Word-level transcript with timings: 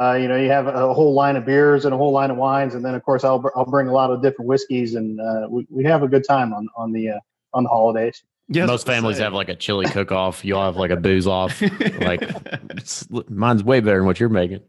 uh, 0.00 0.12
you 0.12 0.28
know, 0.28 0.36
you 0.36 0.50
have 0.50 0.66
a 0.66 0.92
whole 0.92 1.14
line 1.14 1.36
of 1.36 1.46
beers 1.46 1.86
and 1.86 1.94
a 1.94 1.96
whole 1.96 2.12
line 2.12 2.30
of 2.30 2.36
wines, 2.36 2.74
and 2.74 2.84
then 2.84 2.94
of 2.94 3.02
course 3.02 3.24
I'll 3.24 3.42
I'll 3.56 3.64
bring 3.64 3.88
a 3.88 3.92
lot 3.92 4.10
of 4.10 4.22
different 4.22 4.48
whiskeys, 4.48 4.94
and 4.94 5.20
uh, 5.20 5.46
we 5.48 5.66
we 5.70 5.84
have 5.84 6.02
a 6.02 6.08
good 6.08 6.24
time 6.24 6.52
on 6.52 6.68
on 6.76 6.92
the 6.92 7.10
uh, 7.10 7.18
on 7.54 7.62
the 7.62 7.70
holidays. 7.70 8.22
Yes, 8.48 8.68
Most 8.68 8.86
families 8.86 9.18
have 9.18 9.32
like 9.32 9.48
a 9.48 9.56
chili 9.56 9.86
cook 9.86 10.12
off. 10.12 10.44
You'll 10.44 10.62
have 10.62 10.76
like 10.76 10.90
a 10.90 10.96
booze 10.96 11.26
off. 11.26 11.60
like 12.00 12.22
mine's 13.30 13.64
way 13.64 13.80
better 13.80 13.96
than 13.96 14.06
what 14.06 14.20
you're 14.20 14.28
making. 14.28 14.60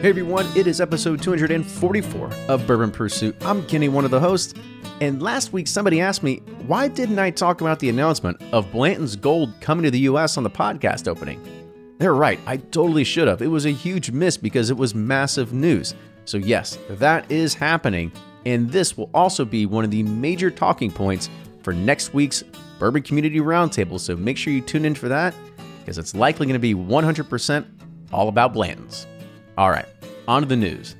Hey 0.00 0.10
everyone, 0.10 0.46
it 0.54 0.66
is 0.66 0.82
episode 0.82 1.22
244 1.22 2.30
of 2.48 2.66
Bourbon 2.66 2.90
Pursuit. 2.90 3.36
I'm 3.42 3.64
Kenny, 3.66 3.88
one 3.88 4.04
of 4.04 4.10
the 4.10 4.20
hosts. 4.20 4.52
And 5.04 5.22
last 5.22 5.52
week, 5.52 5.66
somebody 5.66 6.00
asked 6.00 6.22
me, 6.22 6.36
why 6.66 6.88
didn't 6.88 7.18
I 7.18 7.30
talk 7.30 7.60
about 7.60 7.78
the 7.78 7.90
announcement 7.90 8.40
of 8.52 8.72
Blanton's 8.72 9.16
Gold 9.16 9.52
coming 9.60 9.84
to 9.84 9.90
the 9.90 9.98
US 10.00 10.38
on 10.38 10.44
the 10.44 10.50
podcast 10.50 11.06
opening? 11.06 11.42
They're 11.98 12.14
right, 12.14 12.40
I 12.46 12.56
totally 12.56 13.04
should 13.04 13.28
have. 13.28 13.42
It 13.42 13.48
was 13.48 13.66
a 13.66 13.70
huge 13.70 14.12
miss 14.12 14.38
because 14.38 14.70
it 14.70 14.78
was 14.78 14.94
massive 14.94 15.52
news. 15.52 15.94
So, 16.24 16.38
yes, 16.38 16.78
that 16.88 17.30
is 17.30 17.52
happening. 17.52 18.12
And 18.46 18.70
this 18.70 18.96
will 18.96 19.10
also 19.12 19.44
be 19.44 19.66
one 19.66 19.84
of 19.84 19.90
the 19.90 20.02
major 20.02 20.50
talking 20.50 20.90
points 20.90 21.28
for 21.62 21.74
next 21.74 22.14
week's 22.14 22.42
Bourbon 22.78 23.02
Community 23.02 23.40
Roundtable. 23.40 24.00
So, 24.00 24.16
make 24.16 24.38
sure 24.38 24.54
you 24.54 24.62
tune 24.62 24.86
in 24.86 24.94
for 24.94 25.08
that 25.08 25.34
because 25.80 25.98
it's 25.98 26.14
likely 26.14 26.46
going 26.46 26.54
to 26.54 26.58
be 26.58 26.74
100% 26.74 27.66
all 28.10 28.28
about 28.28 28.54
Blanton's. 28.54 29.06
All 29.58 29.68
right, 29.68 29.86
on 30.26 30.40
to 30.40 30.48
the 30.48 30.56
news. 30.56 30.96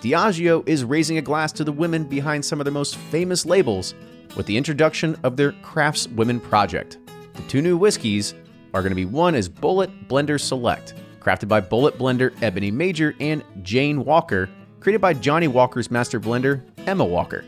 Diageo 0.00 0.66
is 0.66 0.82
raising 0.82 1.18
a 1.18 1.22
glass 1.22 1.52
to 1.52 1.62
the 1.62 1.72
women 1.72 2.04
behind 2.04 2.42
some 2.42 2.58
of 2.58 2.64
their 2.64 2.72
most 2.72 2.96
famous 2.96 3.44
labels 3.44 3.94
with 4.34 4.46
the 4.46 4.56
introduction 4.56 5.14
of 5.24 5.36
their 5.36 5.52
Crafts 5.60 6.08
Women 6.08 6.40
project. 6.40 6.96
The 7.34 7.42
two 7.42 7.60
new 7.60 7.76
whiskeys 7.76 8.32
are 8.72 8.80
going 8.80 8.92
to 8.92 8.96
be 8.96 9.04
one 9.04 9.34
is 9.34 9.46
Bulleit 9.46 10.08
Blender 10.08 10.40
Select, 10.40 10.94
crafted 11.20 11.48
by 11.48 11.60
Bulleit 11.60 11.98
blender 11.98 12.34
Ebony 12.42 12.70
Major 12.70 13.14
and 13.20 13.44
Jane 13.62 14.02
Walker, 14.02 14.48
created 14.80 15.02
by 15.02 15.12
Johnnie 15.12 15.48
Walker's 15.48 15.90
master 15.90 16.18
blender 16.18 16.62
Emma 16.86 17.04
Walker. 17.04 17.44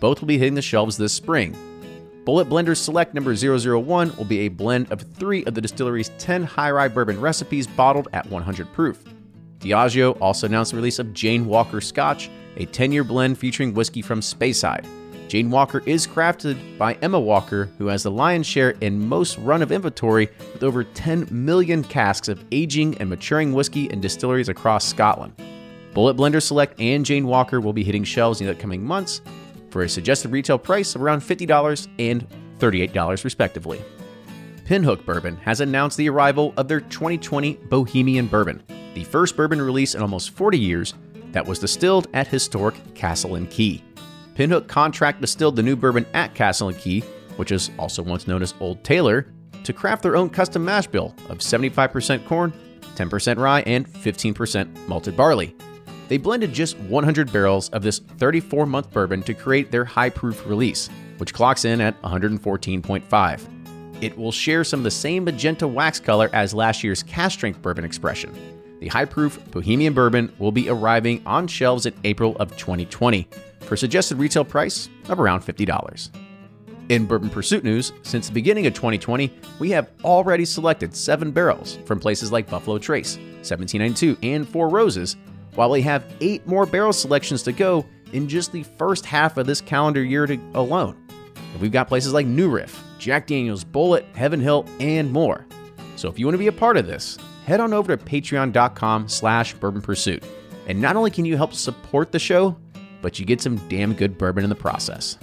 Both 0.00 0.22
will 0.22 0.28
be 0.28 0.38
hitting 0.38 0.54
the 0.54 0.62
shelves 0.62 0.96
this 0.96 1.12
spring. 1.12 1.54
Bulleit 2.24 2.48
Blender 2.48 2.76
Select 2.76 3.12
number 3.12 3.34
001 3.34 4.16
will 4.16 4.24
be 4.24 4.40
a 4.40 4.48
blend 4.48 4.90
of 4.90 5.02
three 5.02 5.44
of 5.44 5.54
the 5.54 5.60
distillery's 5.60 6.10
10 6.16 6.44
high 6.44 6.70
rye 6.70 6.88
bourbon 6.88 7.20
recipes 7.20 7.66
bottled 7.66 8.08
at 8.14 8.24
100 8.30 8.72
proof. 8.72 9.04
Diageo 9.60 10.16
also 10.20 10.46
announced 10.46 10.72
the 10.72 10.76
release 10.76 10.98
of 10.98 11.12
Jane 11.12 11.46
Walker 11.46 11.80
Scotch, 11.80 12.30
a 12.56 12.64
10 12.66 12.92
year 12.92 13.04
blend 13.04 13.38
featuring 13.38 13.74
whiskey 13.74 14.02
from 14.02 14.20
Speyside. 14.20 14.86
Jane 15.28 15.50
Walker 15.50 15.80
is 15.86 16.08
crafted 16.08 16.76
by 16.76 16.94
Emma 16.94 17.20
Walker, 17.20 17.70
who 17.78 17.86
has 17.86 18.02
the 18.02 18.10
lion's 18.10 18.46
share 18.46 18.70
in 18.80 19.06
most 19.06 19.38
run 19.38 19.62
of 19.62 19.70
inventory 19.70 20.28
with 20.52 20.64
over 20.64 20.82
10 20.82 21.28
million 21.30 21.84
casks 21.84 22.26
of 22.26 22.44
aging 22.50 22.98
and 22.98 23.08
maturing 23.08 23.52
whiskey 23.52 23.84
in 23.90 24.00
distilleries 24.00 24.48
across 24.48 24.84
Scotland. 24.84 25.34
Bulleit 25.94 26.16
Blender 26.16 26.42
Select 26.42 26.80
and 26.80 27.06
Jane 27.06 27.26
Walker 27.26 27.60
will 27.60 27.72
be 27.72 27.84
hitting 27.84 28.02
shelves 28.02 28.40
in 28.40 28.48
the 28.48 28.54
coming 28.54 28.82
months 28.82 29.20
for 29.70 29.82
a 29.82 29.88
suggested 29.88 30.32
retail 30.32 30.58
price 30.58 30.96
of 30.96 31.02
around 31.02 31.20
$50 31.20 31.88
and 31.98 32.26
$38 32.58 33.24
respectively. 33.24 33.80
Pinhook 34.64 35.04
Bourbon 35.04 35.36
has 35.36 35.60
announced 35.60 35.96
the 35.96 36.08
arrival 36.08 36.54
of 36.56 36.66
their 36.66 36.80
2020 36.80 37.54
Bohemian 37.68 38.26
Bourbon, 38.26 38.62
the 38.94 39.04
first 39.04 39.36
bourbon 39.36 39.60
release 39.60 39.94
in 39.94 40.02
almost 40.02 40.30
40 40.30 40.58
years 40.58 40.94
that 41.32 41.46
was 41.46 41.58
distilled 41.58 42.08
at 42.14 42.26
historic 42.26 42.94
Castle 42.94 43.36
and 43.36 43.50
Key. 43.50 43.82
Pinhook 44.34 44.68
contract 44.68 45.20
distilled 45.20 45.56
the 45.56 45.62
new 45.62 45.76
bourbon 45.76 46.06
at 46.14 46.34
Castle 46.34 46.68
and 46.68 46.78
Key, 46.78 47.00
which 47.36 47.52
is 47.52 47.70
also 47.78 48.02
once 48.02 48.26
known 48.26 48.42
as 48.42 48.54
Old 48.60 48.82
Taylor, 48.84 49.26
to 49.64 49.72
craft 49.72 50.02
their 50.02 50.16
own 50.16 50.30
custom 50.30 50.64
mash 50.64 50.86
bill 50.86 51.14
of 51.28 51.38
75% 51.38 52.26
corn, 52.26 52.52
10% 52.96 53.36
rye, 53.36 53.60
and 53.62 53.86
15% 53.86 54.88
malted 54.88 55.16
barley. 55.16 55.54
They 56.08 56.16
blended 56.16 56.52
just 56.52 56.76
100 56.78 57.32
barrels 57.32 57.68
of 57.68 57.82
this 57.82 57.98
34 57.98 58.66
month 58.66 58.90
bourbon 58.90 59.22
to 59.22 59.34
create 59.34 59.70
their 59.70 59.84
high 59.84 60.10
proof 60.10 60.44
release, 60.46 60.88
which 61.18 61.32
clocks 61.32 61.64
in 61.64 61.80
at 61.80 62.00
114.5. 62.02 64.02
It 64.02 64.16
will 64.16 64.32
share 64.32 64.64
some 64.64 64.80
of 64.80 64.84
the 64.84 64.90
same 64.90 65.24
magenta 65.24 65.68
wax 65.68 66.00
color 66.00 66.30
as 66.32 66.54
last 66.54 66.82
year's 66.82 67.02
cask 67.02 67.38
strength 67.38 67.62
bourbon 67.62 67.84
expression. 67.84 68.34
The 68.80 68.88
high 68.88 69.04
proof 69.04 69.38
Bohemian 69.50 69.92
bourbon 69.92 70.32
will 70.38 70.52
be 70.52 70.70
arriving 70.70 71.22
on 71.26 71.46
shelves 71.46 71.84
in 71.84 71.92
April 72.04 72.34
of 72.40 72.56
2020 72.56 73.28
for 73.60 73.74
a 73.74 73.78
suggested 73.78 74.16
retail 74.16 74.42
price 74.42 74.88
of 75.10 75.20
around 75.20 75.42
$50. 75.42 76.10
In 76.88 77.04
Bourbon 77.04 77.28
Pursuit 77.28 77.62
news, 77.62 77.92
since 78.02 78.26
the 78.26 78.32
beginning 78.32 78.66
of 78.66 78.72
2020, 78.72 79.30
we 79.58 79.70
have 79.70 79.90
already 80.02 80.46
selected 80.46 80.96
seven 80.96 81.30
barrels 81.30 81.78
from 81.84 82.00
places 82.00 82.32
like 82.32 82.48
Buffalo 82.48 82.78
Trace, 82.78 83.16
1792, 83.16 84.16
and 84.22 84.48
Four 84.48 84.70
Roses, 84.70 85.16
while 85.54 85.70
we 85.70 85.82
have 85.82 86.10
eight 86.22 86.46
more 86.46 86.64
barrel 86.64 86.94
selections 86.94 87.42
to 87.42 87.52
go 87.52 87.84
in 88.12 88.28
just 88.28 88.50
the 88.50 88.62
first 88.62 89.04
half 89.04 89.36
of 89.36 89.46
this 89.46 89.60
calendar 89.60 90.02
year 90.02 90.26
to, 90.26 90.40
alone. 90.54 90.96
And 91.36 91.60
we've 91.60 91.70
got 91.70 91.86
places 91.86 92.14
like 92.14 92.26
New 92.26 92.48
Riff, 92.48 92.82
Jack 92.98 93.26
Daniels, 93.26 93.62
Bulleit, 93.62 94.16
Heaven 94.16 94.40
Hill, 94.40 94.66
and 94.80 95.12
more. 95.12 95.46
So 95.96 96.08
if 96.08 96.18
you 96.18 96.24
want 96.24 96.34
to 96.34 96.38
be 96.38 96.46
a 96.46 96.52
part 96.52 96.78
of 96.78 96.86
this, 96.86 97.18
head 97.50 97.58
on 97.58 97.72
over 97.72 97.96
to 97.96 98.02
patreon.com 98.02 99.08
slash 99.08 99.54
bourbon 99.54 99.82
pursuit. 99.82 100.22
And 100.68 100.80
not 100.80 100.94
only 100.94 101.10
can 101.10 101.24
you 101.24 101.36
help 101.36 101.52
support 101.52 102.12
the 102.12 102.18
show, 102.20 102.56
but 103.02 103.18
you 103.18 103.26
get 103.26 103.40
some 103.40 103.56
damn 103.68 103.92
good 103.92 104.16
bourbon 104.16 104.44
in 104.44 104.50
the 104.50 104.56
process. 104.56 105.18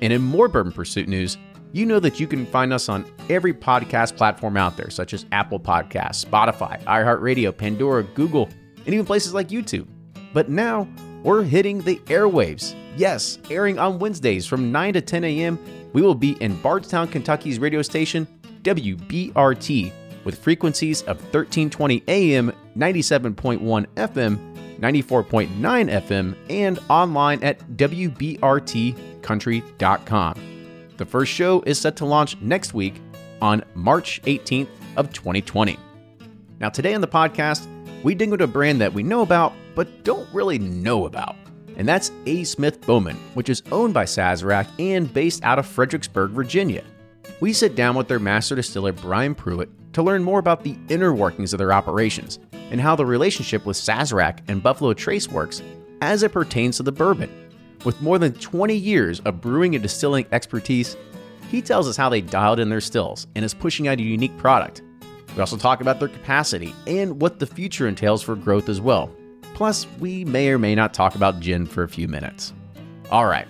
And 0.00 0.10
in 0.10 0.22
more 0.22 0.48
Bourbon 0.48 0.72
Pursuit 0.72 1.06
news, 1.06 1.36
you 1.72 1.84
know 1.84 2.00
that 2.00 2.18
you 2.18 2.26
can 2.26 2.46
find 2.46 2.72
us 2.72 2.88
on 2.88 3.04
every 3.28 3.52
podcast 3.52 4.16
platform 4.16 4.56
out 4.56 4.78
there, 4.78 4.88
such 4.88 5.12
as 5.12 5.26
Apple 5.32 5.60
Podcasts, 5.60 6.24
Spotify, 6.24 6.82
iHeartRadio, 6.84 7.54
Pandora, 7.54 8.04
Google, 8.04 8.48
and 8.86 8.94
even 8.94 9.04
places 9.04 9.34
like 9.34 9.48
YouTube. 9.48 9.86
But 10.32 10.48
now 10.48 10.88
we're 11.22 11.42
hitting 11.42 11.82
the 11.82 11.96
airwaves. 12.06 12.74
Yes, 12.96 13.38
airing 13.50 13.78
on 13.78 13.98
Wednesdays 13.98 14.46
from 14.46 14.72
9 14.72 14.94
to 14.94 15.02
10 15.02 15.24
a.m., 15.24 15.58
we 15.92 16.00
will 16.00 16.14
be 16.14 16.32
in 16.42 16.56
Bardstown, 16.62 17.06
Kentucky's 17.08 17.58
radio 17.58 17.82
station, 17.82 18.26
WBRT, 18.62 19.92
with 20.24 20.38
frequencies 20.38 21.02
of 21.02 21.18
1320 21.18 22.02
AM, 22.08 22.52
97.1 22.76 23.86
FM, 23.96 24.38
94.9 24.78 25.48
FM, 25.60 26.36
and 26.48 26.78
online 26.88 27.42
at 27.42 27.58
WBRTcountry.com. 27.76 30.34
The 30.96 31.06
first 31.06 31.32
show 31.32 31.62
is 31.62 31.78
set 31.78 31.96
to 31.96 32.04
launch 32.04 32.40
next 32.40 32.74
week 32.74 33.00
on 33.40 33.64
March 33.74 34.22
18th 34.22 34.68
of 34.96 35.12
2020. 35.12 35.76
Now, 36.60 36.68
today 36.68 36.94
on 36.94 37.00
the 37.00 37.08
podcast, 37.08 37.66
we 38.02 38.12
into 38.12 38.44
a 38.44 38.46
brand 38.46 38.80
that 38.80 38.92
we 38.92 39.02
know 39.02 39.22
about 39.22 39.52
but 39.74 40.04
don't 40.04 40.28
really 40.34 40.58
know 40.58 41.06
about. 41.06 41.36
And 41.76 41.88
that's 41.88 42.12
A. 42.26 42.44
Smith 42.44 42.80
Bowman, 42.82 43.16
which 43.34 43.48
is 43.48 43.62
owned 43.72 43.94
by 43.94 44.04
Sazerac 44.04 44.68
and 44.78 45.12
based 45.12 45.42
out 45.42 45.58
of 45.58 45.66
Fredericksburg, 45.66 46.32
Virginia. 46.32 46.84
We 47.40 47.54
sit 47.54 47.74
down 47.74 47.94
with 47.94 48.08
their 48.08 48.18
master 48.18 48.54
distiller, 48.54 48.92
Brian 48.92 49.34
Pruitt, 49.34 49.70
to 49.92 50.02
learn 50.02 50.22
more 50.22 50.38
about 50.38 50.62
the 50.62 50.76
inner 50.88 51.12
workings 51.12 51.52
of 51.52 51.58
their 51.58 51.72
operations 51.72 52.38
and 52.70 52.80
how 52.80 52.94
the 52.94 53.06
relationship 53.06 53.66
with 53.66 53.76
Sazerac 53.76 54.40
and 54.48 54.62
Buffalo 54.62 54.92
Trace 54.92 55.28
works 55.28 55.62
as 56.00 56.22
it 56.22 56.32
pertains 56.32 56.76
to 56.76 56.82
the 56.82 56.92
bourbon. 56.92 57.30
With 57.84 58.00
more 58.02 58.18
than 58.18 58.34
20 58.34 58.74
years 58.74 59.20
of 59.20 59.40
brewing 59.40 59.74
and 59.74 59.82
distilling 59.82 60.26
expertise, 60.32 60.96
he 61.48 61.62
tells 61.62 61.88
us 61.88 61.96
how 61.96 62.08
they 62.08 62.20
dialed 62.20 62.60
in 62.60 62.68
their 62.68 62.80
stills 62.80 63.26
and 63.34 63.44
is 63.44 63.54
pushing 63.54 63.88
out 63.88 63.98
a 63.98 64.02
unique 64.02 64.36
product. 64.38 64.82
We 65.34 65.40
also 65.40 65.56
talk 65.56 65.80
about 65.80 65.98
their 65.98 66.08
capacity 66.08 66.74
and 66.86 67.20
what 67.20 67.38
the 67.38 67.46
future 67.46 67.88
entails 67.88 68.22
for 68.22 68.36
growth 68.36 68.68
as 68.68 68.80
well. 68.80 69.10
Plus, 69.54 69.86
we 69.98 70.24
may 70.24 70.50
or 70.50 70.58
may 70.58 70.74
not 70.74 70.94
talk 70.94 71.14
about 71.14 71.40
gin 71.40 71.66
for 71.66 71.82
a 71.82 71.88
few 71.88 72.08
minutes. 72.08 72.52
All 73.10 73.26
right. 73.26 73.46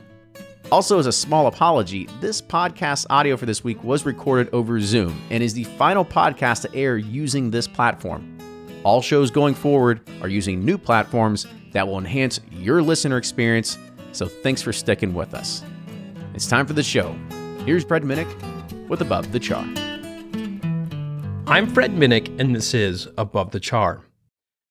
Also, 0.73 1.01
as 1.01 1.07
a 1.07 1.13
small 1.13 1.49
apology, 1.49 2.07
this 2.21 2.41
podcast 2.41 3.05
audio 3.11 3.37
for 3.37 3.45
this 3.45 3.65
week 3.65 3.83
was 3.83 4.07
recorded 4.07 4.49
over 4.55 4.79
Zoom 4.79 5.21
and 5.29 5.43
is 5.43 5.53
the 5.53 5.65
final 5.65 6.05
podcast 6.05 6.63
to 6.63 6.73
air 6.77 6.97
using 6.97 7.51
this 7.51 7.67
platform. 7.67 8.39
All 8.85 9.03
shows 9.03 9.33
going 9.33 9.55
forward 9.55 10.09
are 10.23 10.29
using 10.29 10.65
new 10.65 10.79
platforms 10.79 11.45
that 11.73 11.89
will 11.89 11.99
enhance 11.99 12.39
your 12.53 12.83
listener 12.83 13.17
experience, 13.17 13.79
so 14.13 14.27
thanks 14.27 14.63
for 14.63 14.73
sticking 14.73 15.13
with 15.13 15.35
us. 15.35 15.65
It's 16.35 16.47
time 16.47 16.67
for 16.67 16.73
the 16.75 16.85
show. 16.85 17.17
Here's 17.67 17.83
Fred 17.83 18.05
Minnick 18.05 18.89
with 18.89 19.01
Above 19.01 19.33
the 19.33 19.41
Char. 19.41 19.65
I'm 21.49 21.67
Fred 21.67 21.97
Minnick, 21.97 22.39
and 22.39 22.55
this 22.55 22.75
is 22.75 23.09
Above 23.19 23.51
the 23.51 23.59
Char. 23.59 24.05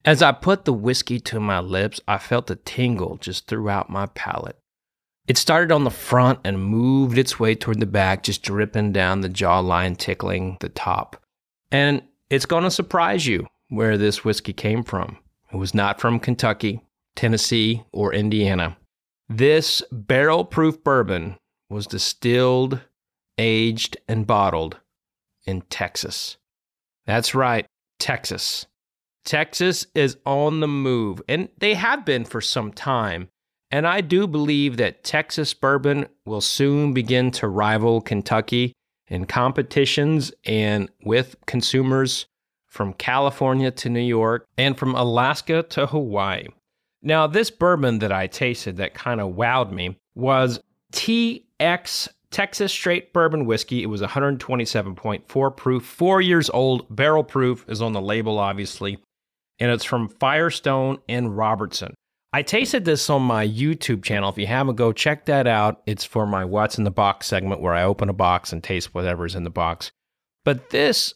As 0.06 0.22
I 0.22 0.32
put 0.32 0.64
the 0.64 0.72
whiskey 0.72 1.20
to 1.20 1.42
my 1.42 1.60
lips, 1.60 2.00
I 2.08 2.20
felt 2.20 2.50
a 2.50 2.56
tingle 2.56 3.18
just 3.18 3.48
throughout 3.48 3.90
my 3.90 4.06
palate. 4.06 4.58
It 5.30 5.38
started 5.38 5.72
on 5.72 5.84
the 5.84 5.92
front 5.92 6.40
and 6.44 6.60
moved 6.60 7.20
its 7.20 7.40
way 7.40 7.54
toward 7.54 7.80
the 7.80 7.86
back, 7.86 8.24
just 8.24 8.42
dripping 8.42 8.92
down 8.92 9.22
the 9.22 9.30
jawline, 9.30 9.96
tickling 9.96 10.58
the 10.60 10.70
top. 10.70 11.24
And 11.72 12.02
it's 12.32 12.48
going 12.48 12.64
to 12.64 12.72
surprise 12.72 13.28
you 13.28 13.46
where 13.70 13.96
this 13.96 14.26
whiskey 14.26 14.54
came 14.54 14.84
from. 14.84 15.20
It 15.54 15.58
was 15.58 15.76
not 15.76 16.02
from 16.02 16.20
Kentucky, 16.20 16.82
Tennessee, 17.16 17.84
or 17.94 18.12
Indiana. 18.12 18.76
This 19.30 19.84
barrel 19.92 20.46
proof 20.46 20.84
bourbon 20.84 21.38
was 21.70 21.86
distilled, 21.86 22.82
aged, 23.38 23.98
and 24.08 24.26
bottled 24.26 24.80
in 25.46 25.62
Texas. 25.70 26.38
That's 27.06 27.36
right, 27.36 27.68
Texas. 28.00 28.66
Texas 29.26 29.86
is 29.94 30.18
on 30.26 30.60
the 30.60 30.68
move, 30.68 31.22
and 31.30 31.50
they 31.60 31.76
have 31.76 32.04
been 32.04 32.26
for 32.26 32.42
some 32.42 32.74
time. 32.74 33.30
And 33.72 33.86
I 33.86 34.02
do 34.02 34.26
believe 34.26 34.78
that 34.78 35.04
Texas 35.04 35.54
bourbon 35.54 36.08
will 36.26 36.42
soon 36.42 36.94
begin 36.94 37.32
to 37.32 37.48
rival 37.48 38.02
Kentucky 38.02 38.74
in 39.08 39.26
competitions 39.26 40.32
and 40.46 40.90
with 41.04 41.36
consumers 41.46 42.26
from 42.68 42.94
California 42.94 43.72
to 43.72 43.90
New 43.90 44.00
York 44.00 44.48
and 44.58 44.78
from 44.78 44.96
Alaska 44.96 45.64
to 45.64 45.88
Hawaii. 45.88 46.48
Now, 47.02 47.28
this 47.28 47.50
bourbon 47.50 48.00
that 48.00 48.12
I 48.12 48.28
tasted 48.28 48.78
that 48.78 48.94
kind 48.94 49.22
of 49.22 49.36
wowed 49.36 49.72
me 49.72 49.98
was 50.16 50.60
TX 50.92 52.10
Texas 52.32 52.72
Straight 52.72 53.14
Bourbon 53.14 53.46
Whiskey. 53.46 53.82
It 53.84 53.88
was 53.88 54.02
127.4 54.02 55.58
proof, 55.58 55.86
four 55.86 56.22
years 56.22 56.50
old, 56.50 56.94
barrel 56.96 57.24
proof 57.24 57.66
is 57.68 57.82
on 57.82 57.94
the 57.94 58.02
label, 58.02 58.38
obviously, 58.38 59.00
and 59.60 59.72
it's 59.72 59.86
from 59.86 60.10
Firestone 60.10 61.00
and 61.08 61.36
Robertson. 61.36 61.96
I 62.32 62.44
tasted 62.44 62.86
this 62.86 63.10
on 63.10 63.24
my 63.24 63.48
YouTube 63.48 64.04
channel. 64.04 64.30
If 64.30 64.38
you 64.38 64.46
haven't, 64.46 64.76
go 64.76 64.94
check 64.94 65.26
that 65.26 65.48
out. 65.48 65.82
It's 65.88 66.06
for 66.06 66.28
my 66.28 66.46
What's 66.46 66.78
in 66.78 66.84
the 66.84 66.92
Box 66.92 67.26
segment 67.26 67.62
where 67.62 67.74
I 67.74 67.84
open 67.84 68.08
a 68.08 68.14
box 68.14 68.54
and 68.54 68.64
taste 68.64 68.94
whatever's 68.94 69.36
in 69.36 69.44
the 69.44 69.50
box. 69.50 69.92
But 70.46 70.70
this 70.70 71.14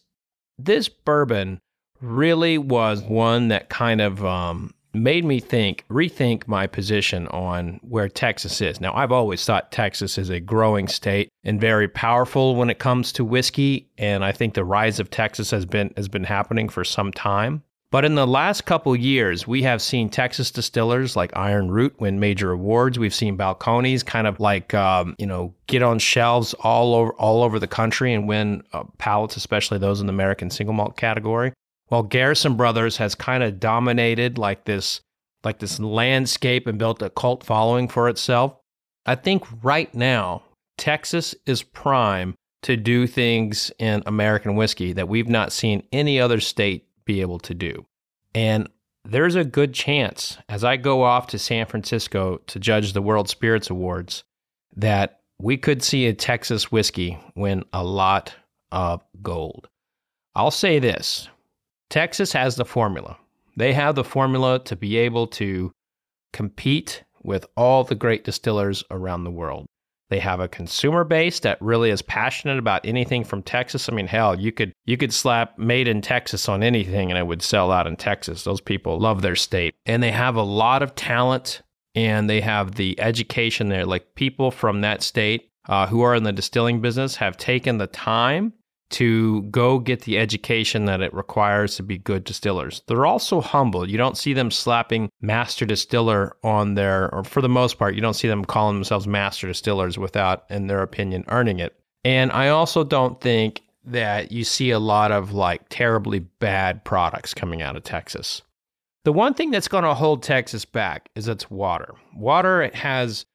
this 0.57 0.89
bourbon 0.89 1.59
really 2.01 2.57
was 2.57 3.01
one 3.03 3.47
that 3.49 3.69
kind 3.69 4.01
of 4.01 4.25
um, 4.25 4.73
made 4.93 5.25
me 5.25 5.39
think, 5.39 5.85
rethink 5.89 6.47
my 6.47 6.67
position 6.67 7.27
on 7.29 7.79
where 7.81 8.09
Texas 8.09 8.61
is. 8.61 8.79
Now, 8.79 8.93
I've 8.93 9.11
always 9.11 9.43
thought 9.45 9.71
Texas 9.71 10.17
is 10.17 10.29
a 10.29 10.39
growing 10.39 10.87
state 10.87 11.29
and 11.43 11.59
very 11.59 11.87
powerful 11.87 12.55
when 12.55 12.69
it 12.69 12.79
comes 12.79 13.11
to 13.13 13.25
whiskey, 13.25 13.89
and 13.97 14.23
I 14.23 14.31
think 14.31 14.53
the 14.53 14.63
rise 14.63 14.99
of 14.99 15.09
Texas 15.09 15.51
has 15.51 15.65
been 15.65 15.93
has 15.95 16.07
been 16.07 16.23
happening 16.23 16.69
for 16.69 16.83
some 16.83 17.11
time. 17.11 17.63
But 17.93 18.05
in 18.05 18.15
the 18.15 18.25
last 18.25 18.65
couple 18.65 18.95
years, 18.95 19.45
we 19.45 19.61
have 19.61 19.79
seen 19.79 20.09
Texas 20.09 20.49
distillers 20.49 21.15
like 21.15 21.29
Iron 21.37 21.69
Root 21.69 21.93
win 21.99 22.19
major 22.19 22.51
awards. 22.51 22.97
We've 22.97 23.13
seen 23.13 23.37
Balcones 23.37 24.03
kind 24.03 24.25
of 24.25 24.39
like 24.39 24.73
um, 24.73 25.13
you 25.19 25.27
know 25.27 25.53
get 25.67 25.83
on 25.83 25.99
shelves 25.99 26.55
all 26.55 26.95
over 26.95 27.13
all 27.13 27.43
over 27.43 27.59
the 27.59 27.67
country 27.67 28.11
and 28.11 28.27
win 28.27 28.63
uh, 28.73 28.85
pallets, 28.97 29.37
especially 29.37 29.77
those 29.77 30.01
in 30.01 30.07
the 30.07 30.13
American 30.13 30.49
single 30.49 30.73
malt 30.73 30.97
category. 30.97 31.53
While 31.89 32.01
Garrison 32.01 32.57
Brothers 32.57 32.97
has 32.97 33.13
kind 33.13 33.43
of 33.43 33.59
dominated 33.59 34.39
like 34.39 34.65
this 34.65 35.01
like 35.43 35.59
this 35.59 35.79
landscape 35.79 36.65
and 36.65 36.79
built 36.79 36.99
a 37.03 37.11
cult 37.11 37.43
following 37.43 37.87
for 37.87 38.09
itself. 38.09 38.55
I 39.05 39.13
think 39.13 39.43
right 39.61 39.93
now 39.93 40.41
Texas 40.79 41.35
is 41.45 41.61
prime 41.61 42.33
to 42.63 42.75
do 42.75 43.05
things 43.05 43.71
in 43.77 44.01
American 44.07 44.55
whiskey 44.55 44.93
that 44.93 45.07
we've 45.07 45.29
not 45.29 45.51
seen 45.51 45.83
any 45.91 46.19
other 46.19 46.39
state 46.39 46.87
be 47.05 47.21
able 47.21 47.39
to 47.39 47.53
do. 47.53 47.85
And 48.35 48.69
there's 49.05 49.35
a 49.35 49.43
good 49.43 49.73
chance 49.73 50.37
as 50.47 50.63
I 50.63 50.77
go 50.77 51.03
off 51.03 51.27
to 51.27 51.39
San 51.39 51.65
Francisco 51.65 52.37
to 52.47 52.59
judge 52.59 52.93
the 52.93 53.01
World 53.01 53.29
Spirits 53.29 53.69
Awards 53.69 54.23
that 54.75 55.21
we 55.39 55.57
could 55.57 55.83
see 55.83 56.07
a 56.07 56.13
Texas 56.13 56.71
whiskey 56.71 57.17
win 57.35 57.63
a 57.73 57.83
lot 57.83 58.33
of 58.71 59.03
gold. 59.21 59.67
I'll 60.35 60.51
say 60.51 60.79
this 60.79 61.29
Texas 61.89 62.31
has 62.33 62.55
the 62.55 62.65
formula. 62.65 63.17
They 63.55 63.73
have 63.73 63.95
the 63.95 64.03
formula 64.03 64.63
to 64.63 64.75
be 64.75 64.97
able 64.97 65.27
to 65.27 65.71
compete 66.31 67.03
with 67.21 67.45
all 67.55 67.83
the 67.83 67.95
great 67.95 68.23
distillers 68.23 68.83
around 68.89 69.23
the 69.23 69.31
world. 69.31 69.67
They 70.09 70.19
have 70.19 70.39
a 70.39 70.47
consumer 70.47 71.03
base 71.03 71.39
that 71.39 71.61
really 71.61 71.89
is 71.89 72.01
passionate 72.01 72.59
about 72.59 72.85
anything 72.85 73.23
from 73.23 73.41
Texas. 73.41 73.89
I 73.89 73.93
mean, 73.93 74.07
hell, 74.07 74.39
you 74.39 74.51
could 74.51 74.73
you 74.85 74.97
could 74.97 75.13
slap 75.13 75.57
made 75.57 75.87
in 75.87 76.01
Texas 76.01 76.47
on 76.47 76.61
anything 76.61 77.09
and 77.09 77.17
it 77.17 77.25
would 77.25 77.41
sell 77.41 77.71
out 77.71 77.87
in 77.87 77.95
Texas. 77.95 78.43
Those 78.43 78.61
people 78.61 78.99
love 78.99 79.21
their 79.21 79.35
state. 79.35 79.75
And 79.85 80.03
they 80.03 80.11
have 80.11 80.35
a 80.35 80.43
lot 80.43 80.83
of 80.83 80.95
talent 80.95 81.61
and 81.95 82.29
they 82.29 82.41
have 82.41 82.75
the 82.75 82.99
education 82.99 83.69
there. 83.69 83.85
Like 83.85 84.15
people 84.15 84.51
from 84.51 84.81
that 84.81 85.03
state 85.03 85.49
uh, 85.67 85.87
who 85.87 86.01
are 86.01 86.15
in 86.15 86.23
the 86.23 86.31
distilling 86.31 86.81
business 86.81 87.15
have 87.15 87.37
taken 87.37 87.77
the 87.77 87.87
time 87.87 88.53
to 88.93 89.41
go 89.43 89.79
get 89.79 90.01
the 90.01 90.17
education 90.17 90.85
that 90.85 91.01
it 91.01 91.13
requires 91.13 91.75
to 91.75 91.83
be 91.83 91.97
good 91.97 92.23
distillers. 92.23 92.81
They're 92.87 93.05
also 93.05 93.41
humble. 93.41 93.89
You 93.89 93.97
don't 93.97 94.17
see 94.17 94.33
them 94.33 94.51
slapping 94.51 95.09
master 95.21 95.65
distiller 95.65 96.35
on 96.43 96.75
their, 96.75 97.13
or 97.13 97.23
for 97.23 97.41
the 97.41 97.49
most 97.49 97.77
part, 97.77 97.95
you 97.95 98.01
don't 98.01 98.13
see 98.13 98.27
them 98.27 98.45
calling 98.45 98.75
themselves 98.75 99.07
master 99.07 99.47
distillers 99.47 99.97
without, 99.97 100.45
in 100.49 100.67
their 100.67 100.81
opinion, 100.81 101.25
earning 101.27 101.59
it. 101.59 101.75
And 102.05 102.31
I 102.31 102.49
also 102.49 102.83
don't 102.83 103.19
think 103.19 103.61
that 103.85 104.31
you 104.31 104.43
see 104.43 104.71
a 104.71 104.79
lot 104.79 105.11
of 105.11 105.33
like 105.33 105.67
terribly 105.69 106.19
bad 106.19 106.83
products 106.85 107.33
coming 107.33 107.61
out 107.61 107.75
of 107.75 107.83
Texas. 107.83 108.41
The 109.05 109.11
one 109.11 109.33
thing 109.33 109.51
that's 109.51 109.67
going 109.67 109.83
to 109.83 109.93
hold 109.93 110.23
Texas 110.23 110.63
back 110.63 111.09
is 111.15 111.27
its 111.27 111.49
water. 111.51 111.93
Water 112.15 112.69
has 112.73 113.25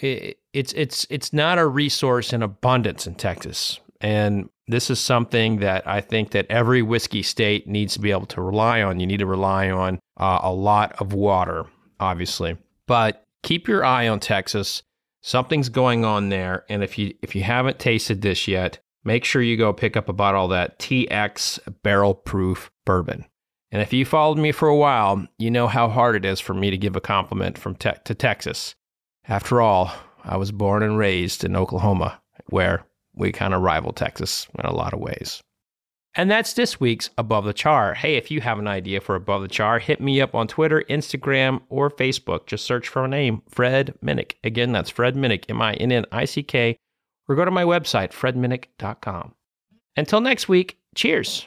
it's 0.00 0.72
it's 0.74 1.06
it's 1.10 1.32
not 1.32 1.58
a 1.58 1.66
resource 1.66 2.32
in 2.32 2.42
abundance 2.42 3.06
in 3.06 3.16
Texas. 3.16 3.80
And 4.00 4.48
this 4.68 4.90
is 4.90 5.00
something 5.00 5.58
that 5.58 5.86
I 5.86 6.00
think 6.00 6.30
that 6.32 6.46
every 6.50 6.82
whiskey 6.82 7.22
state 7.22 7.66
needs 7.66 7.94
to 7.94 8.00
be 8.00 8.10
able 8.10 8.26
to 8.26 8.42
rely 8.42 8.82
on. 8.82 9.00
You 9.00 9.06
need 9.06 9.18
to 9.18 9.26
rely 9.26 9.70
on 9.70 9.98
uh, 10.18 10.40
a 10.42 10.52
lot 10.52 10.92
of 11.00 11.12
water, 11.12 11.66
obviously, 11.98 12.56
but 12.86 13.26
keep 13.42 13.66
your 13.66 13.84
eye 13.84 14.08
on 14.08 14.20
Texas. 14.20 14.82
Something's 15.22 15.68
going 15.68 16.04
on 16.04 16.28
there, 16.28 16.64
and 16.68 16.84
if 16.84 16.98
you 16.98 17.14
if 17.22 17.34
you 17.34 17.42
haven't 17.42 17.78
tasted 17.78 18.22
this 18.22 18.46
yet, 18.46 18.78
make 19.04 19.24
sure 19.24 19.42
you 19.42 19.56
go 19.56 19.72
pick 19.72 19.96
up 19.96 20.08
a 20.08 20.12
bottle 20.12 20.44
of 20.44 20.50
that 20.50 20.78
TX 20.78 21.58
barrel 21.82 22.14
proof 22.14 22.70
bourbon. 22.84 23.24
And 23.70 23.82
if 23.82 23.92
you 23.92 24.04
followed 24.04 24.38
me 24.38 24.52
for 24.52 24.68
a 24.68 24.76
while, 24.76 25.26
you 25.38 25.50
know 25.50 25.66
how 25.66 25.88
hard 25.88 26.16
it 26.16 26.24
is 26.24 26.40
for 26.40 26.54
me 26.54 26.70
to 26.70 26.78
give 26.78 26.96
a 26.96 27.00
compliment 27.00 27.58
from 27.58 27.74
te- 27.74 27.90
to 28.04 28.14
Texas. 28.14 28.74
After 29.26 29.60
all, 29.60 29.92
I 30.24 30.36
was 30.36 30.52
born 30.52 30.82
and 30.82 30.96
raised 30.96 31.44
in 31.44 31.54
Oklahoma, 31.54 32.20
where 32.46 32.86
we 33.18 33.32
kind 33.32 33.54
of 33.54 33.62
rival 33.62 33.92
Texas 33.92 34.46
in 34.58 34.64
a 34.64 34.74
lot 34.74 34.94
of 34.94 35.00
ways. 35.00 35.42
And 36.14 36.30
that's 36.30 36.54
this 36.54 36.80
week's 36.80 37.10
Above 37.18 37.44
the 37.44 37.52
Char. 37.52 37.94
Hey, 37.94 38.16
if 38.16 38.30
you 38.30 38.40
have 38.40 38.58
an 38.58 38.66
idea 38.66 39.00
for 39.00 39.14
Above 39.14 39.42
the 39.42 39.48
Char, 39.48 39.78
hit 39.78 40.00
me 40.00 40.20
up 40.20 40.34
on 40.34 40.48
Twitter, 40.48 40.82
Instagram, 40.88 41.60
or 41.68 41.90
Facebook. 41.90 42.46
Just 42.46 42.64
search 42.64 42.88
for 42.88 43.04
a 43.04 43.08
name, 43.08 43.42
Fred 43.48 43.94
Minnick. 44.02 44.32
Again, 44.42 44.72
that's 44.72 44.90
Fred 44.90 45.14
Minnick, 45.14 45.44
M 45.48 45.62
I 45.62 45.74
N 45.74 45.92
N 45.92 46.06
I 46.10 46.24
C 46.24 46.42
K, 46.42 46.76
or 47.28 47.36
go 47.36 47.44
to 47.44 47.50
my 47.50 47.64
website, 47.64 48.10
fredminnick.com. 48.12 49.34
Until 49.96 50.20
next 50.20 50.48
week, 50.48 50.78
cheers. 50.94 51.46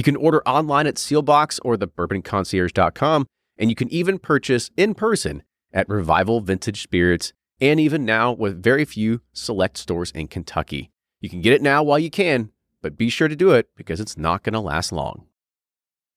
You 0.00 0.02
can 0.02 0.16
order 0.16 0.42
online 0.48 0.86
at 0.86 0.94
Seelbach's 0.94 1.60
or 1.62 1.76
thebourbonconcierge.com 1.76 3.26
and 3.58 3.68
you 3.68 3.76
can 3.76 3.92
even 3.92 4.18
purchase 4.18 4.70
in 4.74 4.94
person 4.94 5.42
at 5.74 5.90
Revival 5.90 6.40
Vintage 6.40 6.80
Spirits 6.80 7.34
and 7.60 7.78
even 7.78 8.06
now 8.06 8.32
with 8.32 8.62
very 8.62 8.86
few 8.86 9.20
select 9.34 9.76
stores 9.76 10.10
in 10.12 10.26
Kentucky. 10.26 10.90
You 11.20 11.28
can 11.28 11.42
get 11.42 11.52
it 11.52 11.60
now 11.60 11.82
while 11.82 11.98
you 11.98 12.08
can, 12.08 12.50
but 12.80 12.96
be 12.96 13.10
sure 13.10 13.28
to 13.28 13.36
do 13.36 13.50
it 13.50 13.68
because 13.76 14.00
it's 14.00 14.16
not 14.16 14.42
going 14.42 14.54
to 14.54 14.60
last 14.60 14.90
long. 14.90 15.26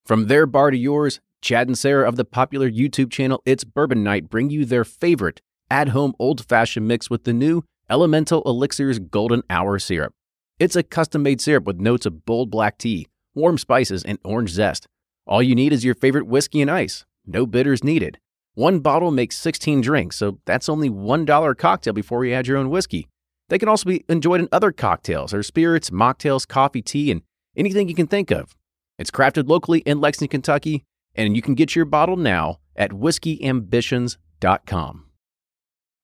From 0.05 0.27
their 0.27 0.45
bar 0.45 0.71
to 0.71 0.77
yours, 0.77 1.19
Chad 1.41 1.67
and 1.67 1.77
Sarah 1.77 2.07
of 2.07 2.15
the 2.15 2.23
popular 2.23 2.71
YouTube 2.71 3.11
channel 3.11 3.41
It's 3.45 3.65
Bourbon 3.65 4.01
Night 4.01 4.29
bring 4.29 4.49
you 4.49 4.63
their 4.63 4.85
favorite 4.85 5.41
at 5.69 5.89
home 5.89 6.13
old 6.19 6.45
fashioned 6.47 6.87
mix 6.87 7.09
with 7.09 7.25
the 7.25 7.33
new 7.33 7.65
Elemental 7.89 8.43
Elixirs 8.45 8.99
Golden 8.99 9.43
Hour 9.49 9.77
Syrup. 9.77 10.13
It's 10.57 10.77
a 10.77 10.83
custom 10.83 11.21
made 11.21 11.41
syrup 11.41 11.65
with 11.65 11.81
notes 11.81 12.05
of 12.05 12.23
bold 12.23 12.49
black 12.49 12.77
tea, 12.77 13.07
warm 13.35 13.57
spices, 13.57 14.03
and 14.03 14.19
orange 14.23 14.51
zest. 14.51 14.87
All 15.25 15.41
you 15.41 15.55
need 15.55 15.73
is 15.73 15.85
your 15.85 15.95
favorite 15.95 16.27
whiskey 16.27 16.61
and 16.61 16.69
ice. 16.69 17.05
No 17.25 17.45
bitters 17.45 17.81
needed. 17.83 18.19
One 18.55 18.79
bottle 18.79 19.11
makes 19.11 19.37
16 19.37 19.81
drinks, 19.81 20.17
so 20.17 20.39
that's 20.45 20.69
only 20.69 20.89
$1 20.89 21.51
a 21.51 21.55
cocktail 21.55 21.93
before 21.93 22.25
you 22.25 22.33
add 22.33 22.47
your 22.47 22.57
own 22.57 22.69
whiskey. 22.69 23.07
They 23.49 23.57
can 23.57 23.69
also 23.69 23.89
be 23.89 24.05
enjoyed 24.07 24.41
in 24.41 24.49
other 24.51 24.71
cocktails 24.71 25.33
or 25.33 25.41
spirits, 25.43 25.89
mocktails, 25.89 26.47
coffee, 26.47 26.81
tea, 26.81 27.11
and 27.11 27.21
anything 27.55 27.89
you 27.89 27.95
can 27.95 28.07
think 28.07 28.31
of. 28.31 28.55
It's 28.99 29.11
crafted 29.11 29.49
locally 29.49 29.79
in 29.79 30.01
Lexington, 30.01 30.29
Kentucky, 30.29 30.83
and 31.15 31.35
you 31.35 31.41
can 31.41 31.55
get 31.55 31.75
your 31.75 31.85
bottle 31.85 32.17
now 32.17 32.59
at 32.75 32.91
whiskeyambitions.com. 32.91 35.05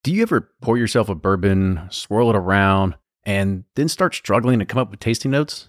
Do 0.02 0.14
you 0.14 0.22
ever 0.22 0.50
pour 0.62 0.78
yourself 0.78 1.08
a 1.08 1.14
bourbon, 1.14 1.82
swirl 1.90 2.30
it 2.30 2.36
around, 2.36 2.96
and 3.24 3.64
then 3.74 3.88
start 3.88 4.14
struggling 4.14 4.58
to 4.58 4.64
come 4.64 4.80
up 4.80 4.90
with 4.90 5.00
tasting 5.00 5.30
notes? 5.30 5.68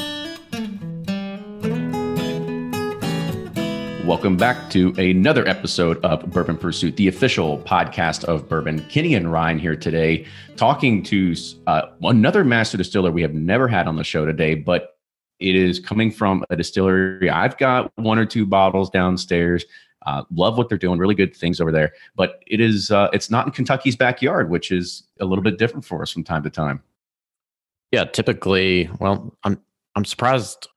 Welcome 4.05 4.35
back 4.35 4.71
to 4.71 4.95
another 4.97 5.47
episode 5.47 6.03
of 6.03 6.25
Bourbon 6.31 6.57
Pursuit, 6.57 6.95
the 6.95 7.07
official 7.07 7.59
podcast 7.59 8.23
of 8.23 8.49
bourbon. 8.49 8.83
Kenny 8.89 9.13
and 9.13 9.31
Ryan 9.31 9.59
here 9.59 9.75
today, 9.75 10.25
talking 10.55 11.03
to 11.03 11.35
uh, 11.67 11.83
another 12.01 12.43
master 12.43 12.77
distiller 12.77 13.11
we 13.11 13.21
have 13.21 13.35
never 13.35 13.67
had 13.67 13.87
on 13.87 13.97
the 13.97 14.03
show 14.03 14.25
today, 14.25 14.55
but 14.55 14.97
it 15.39 15.55
is 15.55 15.79
coming 15.79 16.11
from 16.11 16.43
a 16.49 16.55
distillery. 16.55 17.29
I've 17.29 17.59
got 17.59 17.91
one 17.95 18.17
or 18.17 18.25
two 18.25 18.47
bottles 18.47 18.89
downstairs. 18.89 19.65
Uh, 20.03 20.23
love 20.33 20.57
what 20.57 20.67
they're 20.67 20.79
doing, 20.79 20.97
really 20.97 21.15
good 21.15 21.35
things 21.35 21.61
over 21.61 21.71
there. 21.71 21.93
But 22.15 22.43
it 22.47 22.59
is 22.59 22.89
uh, 22.89 23.09
it's 23.13 23.29
not 23.29 23.45
in 23.45 23.51
Kentucky's 23.51 23.95
backyard, 23.95 24.49
which 24.49 24.71
is 24.71 25.03
a 25.19 25.25
little 25.25 25.43
bit 25.43 25.59
different 25.59 25.85
for 25.85 26.01
us 26.01 26.11
from 26.11 26.23
time 26.23 26.41
to 26.41 26.49
time. 26.49 26.81
Yeah, 27.91 28.05
typically, 28.05 28.89
well, 28.99 29.37
I'm 29.43 29.61
I'm 29.95 30.05
surprised 30.05 30.67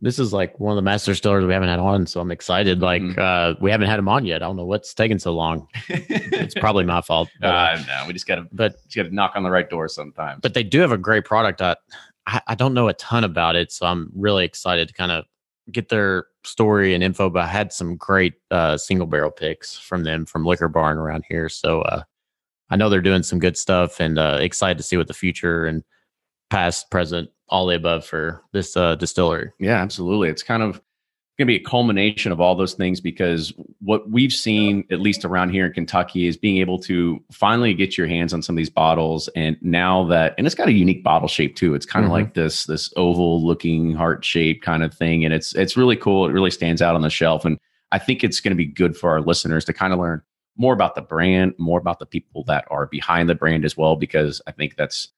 this 0.00 0.18
is 0.18 0.32
like 0.32 0.58
one 0.60 0.72
of 0.72 0.76
the 0.76 0.82
master 0.82 1.12
distillers 1.12 1.44
we 1.44 1.52
haven't 1.52 1.68
had 1.68 1.80
on, 1.80 2.06
so 2.06 2.20
I'm 2.20 2.30
excited. 2.30 2.80
Like 2.80 3.02
mm-hmm. 3.02 3.18
uh, 3.18 3.54
we 3.60 3.70
haven't 3.70 3.88
had 3.88 3.98
him 3.98 4.08
on 4.08 4.24
yet. 4.24 4.42
I 4.42 4.46
don't 4.46 4.56
know 4.56 4.64
what's 4.64 4.94
taking 4.94 5.18
so 5.18 5.32
long. 5.34 5.66
it's 5.88 6.54
probably 6.60 6.84
my 6.84 7.00
fault. 7.00 7.28
But, 7.40 7.48
uh, 7.48 7.82
no, 7.86 8.04
we 8.06 8.12
just 8.12 8.26
gotta 8.26 8.46
but 8.52 8.82
just 8.84 8.96
gotta 8.96 9.14
knock 9.14 9.32
on 9.34 9.42
the 9.42 9.50
right 9.50 9.68
door 9.68 9.88
sometimes. 9.88 10.40
But 10.40 10.54
they 10.54 10.62
do 10.62 10.80
have 10.80 10.92
a 10.92 10.98
great 10.98 11.24
product. 11.24 11.60
I, 11.60 11.76
I 12.46 12.54
don't 12.54 12.74
know 12.74 12.88
a 12.88 12.94
ton 12.94 13.24
about 13.24 13.56
it, 13.56 13.72
so 13.72 13.86
I'm 13.86 14.12
really 14.14 14.44
excited 14.44 14.86
to 14.88 14.94
kind 14.94 15.10
of 15.10 15.24
get 15.72 15.88
their 15.88 16.26
story 16.44 16.94
and 16.94 17.02
info. 17.02 17.28
But 17.28 17.42
I 17.42 17.48
had 17.48 17.72
some 17.72 17.96
great 17.96 18.34
uh, 18.52 18.76
single 18.76 19.06
barrel 19.06 19.32
picks 19.32 19.76
from 19.76 20.04
them 20.04 20.26
from 20.26 20.44
Liquor 20.46 20.68
Barn 20.68 20.96
around 20.96 21.24
here, 21.28 21.48
so 21.48 21.82
uh, 21.82 22.02
I 22.70 22.76
know 22.76 22.88
they're 22.88 23.00
doing 23.00 23.24
some 23.24 23.40
good 23.40 23.56
stuff, 23.56 23.98
and 23.98 24.16
uh, 24.16 24.38
excited 24.40 24.78
to 24.78 24.84
see 24.84 24.96
what 24.96 25.08
the 25.08 25.14
future 25.14 25.66
and 25.66 25.82
past, 26.50 26.88
present 26.90 27.30
all 27.48 27.66
the 27.66 27.76
above 27.76 28.04
for 28.04 28.42
this 28.52 28.76
uh, 28.76 28.94
distillery. 28.96 29.50
Yeah, 29.58 29.80
absolutely. 29.80 30.28
It's 30.28 30.42
kind 30.42 30.62
of 30.62 30.80
going 31.38 31.46
to 31.46 31.52
be 31.52 31.56
a 31.56 31.62
culmination 31.62 32.32
of 32.32 32.40
all 32.40 32.56
those 32.56 32.74
things 32.74 33.00
because 33.00 33.52
what 33.78 34.10
we've 34.10 34.32
seen, 34.32 34.84
at 34.90 35.00
least 35.00 35.24
around 35.24 35.50
here 35.50 35.66
in 35.66 35.72
Kentucky, 35.72 36.26
is 36.26 36.36
being 36.36 36.56
able 36.56 36.80
to 36.80 37.22
finally 37.30 37.74
get 37.74 37.96
your 37.96 38.08
hands 38.08 38.34
on 38.34 38.42
some 38.42 38.56
of 38.56 38.56
these 38.56 38.70
bottles. 38.70 39.28
And 39.36 39.56
now 39.62 40.04
that, 40.06 40.34
and 40.36 40.48
it's 40.48 40.56
got 40.56 40.66
a 40.66 40.72
unique 40.72 41.04
bottle 41.04 41.28
shape 41.28 41.54
too. 41.54 41.74
It's 41.74 41.86
kind 41.86 42.04
of 42.04 42.08
mm-hmm. 42.08 42.24
like 42.24 42.34
this 42.34 42.64
this 42.64 42.92
oval 42.96 43.46
looking 43.46 43.94
heart 43.94 44.24
shape 44.24 44.62
kind 44.62 44.82
of 44.82 44.92
thing, 44.92 45.24
and 45.24 45.32
it's 45.32 45.54
it's 45.54 45.76
really 45.76 45.96
cool. 45.96 46.26
It 46.26 46.32
really 46.32 46.50
stands 46.50 46.82
out 46.82 46.96
on 46.96 47.02
the 47.02 47.10
shelf, 47.10 47.44
and 47.44 47.56
I 47.92 47.98
think 47.98 48.24
it's 48.24 48.40
going 48.40 48.52
to 48.52 48.56
be 48.56 48.66
good 48.66 48.96
for 48.96 49.10
our 49.10 49.20
listeners 49.20 49.64
to 49.66 49.72
kind 49.72 49.92
of 49.92 50.00
learn 50.00 50.22
more 50.56 50.74
about 50.74 50.96
the 50.96 51.02
brand, 51.02 51.54
more 51.56 51.78
about 51.78 52.00
the 52.00 52.06
people 52.06 52.42
that 52.44 52.64
are 52.68 52.86
behind 52.86 53.28
the 53.28 53.36
brand 53.36 53.64
as 53.64 53.76
well, 53.76 53.94
because 53.94 54.42
I 54.48 54.50
think 54.50 54.74
that's 54.74 55.12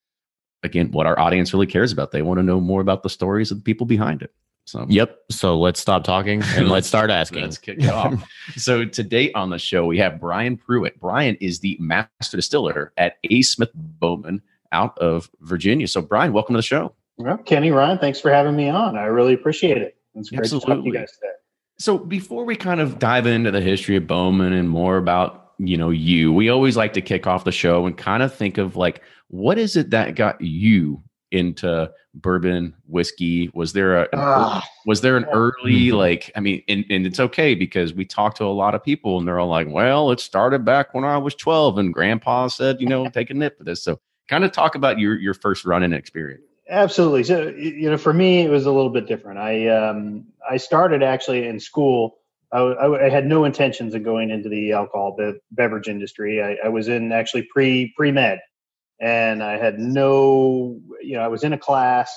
again 0.63 0.91
what 0.91 1.07
our 1.07 1.19
audience 1.19 1.53
really 1.53 1.67
cares 1.67 1.93
about. 1.93 2.13
They 2.13 2.23
want 2.23 2.39
to 2.39 2.43
know 2.43 2.61
more 2.61 2.81
about 2.81 3.03
the 3.03 3.11
stories 3.11 3.51
of 3.51 3.59
the 3.59 3.63
people 3.63 3.87
behind 3.87 4.23
it. 4.23 4.33
So 4.65 4.87
yep. 4.89 5.19
So 5.31 5.59
let's 5.59 5.81
stop 5.81 6.05
talking 6.05 6.43
and 6.55 6.69
let's 6.69 6.87
start 6.87 7.11
asking. 7.11 7.43
let's 7.43 7.59
kick 7.59 7.79
it 7.81 7.91
off. 7.91 8.25
so 8.57 8.85
today 8.85 9.33
on 9.33 9.51
the 9.51 9.59
show 9.59 9.87
we 9.87 9.99
have 9.99 10.21
Brian 10.21 10.57
Pruitt. 10.57 11.01
Brian 11.01 11.37
is 11.41 11.61
the 11.61 11.77
master 11.81 12.37
distiller 12.37 12.93
at 12.97 13.17
A. 13.25 13.43
Smith 13.43 13.71
Bowman 13.75 14.43
out 14.73 14.97
of 14.99 15.31
Virginia. 15.41 15.89
So 15.89 16.01
Brian, 16.03 16.33
welcome 16.33 16.55
to 16.55 16.59
the 16.59 16.63
show. 16.63 16.95
Well, 17.17 17.39
Kenny 17.39 17.71
Ryan, 17.71 17.99
thanks 17.99 18.21
for 18.21 18.31
having 18.33 18.57
me 18.57 18.69
on. 18.69 18.97
I 18.97 19.05
really 19.05 19.35
appreciate 19.35 19.79
it. 19.79 19.97
It's 20.15 20.31
great 20.31 20.41
Absolutely. 20.41 20.67
to 20.67 20.77
talk 20.77 20.85
to 20.85 20.87
you 20.87 20.95
guys 20.95 21.13
today. 21.13 21.33
So 21.79 21.99
before 21.99 22.45
we 22.45 22.57
kind 22.57 22.81
of 22.81 22.99
dive 22.99 23.27
into 23.27 23.51
the 23.51 23.61
history 23.61 23.97
of 23.97 24.07
Bowman 24.07 24.53
and 24.53 24.69
more 24.69 24.97
about 24.97 25.40
you 25.67 25.77
know 25.77 25.91
you, 25.91 26.33
we 26.33 26.49
always 26.49 26.77
like 26.77 26.93
to 26.95 27.01
kick 27.01 27.27
off 27.27 27.45
the 27.45 27.53
show 27.53 27.87
and 27.87 27.97
kind 27.97 28.23
of 28.23 28.35
think 28.35 28.59
of 28.59 28.77
like 28.77 29.03
what 29.29 29.59
is 29.59 29.77
it 29.77 29.91
that 29.91 30.15
got 30.15 30.41
you 30.41 31.03
into 31.31 31.91
bourbon 32.15 32.75
whiskey? 32.87 33.51
Was 33.55 33.73
there 33.73 34.03
a 34.03 34.09
uh, 34.13 34.61
was 34.87 35.01
there 35.01 35.17
an 35.17 35.25
early 35.27 35.87
mm-hmm. 35.87 35.97
like 35.97 36.33
i 36.35 36.41
mean 36.41 36.63
and, 36.69 36.85
and 36.91 37.07
it's 37.07 37.21
okay 37.21 37.55
because 37.55 37.95
we 37.95 38.05
talked 38.05 38.39
to 38.39 38.45
a 38.45 38.47
lot 38.47 38.75
of 38.75 38.83
people 38.83 39.19
and 39.19 39.29
they're 39.29 39.39
all 39.39 39.49
like 39.49 39.69
well 39.69 40.11
it 40.11 40.19
started 40.19 40.65
back 40.65 40.93
when 40.95 41.05
i 41.05 41.17
was 41.17 41.35
12 41.37 41.79
and 41.79 41.95
grandpa 41.95 42.49
said 42.49 42.81
you 42.81 42.87
know 42.89 43.09
take 43.09 43.31
a 43.31 43.35
nip 43.35 43.59
of 43.61 43.67
this. 43.67 43.83
So 43.83 44.01
kind 44.29 44.45
of 44.45 44.53
talk 44.53 44.75
about 44.75 44.99
your 44.99 45.19
your 45.19 45.35
first 45.35 45.65
running 45.65 45.93
experience. 45.93 46.45
Absolutely. 46.69 47.25
So 47.25 47.49
you 47.49 47.91
know 47.91 47.99
for 47.99 48.13
me 48.13 48.43
it 48.43 48.51
was 48.51 48.65
a 48.65 48.73
little 48.73 48.91
bit 48.91 49.07
different. 49.07 49.39
I 49.39 49.69
um 49.69 50.25
i 50.49 50.57
started 50.57 51.03
actually 51.03 51.47
in 51.47 51.61
school 51.61 52.20
I, 52.53 52.59
I, 52.59 53.07
I 53.07 53.09
had 53.09 53.27
no 53.27 53.45
intentions 53.45 53.95
of 53.95 54.03
going 54.03 54.31
into 54.31 54.49
the 54.49 54.73
alcohol 54.73 55.15
be- 55.17 55.39
beverage 55.53 55.89
industry. 55.89 56.43
I, 56.43 56.57
I 56.65 56.69
was 56.69 56.89
in 56.89 57.13
actually 57.13 57.43
pre 57.53 57.93
pre 57.97 58.11
med, 58.13 58.41
and 59.01 59.43
I 59.43 59.57
had 59.57 59.79
no, 59.79 60.79
you 61.01 61.15
know, 61.15 61.23
I 61.23 61.29
was 61.29 61.45
in 61.45 61.53
a 61.53 61.59
class 61.59 62.13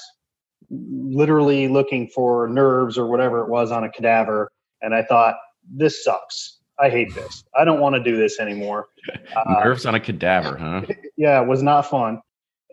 literally 0.70 1.68
looking 1.68 2.08
for 2.08 2.48
nerves 2.48 2.98
or 2.98 3.08
whatever 3.08 3.42
it 3.42 3.50
was 3.50 3.72
on 3.72 3.84
a 3.84 3.90
cadaver. 3.90 4.52
And 4.82 4.94
I 4.94 5.04
thought, 5.04 5.36
this 5.72 6.04
sucks. 6.04 6.60
I 6.80 6.90
hate 6.90 7.14
this. 7.14 7.44
I 7.56 7.64
don't 7.66 7.80
want 7.80 7.96
to 7.96 8.04
do 8.04 8.18
this 8.18 8.40
anymore. 8.40 8.88
Uh, 9.36 9.44
nerves 9.64 9.86
on 9.86 9.96
a 9.96 10.00
cadaver, 10.00 10.58
huh? 10.58 10.82
Yeah, 11.18 11.42
it 11.42 11.48
was 11.48 11.62
not 11.62 11.84
fun. 11.84 12.22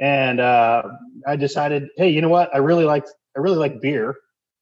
And 0.01 0.41
uh, 0.41 0.83
I 1.27 1.37
decided, 1.37 1.89
hey, 1.97 2.09
you 2.09 2.23
know 2.23 2.31
what? 2.31 2.53
I 2.55 2.59
really 2.59 2.85
like 2.85 3.05
I 3.37 3.41
really 3.41 3.59
like 3.59 3.83
beer. 3.83 4.17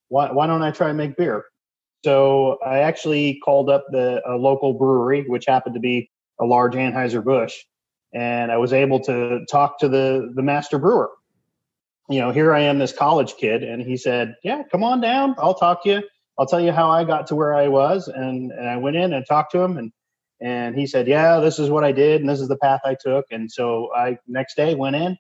Why 0.09 0.33
why 0.33 0.49
don't 0.49 0.63
I 0.63 0.73
try 0.73 0.89
and 0.89 0.99
make 0.99 1.17
beer? 1.17 1.45
So 2.05 2.59
I 2.65 2.79
actually 2.79 3.41
called 3.45 3.71
up 3.71 3.85
the 3.91 4.23
local 4.29 4.75
brewery, 4.75 5.25
which 5.27 5.47
happened 5.47 5.75
to 5.75 5.81
be 5.81 6.11
a 6.41 6.45
large 6.45 6.75
Anheuser 6.75 7.25
Busch, 7.25 7.55
and 8.15 8.53
I 8.53 8.57
was 8.57 8.73
able 8.73 9.01
to 9.01 9.45
talk 9.51 9.81
to 9.81 9.89
the 9.89 10.33
the 10.35 10.43
master 10.43 10.79
brewer. 10.79 11.11
You 12.09 12.21
know, 12.21 12.31
here 12.31 12.55
I 12.55 12.61
am, 12.61 12.79
this 12.79 12.93
college 12.93 13.37
kid, 13.37 13.63
and 13.63 13.83
he 13.83 13.97
said, 13.97 14.37
"Yeah, 14.45 14.63
come 14.71 14.85
on 14.85 15.01
down. 15.01 15.35
I'll 15.39 15.55
talk 15.55 15.83
to 15.85 15.91
you. 15.91 16.03
I'll 16.39 16.47
tell 16.47 16.61
you 16.61 16.73
how 16.73 16.89
I 16.91 17.05
got 17.05 17.27
to 17.29 17.35
where 17.35 17.55
I 17.55 17.69
was." 17.69 18.09
And 18.09 18.53
and 18.53 18.69
I 18.69 18.77
went 18.77 18.97
in 18.97 19.13
and 19.13 19.27
talked 19.27 19.53
to 19.53 19.61
him, 19.61 19.77
and 19.77 19.93
and 20.41 20.77
he 20.77 20.87
said, 20.87 21.09
"Yeah, 21.09 21.41
this 21.41 21.59
is 21.59 21.69
what 21.69 21.85
I 21.85 21.91
did, 21.91 22.21
and 22.21 22.31
this 22.31 22.41
is 22.41 22.49
the 22.49 22.59
path 22.59 22.81
I 22.85 22.97
took." 23.01 23.27
And 23.33 23.51
so 23.51 23.91
I 23.95 24.19
next 24.29 24.57
day 24.57 24.77
went 24.77 24.97
in 24.97 25.17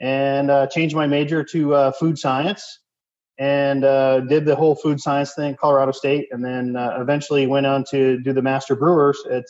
and 0.00 0.50
uh, 0.50 0.68
changed 0.68 0.94
my 0.94 1.06
major 1.08 1.42
to 1.44 1.74
uh, 1.74 1.92
food 1.92 2.16
science 2.16 2.80
and 3.42 3.84
uh, 3.84 4.20
did 4.20 4.44
the 4.44 4.54
whole 4.54 4.76
food 4.76 5.00
science 5.00 5.34
thing 5.34 5.56
Colorado 5.56 5.90
State, 5.90 6.28
and 6.30 6.44
then 6.44 6.76
uh, 6.76 6.96
eventually 7.00 7.48
went 7.48 7.66
on 7.66 7.82
to 7.90 8.20
do 8.20 8.32
the 8.32 8.40
master 8.40 8.76
brewers 8.76 9.18
at 9.28 9.46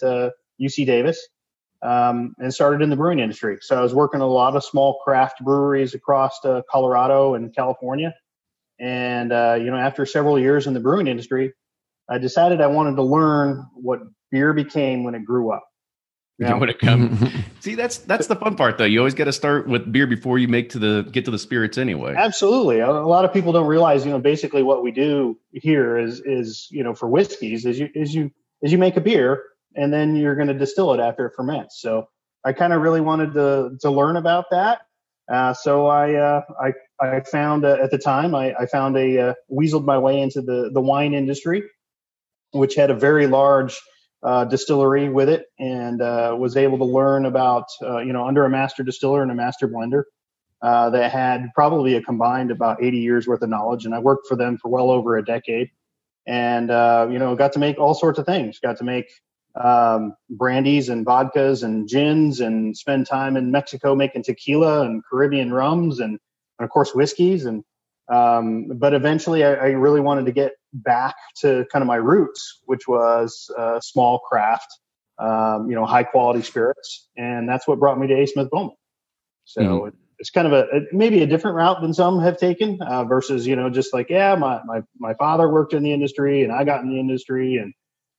UC 0.58 0.82
uh, 0.82 0.86
Davis 0.86 1.28
um, 1.82 2.34
and 2.38 2.54
started 2.54 2.80
in 2.80 2.88
the 2.88 2.96
brewing 2.96 3.18
industry. 3.18 3.58
So 3.60 3.78
I 3.78 3.82
was 3.82 3.94
working 3.94 4.22
a 4.22 4.26
lot 4.26 4.56
of 4.56 4.64
small 4.64 4.98
craft 5.04 5.44
breweries 5.44 5.92
across 5.92 6.42
uh, 6.42 6.62
Colorado 6.70 7.34
and 7.34 7.54
California. 7.54 8.14
And 8.80 9.30
uh, 9.30 9.58
you 9.60 9.66
know, 9.66 9.76
after 9.76 10.06
several 10.06 10.38
years 10.38 10.66
in 10.66 10.72
the 10.72 10.80
brewing 10.80 11.06
industry, 11.06 11.52
I 12.08 12.16
decided 12.16 12.62
I 12.62 12.68
wanted 12.68 12.96
to 12.96 13.02
learn 13.02 13.66
what 13.74 14.00
beer 14.30 14.54
became 14.54 15.04
when 15.04 15.14
it 15.14 15.26
grew 15.26 15.52
up. 15.52 15.68
You 16.38 16.48
know? 16.48 16.58
when 16.58 16.70
it 16.70 16.80
comes, 16.80 17.30
see 17.60 17.76
that's 17.76 17.98
that's 17.98 18.26
the 18.26 18.34
fun 18.34 18.56
part 18.56 18.76
though. 18.76 18.84
You 18.84 18.98
always 18.98 19.14
got 19.14 19.24
to 19.24 19.32
start 19.32 19.68
with 19.68 19.92
beer 19.92 20.08
before 20.08 20.38
you 20.38 20.48
make 20.48 20.70
to 20.70 20.78
the 20.78 21.08
get 21.12 21.24
to 21.26 21.30
the 21.30 21.38
spirits 21.38 21.78
anyway. 21.78 22.14
Absolutely, 22.16 22.80
a, 22.80 22.90
lot 22.90 23.24
of 23.24 23.32
people 23.32 23.52
don't 23.52 23.68
realize. 23.68 24.04
You 24.04 24.10
know, 24.10 24.18
basically 24.18 24.64
what 24.64 24.82
we 24.82 24.90
do 24.90 25.38
here 25.52 25.96
is 25.96 26.20
is 26.24 26.66
you 26.70 26.82
know 26.82 26.94
for 26.94 27.08
whiskeys 27.08 27.64
is 27.64 27.78
you 27.78 27.90
is 27.94 28.12
you 28.14 28.32
is 28.60 28.72
you 28.72 28.78
make 28.78 28.96
a 28.96 29.00
beer 29.00 29.42
and 29.74 29.92
then 29.92 30.16
you're 30.16 30.34
going 30.34 30.48
to 30.48 30.54
distill 30.54 30.92
it 30.92 31.00
after 31.00 31.26
it 31.26 31.32
ferments. 31.36 31.80
So 31.80 32.08
I 32.44 32.52
kind 32.52 32.72
of 32.72 32.82
really 32.82 33.00
wanted 33.00 33.34
to 33.34 33.76
to 33.80 33.90
learn 33.90 34.16
about 34.16 34.46
that. 34.50 34.82
Uh, 35.32 35.54
so 35.54 35.86
I, 35.86 36.14
uh, 36.14 36.42
I 36.60 36.72
I 37.00 37.20
found 37.20 37.64
uh, 37.64 37.78
at 37.82 37.90
the 37.90 37.98
time 37.98 38.34
I, 38.34 38.54
I 38.54 38.66
found 38.66 38.96
a 38.96 39.18
uh, 39.30 39.34
weaseled 39.50 39.84
my 39.84 39.98
way 39.98 40.20
into 40.20 40.42
the 40.42 40.70
the 40.72 40.80
wine 40.80 41.14
industry, 41.14 41.62
which 42.52 42.74
had 42.74 42.90
a 42.90 42.94
very 42.94 43.26
large 43.26 43.80
uh, 44.22 44.44
distillery 44.44 45.08
with 45.08 45.28
it, 45.28 45.46
and 45.58 46.00
uh, 46.02 46.36
was 46.38 46.56
able 46.56 46.78
to 46.78 46.84
learn 46.84 47.26
about 47.26 47.66
uh, 47.82 47.98
you 47.98 48.12
know 48.12 48.26
under 48.26 48.44
a 48.44 48.50
master 48.50 48.82
distiller 48.82 49.22
and 49.22 49.30
a 49.30 49.34
master 49.34 49.68
blender. 49.68 50.04
Uh, 50.62 50.88
that 50.90 51.10
had 51.10 51.46
probably 51.56 51.96
a 51.96 52.02
combined 52.02 52.52
about 52.52 52.80
80 52.80 52.98
years 52.98 53.26
worth 53.26 53.42
of 53.42 53.48
knowledge, 53.48 53.84
and 53.84 53.92
I 53.92 53.98
worked 53.98 54.28
for 54.28 54.36
them 54.36 54.58
for 54.58 54.68
well 54.68 54.92
over 54.92 55.16
a 55.16 55.24
decade, 55.24 55.70
and 56.26 56.68
you 57.12 57.18
know 57.18 57.34
got 57.36 57.52
to 57.54 57.58
make 57.58 57.78
all 57.78 57.94
sorts 57.94 58.18
of 58.18 58.26
things. 58.26 58.58
Got 58.60 58.78
to 58.78 58.84
make 58.84 59.06
um, 59.60 60.14
brandies 60.30 60.88
and 60.88 61.04
vodkas 61.04 61.62
and 61.62 61.88
gins 61.88 62.40
and 62.40 62.76
spend 62.76 63.06
time 63.06 63.36
in 63.36 63.50
Mexico 63.50 63.94
making 63.94 64.22
tequila 64.22 64.82
and 64.82 65.02
Caribbean 65.04 65.52
rums 65.52 66.00
and, 66.00 66.18
and 66.58 66.64
of 66.64 66.70
course 66.70 66.94
whiskeys 66.94 67.44
and 67.44 67.62
um, 68.12 68.68
but 68.74 68.92
eventually 68.92 69.42
I, 69.42 69.54
I, 69.54 69.66
really 69.68 70.00
wanted 70.00 70.26
to 70.26 70.32
get 70.32 70.52
back 70.74 71.14
to 71.40 71.64
kind 71.72 71.82
of 71.82 71.86
my 71.86 71.96
roots, 71.96 72.60
which 72.66 72.86
was 72.86 73.50
uh, 73.56 73.80
small 73.80 74.18
craft, 74.18 74.68
um, 75.18 75.70
you 75.70 75.74
know, 75.74 75.86
high 75.86 76.02
quality 76.02 76.42
spirits, 76.42 77.08
and 77.16 77.48
that's 77.48 77.66
what 77.66 77.78
brought 77.78 77.98
me 77.98 78.06
to 78.08 78.14
A. 78.14 78.26
Smith 78.26 78.50
Bowman. 78.50 78.76
So 79.46 79.62
mm-hmm. 79.62 79.88
it, 79.88 79.94
it's 80.18 80.28
kind 80.28 80.46
of 80.46 80.52
a, 80.52 80.64
a, 80.64 80.80
maybe 80.92 81.22
a 81.22 81.26
different 81.26 81.56
route 81.56 81.80
than 81.80 81.94
some 81.94 82.20
have 82.20 82.36
taken 82.36 82.82
uh, 82.82 83.04
versus 83.04 83.46
you 83.46 83.56
know 83.56 83.70
just 83.70 83.94
like 83.94 84.10
yeah 84.10 84.34
my, 84.34 84.60
my 84.66 84.82
my 84.98 85.14
father 85.14 85.48
worked 85.48 85.72
in 85.72 85.82
the 85.82 85.92
industry 85.92 86.44
and 86.44 86.52
I 86.52 86.64
got 86.64 86.82
in 86.82 86.90
the 86.90 87.00
industry 87.00 87.56
and 87.56 87.72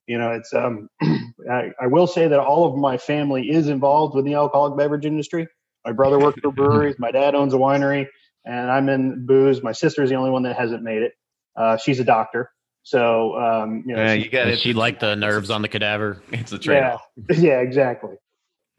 you 0.07 0.17
know 0.17 0.31
it's 0.31 0.53
um 0.53 0.89
I, 1.01 1.71
I, 1.79 1.87
will 1.87 2.07
say 2.07 2.27
that 2.27 2.39
all 2.39 2.65
of 2.65 2.77
my 2.77 2.97
family 2.97 3.49
is 3.49 3.67
involved 3.67 4.15
with 4.15 4.25
the 4.25 4.33
alcoholic 4.33 4.77
beverage 4.77 5.05
industry 5.05 5.47
my 5.85 5.93
brother 5.93 6.19
works 6.19 6.39
for 6.41 6.51
breweries 6.51 6.95
my 6.99 7.11
dad 7.11 7.35
owns 7.35 7.53
a 7.53 7.57
winery 7.57 8.07
and 8.45 8.71
i'm 8.71 8.89
in 8.89 9.25
booze 9.25 9.63
my 9.63 9.71
sister's 9.71 10.09
the 10.09 10.15
only 10.15 10.29
one 10.29 10.43
that 10.43 10.55
hasn't 10.55 10.83
made 10.83 11.01
it 11.01 11.13
uh, 11.55 11.77
she's 11.77 11.99
a 11.99 12.03
doctor 12.03 12.51
so 12.83 13.35
um, 13.37 13.83
you 13.87 13.95
know 13.95 14.03
yeah, 14.03 14.13
you 14.13 14.29
got 14.29 14.47
it. 14.47 14.59
She 14.59 14.73
liked 14.73 14.99
the 14.99 15.15
nerves 15.15 15.49
on 15.49 15.61
the 15.61 15.69
cadaver. 15.69 16.21
It's 16.31 16.51
a 16.51 16.59
trade 16.59 16.77
yeah, 16.77 16.97
yeah, 17.37 17.59
exactly. 17.59 18.15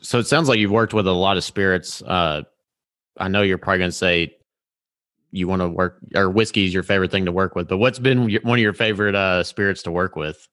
So 0.03 0.19
it 0.19 0.27
sounds 0.27 0.49
like 0.49 0.59
you've 0.59 0.71
worked 0.71 0.93
with 0.93 1.07
a 1.07 1.13
lot 1.13 1.39
of 1.39 1.45
spirits. 1.45 2.03
Uh, 2.03 2.43
I 3.17 3.29
know 3.29 3.43
you're 3.43 3.59
probably 3.59 3.79
going 3.79 3.91
to 3.91 3.97
say 3.97 4.37
you 5.31 5.49
want 5.49 5.63
to 5.63 5.69
work 5.69 5.99
or 6.15 6.29
whiskey 6.29 6.67
is 6.67 6.75
your 6.75 6.83
favorite 6.83 7.11
thing 7.11 7.25
to 7.25 7.33
work 7.33 7.55
with, 7.55 7.69
but 7.69 7.79
what's 7.79 7.99
been 7.99 8.31
one 8.43 8.59
of 8.59 8.63
your 8.63 8.75
favorite 8.75 9.15
uh, 9.15 9.43
spirits 9.43 9.83
to 9.85 9.91
work 9.91 10.17
with? 10.17 10.47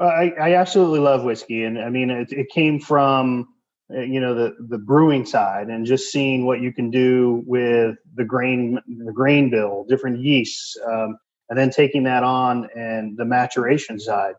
I, 0.00 0.32
I 0.40 0.54
absolutely 0.54 1.00
love 1.00 1.24
whiskey, 1.24 1.64
and 1.64 1.78
I 1.78 1.90
mean 1.90 2.10
it, 2.10 2.32
it 2.32 2.48
came 2.50 2.80
from 2.80 3.42
uh, 3.42 3.44
you 3.90 4.20
know 4.20 4.34
the 4.34 4.54
the 4.68 4.78
brewing 4.78 5.24
side 5.24 5.68
and 5.68 5.86
just 5.86 6.12
seeing 6.12 6.44
what 6.44 6.60
you 6.60 6.72
can 6.72 6.90
do 6.90 7.42
with 7.46 7.96
the 8.14 8.24
grain 8.24 8.78
the 9.04 9.12
grain 9.12 9.50
bill, 9.50 9.86
different 9.88 10.20
yeasts, 10.20 10.76
um, 10.86 11.16
and 11.48 11.58
then 11.58 11.70
taking 11.70 12.02
that 12.04 12.22
on 12.22 12.68
and 12.76 13.16
the 13.16 13.24
maturation 13.24 13.98
side. 13.98 14.34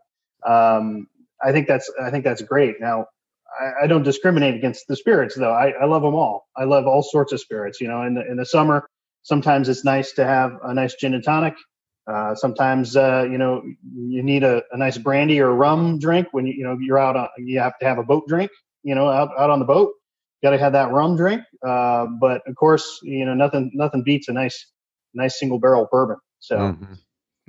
Um, 0.46 1.08
I 1.42 1.52
think 1.52 1.66
that's 1.66 1.90
I 2.00 2.10
think 2.10 2.24
that's 2.24 2.42
great. 2.42 2.80
Now 2.80 3.06
I, 3.60 3.84
I 3.84 3.86
don't 3.88 4.04
discriminate 4.04 4.54
against 4.54 4.86
the 4.86 4.96
spirits 4.96 5.34
though. 5.34 5.52
I, 5.52 5.70
I 5.70 5.86
love 5.86 6.02
them 6.02 6.14
all. 6.14 6.46
I 6.56 6.64
love 6.64 6.86
all 6.86 7.02
sorts 7.02 7.32
of 7.32 7.40
spirits. 7.40 7.80
You 7.80 7.88
know, 7.88 8.02
in 8.02 8.14
the 8.14 8.30
in 8.30 8.36
the 8.36 8.46
summer, 8.46 8.88
sometimes 9.22 9.68
it's 9.68 9.84
nice 9.84 10.12
to 10.12 10.24
have 10.24 10.58
a 10.62 10.72
nice 10.72 10.94
gin 10.94 11.14
and 11.14 11.24
tonic. 11.24 11.54
Uh, 12.06 12.34
sometimes 12.34 12.96
uh, 12.96 13.26
you 13.30 13.38
know 13.38 13.62
you 13.94 14.22
need 14.22 14.44
a, 14.44 14.62
a, 14.72 14.76
nice 14.76 14.96
brandy 14.96 15.40
or 15.40 15.54
rum 15.54 15.98
drink 15.98 16.28
when 16.32 16.46
you 16.46 16.54
you 16.56 16.64
know 16.64 16.76
you're 16.80 16.98
out 16.98 17.16
on 17.16 17.28
you 17.38 17.58
have 17.58 17.78
to 17.78 17.86
have 17.86 17.98
a 17.98 18.02
boat 18.02 18.26
drink 18.26 18.50
you 18.82 18.94
know 18.94 19.08
out, 19.08 19.30
out 19.38 19.50
on 19.50 19.58
the 19.58 19.64
boat 19.64 19.92
got 20.42 20.50
to 20.50 20.58
have 20.58 20.72
that 20.72 20.90
rum 20.90 21.16
drink 21.16 21.42
uh, 21.66 22.06
but 22.20 22.42
of 22.46 22.54
course 22.56 23.00
you 23.02 23.24
know 23.24 23.34
nothing 23.34 23.70
nothing 23.74 24.02
beats 24.02 24.28
a 24.28 24.32
nice 24.32 24.66
nice 25.14 25.38
single 25.38 25.58
barrel 25.58 25.88
bourbon 25.90 26.16
so 26.38 26.56
mm-hmm. 26.56 26.94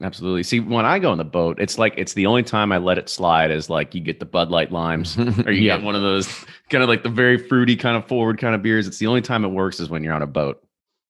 Absolutely. 0.03 0.41
See, 0.41 0.59
when 0.59 0.83
I 0.83 0.97
go 0.97 1.11
on 1.11 1.19
the 1.19 1.23
boat, 1.23 1.59
it's 1.59 1.77
like 1.77 1.93
it's 1.95 2.13
the 2.13 2.25
only 2.25 2.41
time 2.41 2.71
I 2.71 2.79
let 2.79 2.97
it 2.97 3.07
slide 3.07 3.51
is 3.51 3.69
like 3.69 3.93
you 3.93 4.01
get 4.01 4.19
the 4.19 4.25
Bud 4.25 4.49
Light 4.49 4.71
limes 4.71 5.15
or 5.45 5.51
you 5.51 5.61
yeah. 5.61 5.77
get 5.77 5.85
one 5.85 5.95
of 5.95 6.01
those 6.01 6.27
kind 6.69 6.81
of 6.81 6.89
like 6.89 7.03
the 7.03 7.09
very 7.09 7.37
fruity 7.37 7.75
kind 7.75 7.95
of 7.95 8.07
forward 8.07 8.39
kind 8.39 8.55
of 8.55 8.63
beers. 8.63 8.87
It's 8.87 8.97
the 8.97 9.05
only 9.05 9.21
time 9.21 9.45
it 9.45 9.49
works 9.49 9.79
is 9.79 9.89
when 9.89 10.03
you're 10.03 10.13
on 10.13 10.23
a 10.23 10.27
boat. 10.27 10.59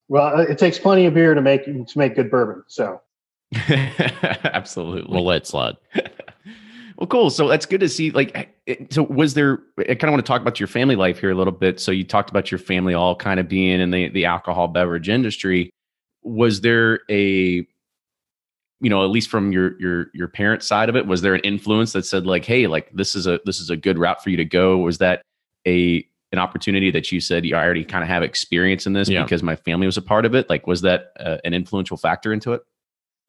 Well, 0.09 0.41
it 0.41 0.57
takes 0.57 0.77
plenty 0.77 1.05
of 1.05 1.13
beer 1.13 1.33
to 1.33 1.41
make 1.41 1.63
to 1.63 1.97
make 1.97 2.15
good 2.15 2.29
bourbon. 2.29 2.63
So 2.67 2.99
Absolutely. 3.69 5.13
We'll 5.13 5.25
let 5.25 5.37
it 5.37 5.47
slide. 5.47 5.77
well, 7.01 7.07
cool. 7.07 7.31
So 7.31 7.47
that's 7.47 7.65
good 7.65 7.79
to 7.79 7.89
see. 7.89 8.11
Like, 8.11 8.55
so 8.91 9.01
was 9.01 9.33
there? 9.33 9.57
I 9.79 9.95
kind 9.95 10.03
of 10.03 10.11
want 10.11 10.23
to 10.23 10.29
talk 10.31 10.39
about 10.39 10.59
your 10.59 10.67
family 10.67 10.95
life 10.95 11.17
here 11.17 11.31
a 11.31 11.35
little 11.35 11.51
bit. 11.51 11.79
So 11.79 11.91
you 11.91 12.03
talked 12.03 12.29
about 12.29 12.51
your 12.51 12.59
family 12.59 12.93
all 12.93 13.15
kind 13.15 13.39
of 13.39 13.47
being 13.47 13.81
in 13.81 13.89
the 13.89 14.09
the 14.09 14.25
alcohol 14.25 14.67
beverage 14.67 15.09
industry. 15.09 15.71
Was 16.21 16.61
there 16.61 16.99
a 17.09 17.65
you 18.81 18.89
know, 18.91 19.03
at 19.03 19.09
least 19.09 19.31
from 19.31 19.51
your 19.51 19.81
your 19.81 20.11
your 20.13 20.27
parents' 20.27 20.67
side 20.67 20.89
of 20.89 20.95
it, 20.95 21.07
was 21.07 21.23
there 21.23 21.33
an 21.33 21.41
influence 21.41 21.91
that 21.93 22.05
said 22.05 22.27
like, 22.27 22.45
"Hey, 22.45 22.67
like 22.67 22.91
this 22.93 23.15
is 23.15 23.25
a 23.25 23.39
this 23.45 23.59
is 23.59 23.71
a 23.71 23.75
good 23.75 23.97
route 23.97 24.23
for 24.23 24.29
you 24.29 24.37
to 24.37 24.45
go"? 24.45 24.77
Was 24.77 24.99
that 24.99 25.23
a 25.67 26.05
an 26.31 26.37
opportunity 26.37 26.91
that 26.91 27.11
you 27.11 27.19
said 27.19 27.47
you 27.47 27.55
already 27.55 27.83
kind 27.83 28.03
of 28.03 28.09
have 28.09 28.21
experience 28.21 28.85
in 28.85 28.93
this 28.93 29.09
yeah. 29.09 29.23
because 29.23 29.41
my 29.41 29.55
family 29.55 29.87
was 29.87 29.97
a 29.97 30.03
part 30.03 30.23
of 30.23 30.35
it? 30.35 30.51
Like, 30.51 30.67
was 30.67 30.81
that 30.81 31.13
uh, 31.19 31.37
an 31.45 31.55
influential 31.55 31.97
factor 31.97 32.31
into 32.31 32.53
it? 32.53 32.61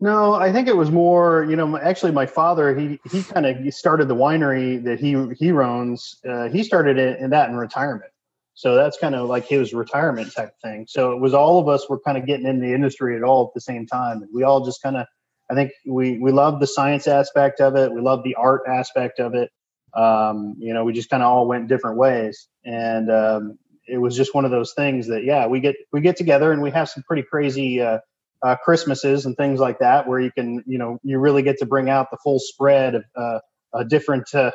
No, 0.01 0.35
I 0.35 0.53
think 0.53 0.67
it 0.69 0.77
was 0.77 0.91
more. 0.91 1.45
You 1.49 1.57
know, 1.57 1.77
actually, 1.79 2.13
my 2.13 2.27
father 2.27 2.77
he 2.77 2.99
he 3.11 3.23
kind 3.23 3.47
of 3.47 3.73
started 3.75 4.09
the 4.09 4.17
winery 4.17 4.83
that 4.85 4.99
he 5.01 5.17
he 5.39 5.53
runs. 5.53 6.17
Uh, 6.29 6.49
he 6.49 6.65
started 6.65 6.99
it 6.99 7.21
in 7.21 7.31
that 7.31 7.49
in 7.51 7.57
retirement, 7.57 8.11
so 8.55 8.75
that's 8.75 8.99
kind 8.99 9.15
of 9.15 9.29
like 9.29 9.47
his 9.47 9.73
retirement 9.73 10.33
type 10.35 10.55
thing. 10.63 10.87
So 10.89 11.13
it 11.13 11.21
was 11.21 11.35
all 11.35 11.61
of 11.61 11.69
us 11.69 11.89
were 11.89 12.01
kind 12.01 12.19
of 12.19 12.27
getting 12.27 12.47
in 12.47 12.61
the 12.61 12.75
industry 12.75 13.17
at 13.17 13.23
all 13.23 13.47
at 13.47 13.55
the 13.55 13.61
same 13.61 13.87
time, 13.87 14.27
we 14.35 14.43
all 14.43 14.65
just 14.65 14.83
kind 14.83 14.97
of. 14.97 15.07
I 15.51 15.55
think 15.55 15.73
we 15.87 16.19
we 16.19 16.33
love 16.33 16.61
the 16.61 16.67
science 16.67 17.07
aspect 17.07 17.61
of 17.61 17.77
it. 17.77 17.93
We 17.93 18.01
love 18.01 18.25
the 18.25 18.35
art 18.37 18.63
aspect 18.67 19.21
of 19.21 19.35
it. 19.35 19.51
Um, 19.95 20.57
you 20.59 20.73
know, 20.73 20.85
we 20.85 20.93
just 20.95 21.11
kind 21.11 21.23
of 21.23 21.29
all 21.29 21.47
went 21.47 21.69
different 21.69 21.99
ways, 21.99 22.49
and 22.65 23.11
um, 23.11 23.59
it 23.87 23.99
was 23.99 24.17
just 24.17 24.35
one 24.35 24.45
of 24.47 24.51
those 24.51 24.73
things 24.73 25.07
that 25.09 25.25
yeah, 25.25 25.47
we 25.47 25.61
get 25.61 25.77
we 25.93 26.01
get 26.01 26.17
together 26.17 26.53
and 26.53 26.63
we 26.63 26.71
have 26.71 26.89
some 26.89 27.03
pretty 27.05 27.23
crazy. 27.23 27.81
Uh, 27.81 27.99
uh, 28.43 28.57
Christmases 28.65 29.27
and 29.27 29.37
things 29.37 29.61
like 29.61 29.79
that, 29.79 30.09
where 30.09 30.21
you 30.21 30.33
can, 30.33 30.63
you 30.67 30.79
know, 30.79 30.99
you 31.03 31.19
really 31.19 31.43
get 31.43 31.59
to 31.59 31.67
bring 31.67 31.89
out 31.89 32.11
the 32.11 32.19
full 32.23 32.39
spread 32.39 32.97
of 32.97 33.05
uh, 33.17 33.39
uh, 33.73 33.85
different, 33.85 34.35
uh, 34.35 34.51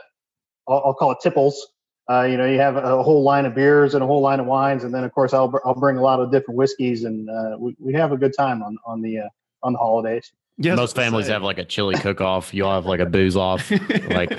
I'll, 0.68 0.84
I'll, 0.88 0.94
call 0.94 1.12
it 1.12 1.20
tipples. 1.22 1.68
Uh, 2.10 2.24
you 2.24 2.38
know, 2.38 2.46
you 2.46 2.60
have 2.60 2.78
a 2.78 3.04
whole 3.04 3.24
line 3.24 3.46
of 3.46 3.54
beers 3.54 3.94
and 3.94 4.04
a 4.04 4.08
whole 4.08 4.22
line 4.22 4.40
of 4.40 4.46
wines, 4.46 4.84
and 4.84 4.94
then 4.94 5.04
of 5.04 5.12
course 5.12 5.34
I'll 5.34 5.54
I'll 5.66 5.76
bring 5.76 5.98
a 5.98 6.02
lot 6.02 6.22
of 6.22 6.32
different 6.32 6.58
whiskeys, 6.58 7.04
and 7.04 7.30
uh, 7.30 7.58
we, 7.60 7.76
we 7.80 7.94
have 7.94 8.14
a 8.14 8.18
good 8.18 8.34
time 8.38 8.64
on 8.64 8.78
on 8.86 9.02
the 9.02 9.24
on 9.62 9.74
the 9.74 9.80
holidays. 9.80 10.32
Yes, 10.58 10.76
Most 10.76 10.96
families 10.96 11.28
have 11.28 11.44
like 11.44 11.60
a 11.60 11.66
chili 11.66 11.96
cook 11.96 12.20
off. 12.20 12.54
You'll 12.54 12.72
have 12.72 12.86
like 12.86 13.00
a 13.00 13.06
booze 13.06 13.36
off. 13.36 13.70
like 14.10 14.32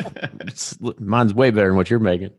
mine's 0.98 1.32
way 1.32 1.50
better 1.50 1.68
than 1.68 1.76
what 1.76 1.90
you're 1.90 2.00
making. 2.00 2.30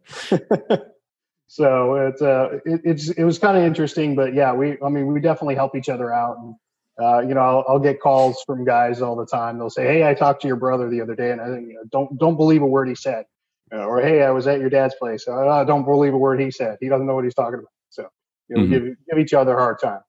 so 1.48 1.96
it's 1.96 2.22
uh 2.22 2.60
it, 2.66 2.82
it's 2.84 3.10
it 3.10 3.24
was 3.24 3.40
kind 3.40 3.58
of 3.58 3.64
interesting, 3.64 4.16
but 4.16 4.34
yeah, 4.34 4.52
we 4.52 4.78
I 4.84 4.90
mean 4.90 5.08
we 5.08 5.22
definitely 5.22 5.56
help 5.56 5.76
each 5.76 5.88
other 5.88 6.14
out 6.14 6.38
and 6.40 6.56
uh, 7.00 7.20
you 7.22 7.34
know, 7.34 7.42
I'll, 7.42 7.66
I'll, 7.68 7.80
get 7.80 8.02
calls 8.02 8.44
from 8.46 8.66
guys 8.66 9.02
all 9.02 9.16
the 9.16 9.26
time. 9.26 9.58
They'll 9.58 9.70
say, 9.70 9.86
"Hey, 9.86 10.08
I 10.08 10.14
talked 10.14 10.42
to 10.42 10.48
your 10.48 10.58
brother 10.58 10.90
the 10.90 11.02
other 11.02 11.16
day, 11.16 11.32
and 11.32 11.40
I 11.40 11.48
you 11.48 11.74
know, 11.74 11.84
don't 11.92 12.18
don't 12.18 12.36
believe 12.36 12.62
a 12.62 12.66
word 12.66 12.90
he 12.90 12.96
said," 12.96 13.26
uh, 13.74 13.86
or 13.86 14.02
"Hey, 14.02 14.24
I 14.24 14.32
was 14.32 14.48
at 14.48 14.60
your 14.60 14.70
dad's 14.70 14.96
place. 14.96 15.28
I 15.28 15.32
uh, 15.32 15.64
don't 15.64 15.86
believe 15.86 16.14
a 16.14 16.18
word 16.18 16.42
he 16.42 16.52
said. 16.52 16.78
He 16.82 16.90
doesn't 16.90 17.08
know 17.08 17.16
what 17.16 17.24
he's 17.24 17.36
talking 17.36 17.60
about." 17.60 17.72
So, 17.90 18.08
you 18.50 18.58
know, 18.58 18.64
mm-hmm. 18.64 18.72
give 18.74 18.96
give 19.10 19.20
each 19.20 19.34
other 19.34 19.58
a 19.58 19.62
hard 19.62 19.80
time. 19.80 20.02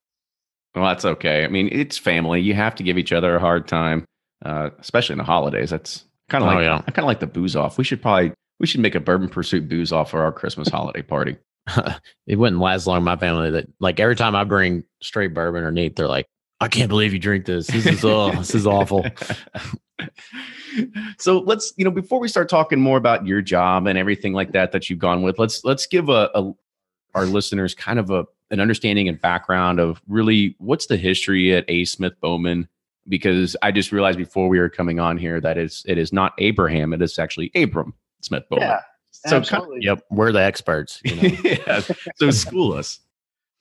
Well, 0.74 0.84
that's 0.84 1.04
okay. 1.04 1.44
I 1.44 1.48
mean, 1.48 1.68
it's 1.70 1.98
family. 1.98 2.40
You 2.40 2.54
have 2.54 2.74
to 2.76 2.82
give 2.82 2.98
each 2.98 3.12
other 3.12 3.36
a 3.36 3.40
hard 3.40 3.68
time, 3.68 4.04
uh, 4.44 4.70
especially 4.78 5.14
in 5.14 5.18
the 5.18 5.24
holidays. 5.24 5.70
That's 5.70 6.04
kind 6.28 6.44
of 6.44 6.50
oh, 6.50 6.54
like 6.54 6.64
yeah. 6.64 6.76
I 6.76 6.90
kind 6.90 7.04
of 7.04 7.06
like 7.06 7.20
the 7.20 7.26
booze 7.26 7.56
off. 7.56 7.78
We 7.78 7.84
should 7.84 8.02
probably 8.02 8.32
we 8.58 8.66
should 8.66 8.80
make 8.80 8.94
a 8.94 9.00
bourbon 9.00 9.28
pursuit 9.28 9.68
booze 9.68 9.92
off 9.92 10.10
for 10.10 10.22
our 10.22 10.32
Christmas 10.32 10.68
holiday 10.68 11.02
party. 11.02 11.36
it 12.26 12.36
wouldn't 12.36 12.60
last 12.60 12.86
long. 12.86 13.04
My 13.04 13.16
family 13.16 13.50
that 13.50 13.66
like 13.80 14.00
every 14.00 14.16
time 14.16 14.34
I 14.34 14.44
bring 14.44 14.84
straight 15.02 15.34
bourbon 15.34 15.64
or 15.64 15.70
neat, 15.70 15.96
they're 15.96 16.08
like, 16.08 16.26
I 16.60 16.68
can't 16.68 16.88
believe 16.88 17.12
you 17.12 17.18
drink 17.18 17.46
this. 17.46 17.66
This 17.68 17.86
is 17.86 18.04
oh, 18.04 18.30
this 18.32 18.54
is 18.54 18.66
awful. 18.66 19.06
so 21.18 21.38
let's 21.38 21.72
you 21.76 21.84
know 21.84 21.90
before 21.90 22.20
we 22.20 22.28
start 22.28 22.48
talking 22.48 22.80
more 22.80 22.98
about 22.98 23.26
your 23.26 23.40
job 23.40 23.86
and 23.86 23.98
everything 23.98 24.32
like 24.32 24.52
that 24.52 24.72
that 24.72 24.90
you've 24.90 24.98
gone 24.98 25.22
with, 25.22 25.38
let's 25.38 25.64
let's 25.64 25.86
give 25.86 26.08
a, 26.08 26.30
a 26.34 26.52
our 27.14 27.24
listeners 27.24 27.74
kind 27.74 27.98
of 27.98 28.10
a 28.10 28.26
an 28.50 28.60
understanding 28.60 29.08
and 29.08 29.20
background 29.20 29.80
of 29.80 30.02
really 30.08 30.54
what's 30.58 30.86
the 30.86 30.96
history 30.96 31.54
at 31.54 31.64
A. 31.68 31.84
Smith 31.84 32.14
Bowman 32.20 32.68
because 33.08 33.56
I 33.62 33.72
just 33.72 33.92
realized 33.92 34.18
before 34.18 34.48
we 34.48 34.58
were 34.58 34.68
coming 34.68 35.00
on 35.00 35.16
here 35.16 35.40
that 35.40 35.56
it's 35.56 35.84
it 35.86 35.98
is 35.98 36.12
not 36.12 36.34
Abraham, 36.38 36.92
it 36.92 37.00
is 37.00 37.18
actually 37.18 37.50
Abram 37.54 37.94
Smith 38.20 38.44
Bowman. 38.50 38.68
Yeah, 38.68 38.80
so 39.10 39.36
absolutely. 39.36 39.80
yep, 39.82 40.04
we're 40.10 40.32
the 40.32 40.42
experts. 40.42 41.00
You 41.04 41.16
know? 41.16 41.36
yeah, 41.44 41.82
so 42.16 42.30
school 42.30 42.74
us. 42.74 43.00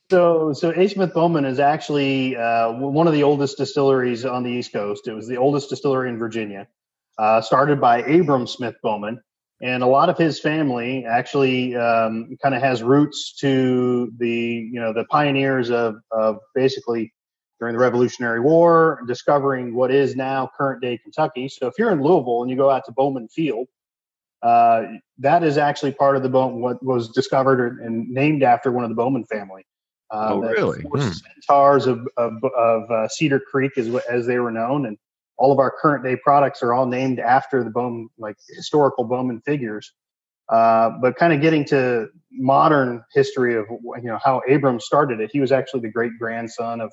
So, 0.10 0.54
so 0.54 0.72
A. 0.72 0.88
Smith 0.88 1.14
Bowman 1.14 1.46
is 1.46 1.60
actually 1.60 2.36
uh, 2.36 2.72
one 2.72 3.06
of 3.06 3.14
the 3.14 3.22
oldest 3.22 3.58
distilleries 3.58 4.26
on 4.26 4.42
the 4.42 4.50
East 4.50 4.74
Coast. 4.74 5.08
It 5.08 5.14
was 5.14 5.28
the 5.28 5.38
oldest 5.38 5.70
distillery 5.70 6.10
in 6.10 6.18
Virginia, 6.18 6.68
uh, 7.20 7.42
started 7.42 7.80
by 7.80 8.00
Abram 8.00 8.48
Smith 8.48 8.76
Bowman, 8.82 9.22
and 9.62 9.84
a 9.84 9.88
lot 9.88 10.10
of 10.10 10.18
his 10.18 10.40
family 10.40 11.06
actually 11.06 11.76
um, 11.76 12.36
kind 12.42 12.56
of 12.56 12.62
has 12.62 12.82
roots 12.82 13.36
to 13.42 14.12
the 14.18 14.70
you 14.72 14.80
know 14.80 14.94
the 14.94 15.06
pioneers 15.06 15.70
of 15.70 15.98
of 16.10 16.40
basically 16.56 17.14
during 17.60 17.74
the 17.74 17.80
Revolutionary 17.80 18.40
War, 18.40 19.04
discovering 19.06 19.76
what 19.76 19.92
is 19.92 20.16
now 20.16 20.50
current 20.58 20.82
day 20.82 20.98
Kentucky. 20.98 21.50
So 21.50 21.68
if 21.68 21.76
you're 21.78 21.92
in 21.92 22.02
Louisville 22.02 22.42
and 22.42 22.50
you 22.50 22.58
go 22.58 22.72
out 22.72 22.84
to 22.86 22.92
Bowman 22.94 23.28
Field, 23.28 23.68
uh, 24.42 24.86
that 25.20 25.44
is 25.44 25.60
actually 25.60 25.92
part 25.92 26.16
of 26.16 26.24
the 26.24 26.30
Bowman, 26.30 26.62
what 26.62 26.84
was 26.84 27.10
discovered 27.10 27.80
and 27.80 28.10
named 28.10 28.42
after 28.42 28.72
one 28.72 28.84
of 28.84 28.90
the 28.90 28.96
Bowman 28.96 29.26
family. 29.26 29.66
Uh, 30.12 30.30
oh, 30.32 30.40
really? 30.40 30.82
Hmm. 30.82 31.12
Centaurs 31.12 31.86
of, 31.86 32.08
of, 32.18 32.44
of 32.44 32.92
uh, 32.92 33.08
Cedar 33.08 33.40
Creek, 33.40 33.78
as, 33.78 33.94
as 34.10 34.26
they 34.26 34.40
were 34.40 34.52
known. 34.52 34.86
And 34.86 34.98
all 35.38 35.52
of 35.52 35.60
our 35.60 35.72
current 35.82 36.04
day 36.04 36.16
products 36.16 36.62
are 36.64 36.74
all 36.74 36.86
named 36.86 37.20
after 37.20 37.64
the 37.64 37.70
Bowman, 37.70 38.10
like 38.18 38.36
historical 38.50 39.06
Bowman 39.06 39.42
figures. 39.42 39.92
Uh, 40.50 40.90
but 41.02 41.16
kind 41.16 41.32
of 41.32 41.42
getting 41.42 41.64
to 41.64 42.08
modern 42.32 43.04
history 43.14 43.56
of 43.56 43.66
you 43.70 44.10
know 44.10 44.20
how 44.24 44.42
Abram 44.50 44.80
started 44.80 45.20
it. 45.20 45.30
He 45.32 45.40
was 45.40 45.52
actually 45.52 45.82
the 45.82 45.92
great 45.92 46.12
grandson 46.18 46.82
of 46.82 46.92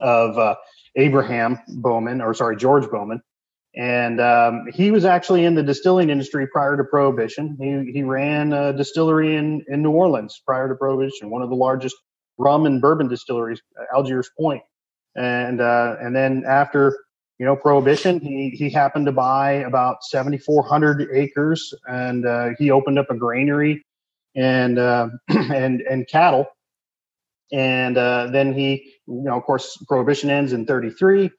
of 0.00 0.38
uh, 0.38 0.54
Abraham 0.96 1.58
Bowman, 1.68 2.20
or 2.20 2.32
sorry, 2.32 2.56
George 2.56 2.88
Bowman, 2.88 3.20
and 3.74 4.20
um, 4.20 4.66
he 4.72 4.92
was 4.92 5.04
actually 5.04 5.44
in 5.44 5.56
the 5.56 5.64
distilling 5.64 6.10
industry 6.10 6.46
prior 6.46 6.76
to 6.76 6.84
Prohibition. 6.84 7.56
He 7.60 7.92
he 7.92 8.02
ran 8.04 8.52
a 8.52 8.72
distillery 8.72 9.34
in 9.34 9.64
in 9.66 9.82
New 9.82 9.90
Orleans 9.90 10.40
prior 10.46 10.68
to 10.68 10.76
Prohibition, 10.76 11.30
one 11.30 11.42
of 11.42 11.50
the 11.50 11.56
largest 11.56 11.96
rum 12.38 12.66
and 12.66 12.80
bourbon 12.80 13.08
distilleries, 13.08 13.60
Algiers 13.94 14.30
Point, 14.38 14.62
and 15.16 15.60
uh, 15.60 15.96
and 16.00 16.14
then 16.16 16.44
after 16.46 16.96
you 17.38 17.46
know 17.46 17.56
Prohibition, 17.56 18.20
he 18.20 18.50
he 18.50 18.70
happened 18.70 19.06
to 19.06 19.12
buy 19.12 19.52
about 19.52 20.04
7,400 20.04 21.08
acres, 21.14 21.74
and 21.88 22.26
uh, 22.26 22.50
he 22.58 22.70
opened 22.70 22.98
up 22.98 23.10
a 23.10 23.16
granary 23.16 23.84
and 24.36 24.78
uh, 24.78 25.08
and 25.28 25.82
and 25.82 26.08
cattle 26.08 26.46
and 27.52 27.96
uh, 27.96 28.26
then 28.30 28.52
he, 28.52 28.92
you 29.06 29.22
know, 29.24 29.36
of 29.36 29.44
course, 29.44 29.76
prohibition 29.88 30.30
ends 30.30 30.52
in 30.52 30.66
33. 30.66 31.30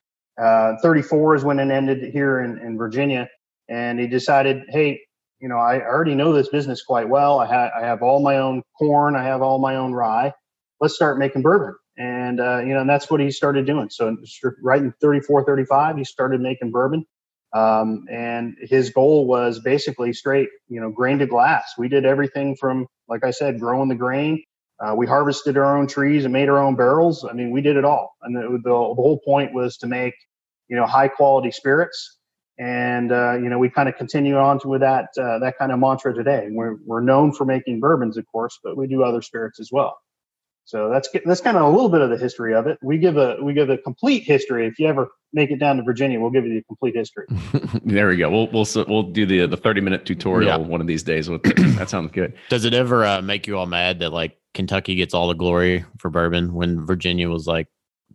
Uh, 0.42 0.74
34 0.82 1.36
is 1.36 1.44
when 1.44 1.60
it 1.60 1.70
ended 1.72 2.12
here 2.14 2.40
in, 2.40 2.58
in 2.60 2.78
Virginia. 2.78 3.28
And 3.70 4.00
he 4.00 4.08
decided, 4.08 4.64
hey, 4.70 5.02
you 5.40 5.48
know, 5.48 5.58
I 5.58 5.82
already 5.82 6.16
know 6.16 6.34
this 6.34 6.50
business 6.50 6.82
quite 6.84 7.08
well. 7.08 7.40
I, 7.40 7.46
ha- 7.46 7.72
I 7.80 7.86
have 7.86 8.02
all 8.02 8.22
my 8.22 8.38
own 8.38 8.64
corn, 8.78 9.16
I 9.16 9.24
have 9.24 9.42
all 9.42 9.60
my 9.60 9.76
own 9.76 9.94
rye. 9.94 10.34
Let's 10.80 10.96
start 10.96 11.18
making 11.18 11.42
bourbon. 11.42 11.76
And, 11.98 12.40
uh, 12.40 12.60
you 12.60 12.74
know, 12.74 12.82
and 12.82 12.90
that's 12.90 13.10
what 13.10 13.22
he 13.22 13.32
started 13.32 13.66
doing. 13.66 13.90
So, 13.90 14.16
right 14.62 14.82
in 14.82 14.94
34, 15.02 15.46
35, 15.46 15.98
he 15.98 16.04
started 16.04 16.42
making 16.42 16.72
bourbon. 16.72 17.06
Um, 17.54 18.06
and 18.12 18.56
his 18.60 18.90
goal 18.90 19.28
was 19.28 19.60
basically 19.60 20.12
straight, 20.12 20.50
you 20.68 20.82
know, 20.82 20.92
grain 20.92 21.20
to 21.20 21.26
glass. 21.26 21.74
We 21.78 21.88
did 21.88 22.06
everything 22.06 22.58
from, 22.60 22.88
like 23.08 23.24
I 23.24 23.32
said, 23.32 23.60
growing 23.60 23.88
the 23.88 23.96
grain 23.96 24.44
uh, 24.80 24.94
we 24.96 25.08
harvested 25.08 25.58
our 25.58 25.78
own 25.78 25.88
trees 25.88 26.26
and 26.26 26.34
made 26.34 26.50
our 26.50 26.60
own 26.60 26.76
barrels. 26.76 27.26
I 27.30 27.34
mean, 27.34 27.52
we 27.52 27.62
did 27.62 27.78
it 27.78 27.86
all. 27.86 28.14
And 28.22 28.36
the, 28.36 28.60
the, 28.64 28.72
whole 28.72 29.22
point 29.24 29.54
was 29.54 29.78
to 29.78 29.88
make, 29.88 30.14
you 30.68 30.76
know, 30.76 30.86
high 30.86 31.08
quality 31.08 31.52
spirits. 31.52 32.18
And, 32.58 33.12
uh, 33.12 33.34
you 33.34 33.50
know, 33.50 33.58
we 33.58 33.70
kind 33.70 33.88
of 33.88 33.96
continue 33.96 34.38
on 34.38 34.60
to 34.62 34.68
with 34.68 34.82
that, 34.82 35.10
uh, 35.18 35.40
that 35.40 35.58
kind 35.58 35.72
of 35.72 35.80
mantra 35.80 36.14
today. 36.14 36.48
We're, 36.50 36.76
we're 36.86 37.02
known 37.02 37.34
for 37.34 37.46
making 37.46 37.80
bourbons, 37.80 38.18
of 38.18 38.26
course, 38.32 38.60
but 38.64 38.78
we 38.78 38.88
do 38.88 39.04
other 39.04 39.22
spirits 39.22 39.60
as 39.60 39.70
well. 39.72 39.98
So 40.66 40.90
that's 40.90 41.08
that's 41.26 41.42
kind 41.42 41.58
of 41.58 41.64
a 41.64 41.70
little 41.70 41.90
bit 41.90 42.02
of 42.02 42.10
the 42.10 42.18
history 42.18 42.56
of 42.56 42.66
it. 42.66 42.80
We 42.82 42.98
give 42.98 43.18
a 43.18 43.38
we 43.42 43.54
give 43.54 43.70
a 43.70 43.78
complete 43.78 44.24
history. 44.24 44.66
If 44.66 44.80
you 44.80 44.88
ever 44.88 45.10
make 45.32 45.52
it 45.52 45.60
down 45.60 45.78
to 45.78 45.84
Virginia, 45.84 46.20
we'll 46.20 46.32
give 46.32 46.46
you 46.46 46.56
the 46.56 46.64
complete 46.64 46.96
history. 46.96 47.28
there 47.86 48.08
we 48.08 48.18
go. 48.18 48.32
We'll 48.32 48.48
we'll 48.48 48.86
we'll 48.88 49.04
do 49.04 49.28
the 49.28 49.46
the 49.46 49.58
thirty 49.58 49.80
minute 49.80 50.06
tutorial 50.06 50.60
yeah. 50.60 50.68
one 50.68 50.82
of 50.82 50.88
these 50.88 51.04
days. 51.04 51.28
that 51.28 51.90
sounds 51.90 52.12
good. 52.12 52.34
Does 52.50 52.66
it 52.66 52.74
ever 52.74 53.06
uh, 53.06 53.22
make 53.22 53.46
you 53.46 53.60
all 53.60 53.68
mad 53.68 54.00
that 54.00 54.12
like 54.12 54.40
Kentucky 54.56 54.96
gets 54.96 55.14
all 55.14 55.28
the 55.28 55.36
glory 55.36 55.86
for 56.00 56.10
bourbon 56.10 56.56
when 56.56 56.84
Virginia 56.84 57.30
was 57.30 57.46
like 57.46 57.68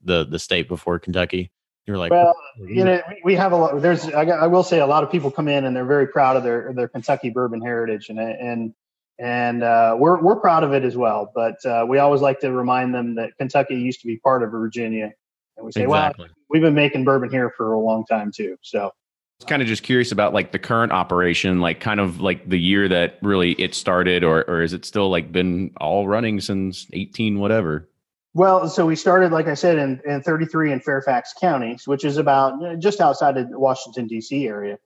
the 0.03 0.27
the 0.27 0.41
state 0.41 0.67
before 0.67 0.99
Kentucky? 0.99 1.53
You're 1.87 1.99
like, 1.99 2.11
well, 2.11 2.35
you 2.59 2.85
know, 2.85 3.01
we 3.25 3.35
have 3.37 3.53
a 3.53 3.57
lot. 3.57 3.81
There's, 3.81 4.07
I, 4.11 4.23
I, 4.23 4.47
will 4.47 4.63
say, 4.63 4.81
a 4.81 4.87
lot 4.87 5.03
of 5.03 5.11
people 5.11 5.31
come 5.31 5.49
in 5.49 5.65
and 5.65 5.75
they're 5.75 5.85
very 5.85 6.07
proud 6.07 6.37
of 6.37 6.43
their 6.43 6.73
their 6.75 6.89
Kentucky 6.89 7.31
bourbon 7.31 7.61
heritage, 7.61 8.11
and 8.11 8.19
and 8.19 8.75
and 9.21 9.63
uh, 9.63 9.95
we're 9.99 10.21
we're 10.21 10.37
proud 10.37 10.65
of 10.65 10.73
it 10.73 10.83
as 10.83 10.97
well. 10.97 11.31
But 11.35 11.65
uh, 11.65 11.85
we 11.89 11.99
always 11.99 12.23
like 12.23 12.41
to 12.41 12.53
remind 12.53 12.95
them 12.95 13.15
that 13.17 13.37
Kentucky 13.39 13.75
used 13.75 14.01
to 14.01 14.07
be 14.07 14.17
part 14.19 14.43
of 14.43 14.51
Virginia, 14.51 15.13
and 15.57 15.67
we 15.67 15.73
say, 15.73 15.83
exactly. 15.83 16.25
well, 16.25 16.35
we've 16.49 16.63
been 16.63 16.75
making 16.75 17.05
bourbon 17.05 17.31
here 17.31 17.53
for 17.57 17.73
a 17.73 17.79
long 17.79 18.05
time 18.07 18.33
too. 18.35 18.57
So 18.63 18.91
was 19.39 19.47
kind 19.47 19.63
of 19.63 19.69
just 19.69 19.83
curious 19.83 20.13
about 20.13 20.33
like 20.33 20.53
the 20.53 20.59
current 20.59 20.93
operation, 20.93 21.61
like 21.61 21.81
kind 21.81 22.01
of 22.01 22.21
like 22.21 22.49
the 22.49 22.59
year 22.59 22.89
that 22.89 23.19
really 23.23 23.53
it 23.53 23.75
started, 23.75 24.25
or 24.25 24.45
or 24.49 24.63
is 24.63 24.73
it 24.73 24.85
still 24.85 25.11
like 25.11 25.31
been 25.33 25.71
all 25.79 26.09
running 26.09 26.41
since 26.41 26.87
eighteen 26.93 27.39
whatever? 27.39 27.89
Well, 28.33 28.69
so 28.69 28.87
we 28.87 28.95
started, 28.95 29.33
like 29.33 29.49
I 29.49 29.55
said, 29.55 29.77
in, 29.77 30.01
in 30.07 30.23
33 30.23 30.71
in 30.71 30.79
Fairfax 30.79 31.35
County, 31.41 31.77
which 31.87 32.05
is 32.05 32.17
about 32.17 32.79
just 32.79 33.01
outside 33.01 33.37
of 33.37 33.49
Washington 33.51 34.07
D.C. 34.07 34.47
area, 34.47 34.79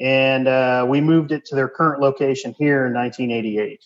and 0.00 0.48
uh, 0.48 0.86
we 0.88 1.00
moved 1.00 1.32
it 1.32 1.44
to 1.46 1.54
their 1.54 1.68
current 1.68 2.00
location 2.00 2.54
here 2.58 2.86
in 2.86 2.94
1988. 2.94 3.80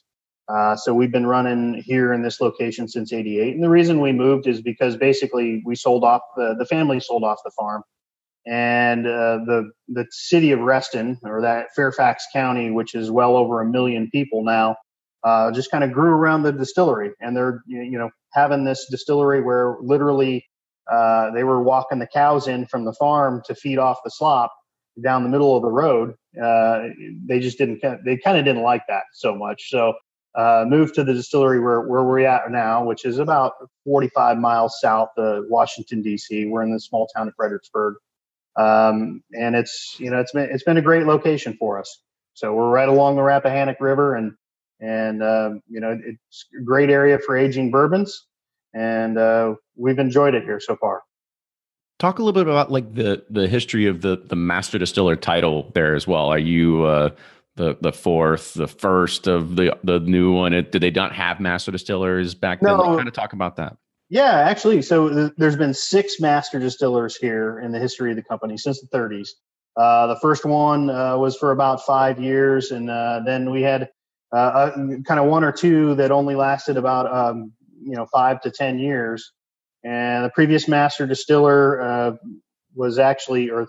Uh, 0.49 0.77
so 0.77 0.95
we've 0.95 1.13
been 1.13 1.27
running 1.27 1.83
here 1.85 2.13
in 2.13 2.23
this 2.23 2.41
location 2.41 2.89
since 2.89 3.13
88. 3.13 3.55
And 3.55 3.63
the 3.63 3.69
reason 3.69 4.01
we 4.01 4.13
moved 4.13 4.47
is 4.47 4.63
because 4.63 4.97
basically 4.97 5.63
we 5.67 5.75
sold 5.75 6.05
off 6.05 6.23
the, 6.37 6.57
the 6.59 6.67
family 6.67 7.01
sold 7.01 7.25
off 7.25 7.39
the 7.45 7.51
farm 7.51 7.83
and 8.47 9.07
uh, 9.07 9.39
the 9.47 9.71
the 9.89 10.07
city 10.11 10.53
of 10.53 10.61
Reston 10.61 11.19
or 11.25 11.43
that 11.43 11.69
Fairfax 11.77 12.27
County, 12.33 12.71
which 12.71 12.95
is 12.95 13.11
well 13.11 13.37
over 13.37 13.61
a 13.61 13.67
million 13.67 14.09
people 14.11 14.43
now, 14.45 14.77
uh, 15.25 15.53
just 15.53 15.71
kind 15.71 15.85
of 15.85 15.93
grew 15.93 16.11
around 16.11 16.43
the 16.43 16.53
distillery, 16.53 17.13
and 17.21 17.37
they're 17.37 17.63
you 17.67 17.99
know 17.99 18.11
having 18.33 18.65
this 18.65 18.87
distillery 18.91 19.43
where 19.43 19.77
literally 19.83 20.45
uh, 20.91 21.31
they 21.33 21.45
were 21.45 21.63
walking 21.63 21.99
the 21.99 22.07
cows 22.07 22.49
in 22.49 22.67
from 22.67 22.85
the 22.85 22.95
farm 22.95 23.43
to 23.47 23.55
feed 23.55 23.79
off 23.79 23.99
the 24.05 24.11
slop 24.11 24.53
down 25.03 25.23
the 25.23 25.29
middle 25.29 25.57
of 25.57 25.63
the 25.63 25.71
road. 25.71 26.15
Uh, 26.41 26.89
they 27.27 27.41
just 27.41 27.59
didn't 27.59 27.83
they 28.05 28.17
kind 28.17 28.39
of 28.39 28.45
didn't 28.45 28.63
like 28.63 28.83
that 28.89 29.05
so 29.13 29.35
much, 29.35 29.71
so. 29.71 29.95
Uh, 30.35 30.65
moved 30.69 30.95
to 30.95 31.03
the 31.03 31.15
distillery 31.15 31.59
where, 31.59 31.81
where 31.81 32.05
we're 32.05 32.25
at 32.25 32.43
now, 32.51 32.85
which 32.85 33.05
is 33.05 33.19
about 33.19 33.55
45 33.85 34.39
miles 34.39 34.79
south 34.81 35.09
of 35.17 35.45
Washington, 35.49 36.01
D.C. 36.03 36.47
We're 36.47 36.63
in 36.63 36.73
the 36.73 36.79
small 36.79 37.09
town 37.17 37.27
of 37.27 37.35
Fredericksburg 37.35 37.95
um, 38.59 39.23
and 39.33 39.55
it's 39.57 39.97
you 39.99 40.11
know 40.11 40.19
it's 40.19 40.33
been 40.33 40.49
it's 40.51 40.65
been 40.65 40.77
a 40.77 40.83
great 40.83 41.07
location 41.07 41.57
for 41.59 41.79
us. 41.79 42.03
So 42.35 42.55
we're 42.55 42.71
right 42.71 42.89
along 42.89 43.17
the 43.17 43.23
Rappahannock 43.23 43.81
River, 43.81 44.17
and 44.17 44.33
and 44.81 45.23
uh, 45.23 45.51
you 45.69 45.81
know 45.81 45.99
it's 46.05 46.47
a 46.59 46.63
great 46.65 46.91
area 46.91 47.19
for 47.25 47.37
aging 47.37 47.71
bourbons, 47.71 48.27
and 48.75 49.17
uh, 49.17 49.55
we've 49.77 49.99
enjoyed 49.99 50.35
it 50.35 50.43
here 50.43 50.61
so 50.61 50.77
far. 50.77 51.03
Talk 51.99 52.19
a 52.19 52.23
little 52.23 52.33
bit 52.33 52.51
about 52.51 52.71
like 52.71 52.95
the 52.95 53.25
the 53.29 53.49
history 53.49 53.87
of 53.87 54.03
the 54.03 54.17
the 54.17 54.37
master 54.37 54.79
distiller 54.79 55.17
title 55.17 55.71
there 55.75 55.95
as 55.95 56.07
well. 56.07 56.29
Are 56.29 56.39
you 56.39 56.85
uh, 56.85 57.11
the 57.57 57.77
the 57.81 57.93
fourth, 57.93 58.55
the 58.55 58.69
first 58.69 59.27
of 59.27 59.57
the 59.57 59.77
the 59.83 59.99
new 60.01 60.33
one? 60.33 60.55
It, 60.55 60.73
did 60.73 60.83
they 60.83 60.91
not 60.91 61.13
have 61.15 61.41
master 61.41 61.73
distillers 61.73 62.35
back 62.35 62.61
then? 62.61 62.77
No. 62.77 62.97
kind 62.97 63.09
of 63.09 63.15
talk 63.15 63.33
about 63.33 63.57
that. 63.57 63.77
Yeah, 64.11 64.39
actually, 64.49 64.81
so 64.83 65.09
th- 65.11 65.33
there's 65.37 65.57
been 65.57 65.75
six 65.75 66.19
master 66.19 66.59
distillers 66.59 67.17
here 67.17 67.59
in 67.61 67.73
the 67.73 67.79
history 67.79 68.11
of 68.11 68.17
the 68.17 68.23
company 68.23 68.57
since 68.57 68.81
the 68.81 68.87
30s. 68.87 69.29
Uh, 69.77 70.07
the 70.07 70.17
first 70.21 70.47
one 70.47 70.89
uh, 70.89 71.17
was 71.19 71.37
for 71.37 71.53
about 71.53 71.85
five 71.85 72.19
years, 72.19 72.71
and 72.71 72.89
uh, 72.89 73.21
then 73.27 73.51
we 73.51 73.61
had 73.61 73.91
uh, 74.33 74.71
kind 75.07 75.21
of 75.21 75.27
one 75.27 75.45
or 75.45 75.53
two 75.53 75.95
that 75.97 76.11
only 76.11 76.35
lasted 76.35 76.77
about 76.77 77.13
um, 77.15 77.53
you 77.83 77.95
know 77.95 78.07
five 78.07 78.41
to 78.43 78.51
ten 78.51 78.79
years. 78.79 79.33
And 79.85 80.25
the 80.25 80.31
previous 80.31 80.69
master 80.69 81.07
distiller 81.07 81.81
uh, 81.81 82.13
was 82.75 82.99
actually, 82.99 83.51
or 83.51 83.67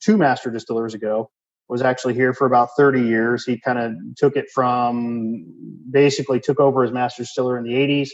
two 0.00 0.16
master 0.16 0.50
distillers 0.50 0.94
ago, 0.94 1.30
was 1.68 1.82
actually 1.82 2.14
here 2.14 2.32
for 2.32 2.46
about 2.46 2.70
30 2.76 3.02
years. 3.02 3.44
He 3.44 3.60
kind 3.60 3.78
of 3.78 3.92
took 4.16 4.36
it 4.36 4.46
from 4.54 5.44
basically 5.90 6.40
took 6.40 6.60
over 6.60 6.84
as 6.84 6.92
master 6.92 7.22
distiller 7.22 7.58
in 7.58 7.64
the 7.64 7.74
80s 7.74 8.08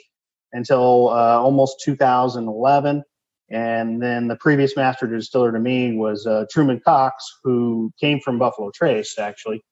until 0.52 1.10
uh, 1.10 1.38
almost 1.38 1.76
2011. 1.84 3.02
And 3.50 4.02
then 4.02 4.28
the 4.28 4.36
previous 4.36 4.76
master 4.76 5.06
distiller 5.06 5.52
to 5.52 5.60
me 5.60 5.96
was 5.96 6.26
uh, 6.26 6.46
Truman 6.50 6.80
Cox, 6.84 7.24
who 7.44 7.92
came 8.00 8.18
from 8.20 8.38
Buffalo 8.38 8.70
Trace, 8.74 9.18
actually. 9.18 9.62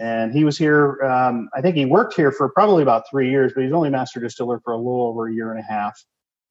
And 0.00 0.32
he 0.32 0.44
was 0.44 0.58
here, 0.58 1.00
um, 1.02 1.48
I 1.54 1.60
think 1.60 1.76
he 1.76 1.84
worked 1.84 2.14
here 2.14 2.32
for 2.32 2.50
probably 2.50 2.82
about 2.82 3.04
three 3.08 3.30
years, 3.30 3.52
but 3.54 3.62
he's 3.62 3.72
only 3.72 3.88
master 3.88 4.18
distiller 4.18 4.60
for 4.64 4.72
a 4.72 4.76
little 4.76 5.06
over 5.06 5.28
a 5.28 5.32
year 5.32 5.52
and 5.52 5.60
a 5.60 5.62
half. 5.62 5.94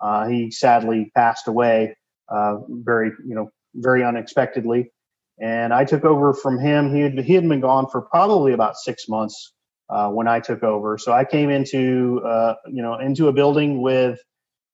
Uh, 0.02 0.28
he 0.28 0.52
sadly 0.52 1.12
passed 1.16 1.48
away 1.48 1.96
uh, 2.30 2.58
very, 2.70 3.12
you 3.28 3.36
know, 3.36 3.52
very 3.76 4.04
unexpectedly. 4.04 4.92
And 5.40 5.74
I 5.74 5.86
took 5.86 6.06
over 6.06 6.34
from 6.34 6.60
him. 6.60 6.94
He 6.94 7.02
had, 7.02 7.20
he 7.20 7.34
had 7.34 7.48
been 7.48 7.62
gone 7.62 7.88
for 7.92 8.02
probably 8.02 8.54
about 8.54 8.76
six 8.78 9.08
months 9.08 9.54
uh, 9.92 10.10
when 10.10 10.28
I 10.28 10.40
took 10.40 10.64
over. 10.64 10.98
So 10.98 11.12
I 11.12 11.26
came 11.26 11.50
into 11.50 12.22
uh, 12.26 12.56
you 12.68 12.82
know 12.82 12.98
into 13.00 13.28
a 13.28 13.34
building 13.34 13.82
with 13.82 14.20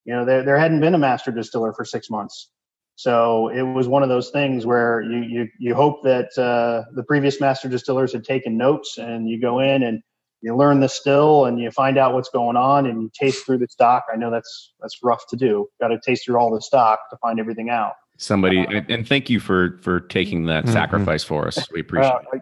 you 0.06 0.14
know 0.14 0.26
there 0.26 0.44
there 0.44 0.58
hadn't 0.58 0.80
been 0.80 0.94
a 0.94 1.00
master 1.00 1.32
distiller 1.32 1.74
for 1.74 1.84
six 1.84 2.10
months. 2.10 2.52
So 2.96 3.50
it 3.50 3.62
was 3.62 3.88
one 3.88 4.04
of 4.04 4.10
those 4.10 4.30
things 4.30 4.66
where 4.66 5.02
you 5.02 5.20
you 5.22 5.48
you 5.60 5.76
hope 5.76 6.04
that 6.04 6.38
uh, 6.38 6.90
the 6.94 7.04
previous 7.04 7.42
master 7.42 7.68
distillers 7.68 8.14
had 8.14 8.24
taken 8.24 8.58
notes, 8.58 8.98
and 8.98 9.28
you 9.28 9.42
go 9.42 9.60
in 9.60 9.84
and 9.84 10.02
you 10.42 10.56
learn 10.56 10.80
the 10.80 10.90
still 10.90 11.46
and 11.46 11.60
you 11.60 11.72
find 11.72 11.98
out 11.98 12.14
what's 12.14 12.30
going 12.30 12.56
on 12.56 12.86
and 12.86 13.02
you 13.02 13.12
taste 13.14 13.46
through 13.46 13.58
the 13.58 13.68
stock. 13.68 14.06
I 14.12 14.18
know 14.18 14.30
that's 14.30 14.74
that's 14.80 14.98
rough 15.04 15.26
to 15.30 15.36
do. 15.36 15.68
Got 15.82 15.90
to 15.90 16.00
taste 16.00 16.26
through 16.26 16.38
all 16.38 16.54
the 16.54 16.62
stock 16.62 17.00
to 17.10 17.18
find 17.18 17.40
everything 17.40 17.70
out. 17.70 17.94
Somebody 18.18 18.60
uh, 18.60 18.72
and, 18.72 18.92
and, 18.92 19.08
thank 19.08 19.30
you 19.30 19.40
for 19.40 19.78
for 19.82 20.00
taking 20.00 20.46
that 20.46 20.66
mm-hmm. 20.66 20.74
sacrifice 20.74 21.24
for 21.24 21.48
us. 21.48 21.72
We 21.72 21.82
appreciate 21.82 22.12
uh, 22.12 22.20
it. 22.34 22.42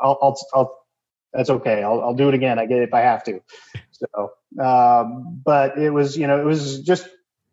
I'll, 0.00 0.18
I'll, 0.20 0.36
I'll, 0.54 0.78
that's 1.32 1.50
okay. 1.50 1.82
I'll, 1.82 2.00
I'll 2.02 2.14
do 2.14 2.28
it 2.28 2.34
again. 2.34 2.58
I 2.58 2.66
get 2.66 2.78
it 2.78 2.84
if 2.84 2.94
I 2.94 3.00
have 3.00 3.22
to. 3.24 3.40
So, 3.92 4.32
um, 4.62 5.40
but 5.44 5.78
it 5.78 5.90
was, 5.90 6.16
you 6.16 6.26
know, 6.26 6.40
it 6.40 6.44
was 6.44 6.80
just 6.80 7.08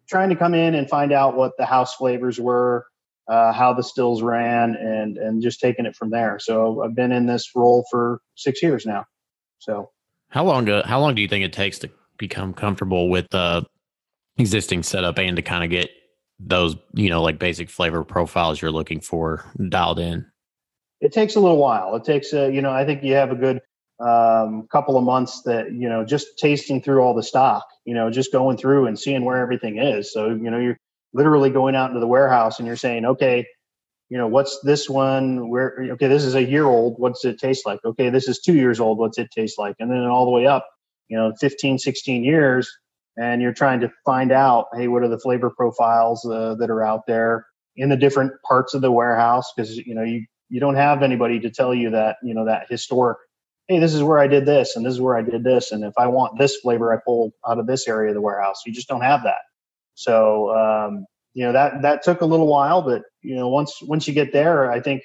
trying 0.10 0.30
to 0.30 0.36
come 0.36 0.54
in 0.54 0.74
and 0.74 0.90
find 0.90 1.14
out 1.14 1.36
what 1.36 1.54
the 1.58 1.66
house 1.66 1.94
flavors 1.96 2.40
were, 2.40 2.88
uh, 3.30 3.54
how 3.54 3.74
the 3.74 3.84
stills 3.84 4.22
ran, 4.22 4.76
and 4.76 5.18
and 5.18 5.42
just 5.42 5.60
taking 5.60 5.86
it 5.86 5.96
from 5.96 6.10
there. 6.10 6.40
So 6.40 6.84
I've 6.84 6.96
been 6.96 7.12
in 7.12 7.28
this 7.28 7.52
role 7.56 7.86
for 7.92 8.20
six 8.36 8.64
years 8.64 8.86
now. 8.86 9.06
So, 9.60 9.92
how 10.30 10.44
long 10.44 10.66
do 10.66 10.82
how 10.84 11.00
long 11.00 11.16
do 11.16 11.22
you 11.22 11.28
think 11.28 11.46
it 11.46 11.54
takes 11.54 11.80
to 11.80 11.90
become 12.18 12.54
comfortable 12.54 13.10
with 13.10 13.28
the 13.30 13.66
existing 14.38 14.84
setup 14.84 15.20
and 15.20 15.36
to 15.36 15.42
kind 15.42 15.64
of 15.64 15.70
get 15.70 15.90
those 16.40 16.76
you 16.94 17.10
know 17.10 17.22
like 17.22 17.38
basic 17.40 17.70
flavor 17.70 18.04
profiles 18.04 18.62
you're 18.62 18.72
looking 18.72 19.02
for 19.02 19.46
dialed 19.70 20.00
in? 20.00 20.26
It 21.02 21.14
takes 21.14 21.36
a 21.36 21.40
little 21.40 21.58
while. 21.58 21.96
It 21.96 22.04
takes 22.04 22.34
a 22.34 22.52
you 22.52 22.62
know 22.62 22.72
I 22.72 22.86
think 22.86 23.04
you 23.04 23.14
have 23.14 23.32
a 23.32 23.36
good 23.36 23.62
um, 24.00 24.68
couple 24.72 24.98
of 24.98 25.04
months 25.04 25.42
that 25.44 25.74
you 25.74 25.90
know 25.90 26.06
just 26.06 26.38
tasting 26.38 26.82
through 26.82 27.02
all 27.02 27.14
the 27.14 27.24
stock 27.24 27.66
you 27.84 27.94
know 27.94 28.10
just 28.10 28.32
going 28.32 28.56
through 28.56 28.88
and 28.88 28.98
seeing 28.98 29.26
where 29.26 29.38
everything 29.38 29.78
is 29.78 30.14
so 30.14 30.30
you 30.30 30.50
know 30.50 30.58
you're 30.58 30.78
literally 31.14 31.50
going 31.50 31.76
out 31.76 31.90
into 31.90 32.00
the 32.00 32.08
warehouse 32.08 32.60
and 32.60 32.68
you're 32.68 32.78
saying 32.78 33.04
okay 33.04 33.46
you 34.10 34.18
know 34.18 34.28
what's 34.28 34.60
this 34.64 34.90
one 34.90 35.50
where 35.50 35.78
okay 35.92 36.08
this 36.08 36.24
is 36.24 36.36
a 36.36 36.44
year 36.44 36.66
old 36.66 36.96
what's 36.98 37.26
it 37.26 37.40
taste 37.40 37.66
like 37.66 37.80
okay 37.86 38.10
this 38.10 38.28
is 38.28 38.40
two 38.40 38.56
years 38.56 38.80
old 38.80 38.98
what's 38.98 39.18
it 39.18 39.30
taste 39.32 39.58
like 39.60 39.76
and 39.80 39.92
then 39.92 40.04
all 40.06 40.26
the 40.26 40.32
way 40.32 40.48
up 40.48 40.68
you 41.08 41.18
know 41.18 41.34
15 41.40 41.78
16 41.80 42.24
years 42.24 42.70
and 43.18 43.42
you're 43.42 43.54
trying 43.54 43.80
to 43.80 43.92
find 44.06 44.32
out 44.32 44.68
hey 44.76 44.88
what 44.88 45.04
are 45.04 45.10
the 45.10 45.20
flavor 45.20 45.50
profiles 45.50 46.26
uh, 46.26 46.56
that 46.56 46.70
are 46.70 46.84
out 46.84 47.06
there 47.08 47.46
in 47.78 47.90
the 47.90 47.98
different 47.98 48.34
parts 48.48 48.74
of 48.74 48.82
the 48.82 48.92
warehouse 48.92 49.52
because 49.56 49.78
you 49.78 49.96
know 49.96 50.04
you 50.04 50.26
you 50.50 50.60
don't 50.60 50.76
have 50.76 51.04
anybody 51.04 51.40
to 51.40 51.50
tell 51.50 51.74
you 51.74 51.92
that 51.92 52.18
you 52.24 52.34
know 52.34 52.46
that 52.46 52.68
historic 52.70 53.18
hey, 53.70 53.78
this 53.78 53.94
is 53.94 54.04
where 54.04 54.18
I 54.18 54.28
did 54.28 54.46
this 54.48 54.76
and 54.76 54.84
this 54.86 54.94
is 54.94 55.00
where 55.00 55.16
I 55.16 55.22
did 55.22 55.44
this. 55.44 55.72
And 55.72 55.84
if 55.84 55.94
I 55.98 56.08
want 56.08 56.40
this 56.40 56.58
flavor, 56.58 56.92
I 56.92 56.98
pull 57.06 57.32
out 57.48 57.60
of 57.60 57.68
this 57.68 57.88
area 57.88 58.10
of 58.10 58.16
the 58.16 58.22
warehouse. 58.22 58.64
You 58.66 58.74
just 58.74 58.88
don't 58.88 59.02
have 59.02 59.24
that. 59.24 59.42
So, 59.94 60.50
um, 60.58 61.06
you 61.34 61.46
know, 61.46 61.54
that, 61.54 61.82
that 61.84 62.04
took 62.04 62.22
a 62.22 62.26
little 62.26 62.48
while, 62.48 62.82
but 62.82 63.04
you 63.22 63.36
know, 63.36 63.50
once, 63.50 63.80
once 63.82 64.08
you 64.08 64.14
get 64.14 64.34
there, 64.34 64.72
I 64.72 64.82
think 64.82 65.04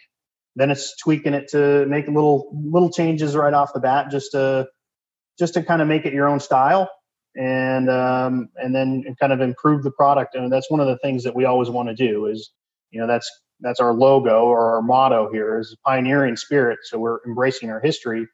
then 0.57 0.71
it's 0.71 0.97
tweaking 0.99 1.35
it 1.35 1.49
to 1.51 1.87
make 1.87 2.07
little, 2.07 2.51
little 2.53 2.91
changes 2.91 3.37
right 3.37 3.55
off 3.55 3.73
the 3.75 3.81
bat, 3.81 4.11
just 4.11 4.33
to, 4.33 4.67
just 5.39 5.55
to 5.55 5.63
kind 5.63 5.83
of 5.83 5.89
make 5.89 6.07
it 6.07 6.13
your 6.13 6.29
own 6.29 6.41
style 6.41 6.89
and, 7.37 7.91
um, 7.91 8.49
and 8.57 8.75
then 8.75 9.05
kind 9.21 9.33
of 9.33 9.41
improve 9.41 9.83
the 9.83 9.91
product. 9.91 10.35
And 10.35 10.53
that's 10.53 10.71
one 10.71 10.81
of 10.81 10.87
the 10.87 10.99
things 10.99 11.25
that 11.25 11.35
we 11.35 11.45
always 11.45 11.71
want 11.71 11.89
to 11.89 11.95
do 11.95 12.27
is, 12.27 12.53
you 12.91 13.01
know, 13.01 13.07
that's, 13.07 13.31
that's 13.61 13.81
our 13.81 13.93
logo 13.93 14.45
or 14.45 14.77
our 14.77 14.83
motto 14.83 15.31
here 15.33 15.59
is 15.59 15.77
pioneering 15.85 16.37
spirit. 16.37 16.81
So 16.85 16.99
we're 16.99 17.19
embracing 17.27 17.71
our 17.71 17.81
history 17.81 18.27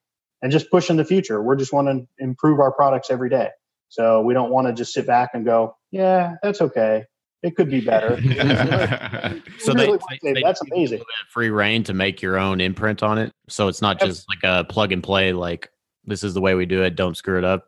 and 0.43 0.53
just 0.53 0.71
pushing 0.71 0.97
the 0.97 1.05
future. 1.05 1.43
We're 1.43 1.57
just 1.57 1.73
want 1.73 1.89
to 1.89 2.07
improve 2.19 2.61
our 2.61 2.73
products 2.73 3.11
every 3.11 3.31
day. 3.31 3.49
So 3.89 4.23
we 4.23 4.35
don't 4.35 4.51
want 4.51 4.67
to 4.67 4.73
just 4.73 4.93
sit 4.93 5.07
back 5.07 5.31
and 5.35 5.45
go, 5.45 5.77
yeah, 5.91 6.35
that's 6.43 6.61
okay. 6.61 7.05
It 7.43 7.57
could 7.57 7.71
be 7.71 7.81
better. 7.81 8.17
so 9.59 9.73
really 9.73 9.99
they, 10.23 10.33
they, 10.35 10.43
that's 10.43 10.61
amazing. 10.63 11.03
Free 11.29 11.51
reign 11.51 11.85
to 11.85 11.95
make 11.95 12.23
your 12.23 12.39
own 12.39 12.61
imprint 12.61 13.03
on 13.03 13.19
it. 13.19 13.33
So 13.49 13.69
it's 13.69 13.83
not 13.83 14.01
just 14.01 14.27
like 14.29 14.43
a 14.45 14.65
plug 14.65 14.93
and 14.93 15.03
play. 15.03 15.33
Like 15.33 15.71
this 16.05 16.23
is 16.23 16.35
the 16.35 16.41
way 16.41 16.55
we 16.55 16.67
do 16.67 16.83
it. 16.83 16.97
Don't 16.97 17.17
screw 17.17 17.39
it 17.39 17.45
up. 17.45 17.67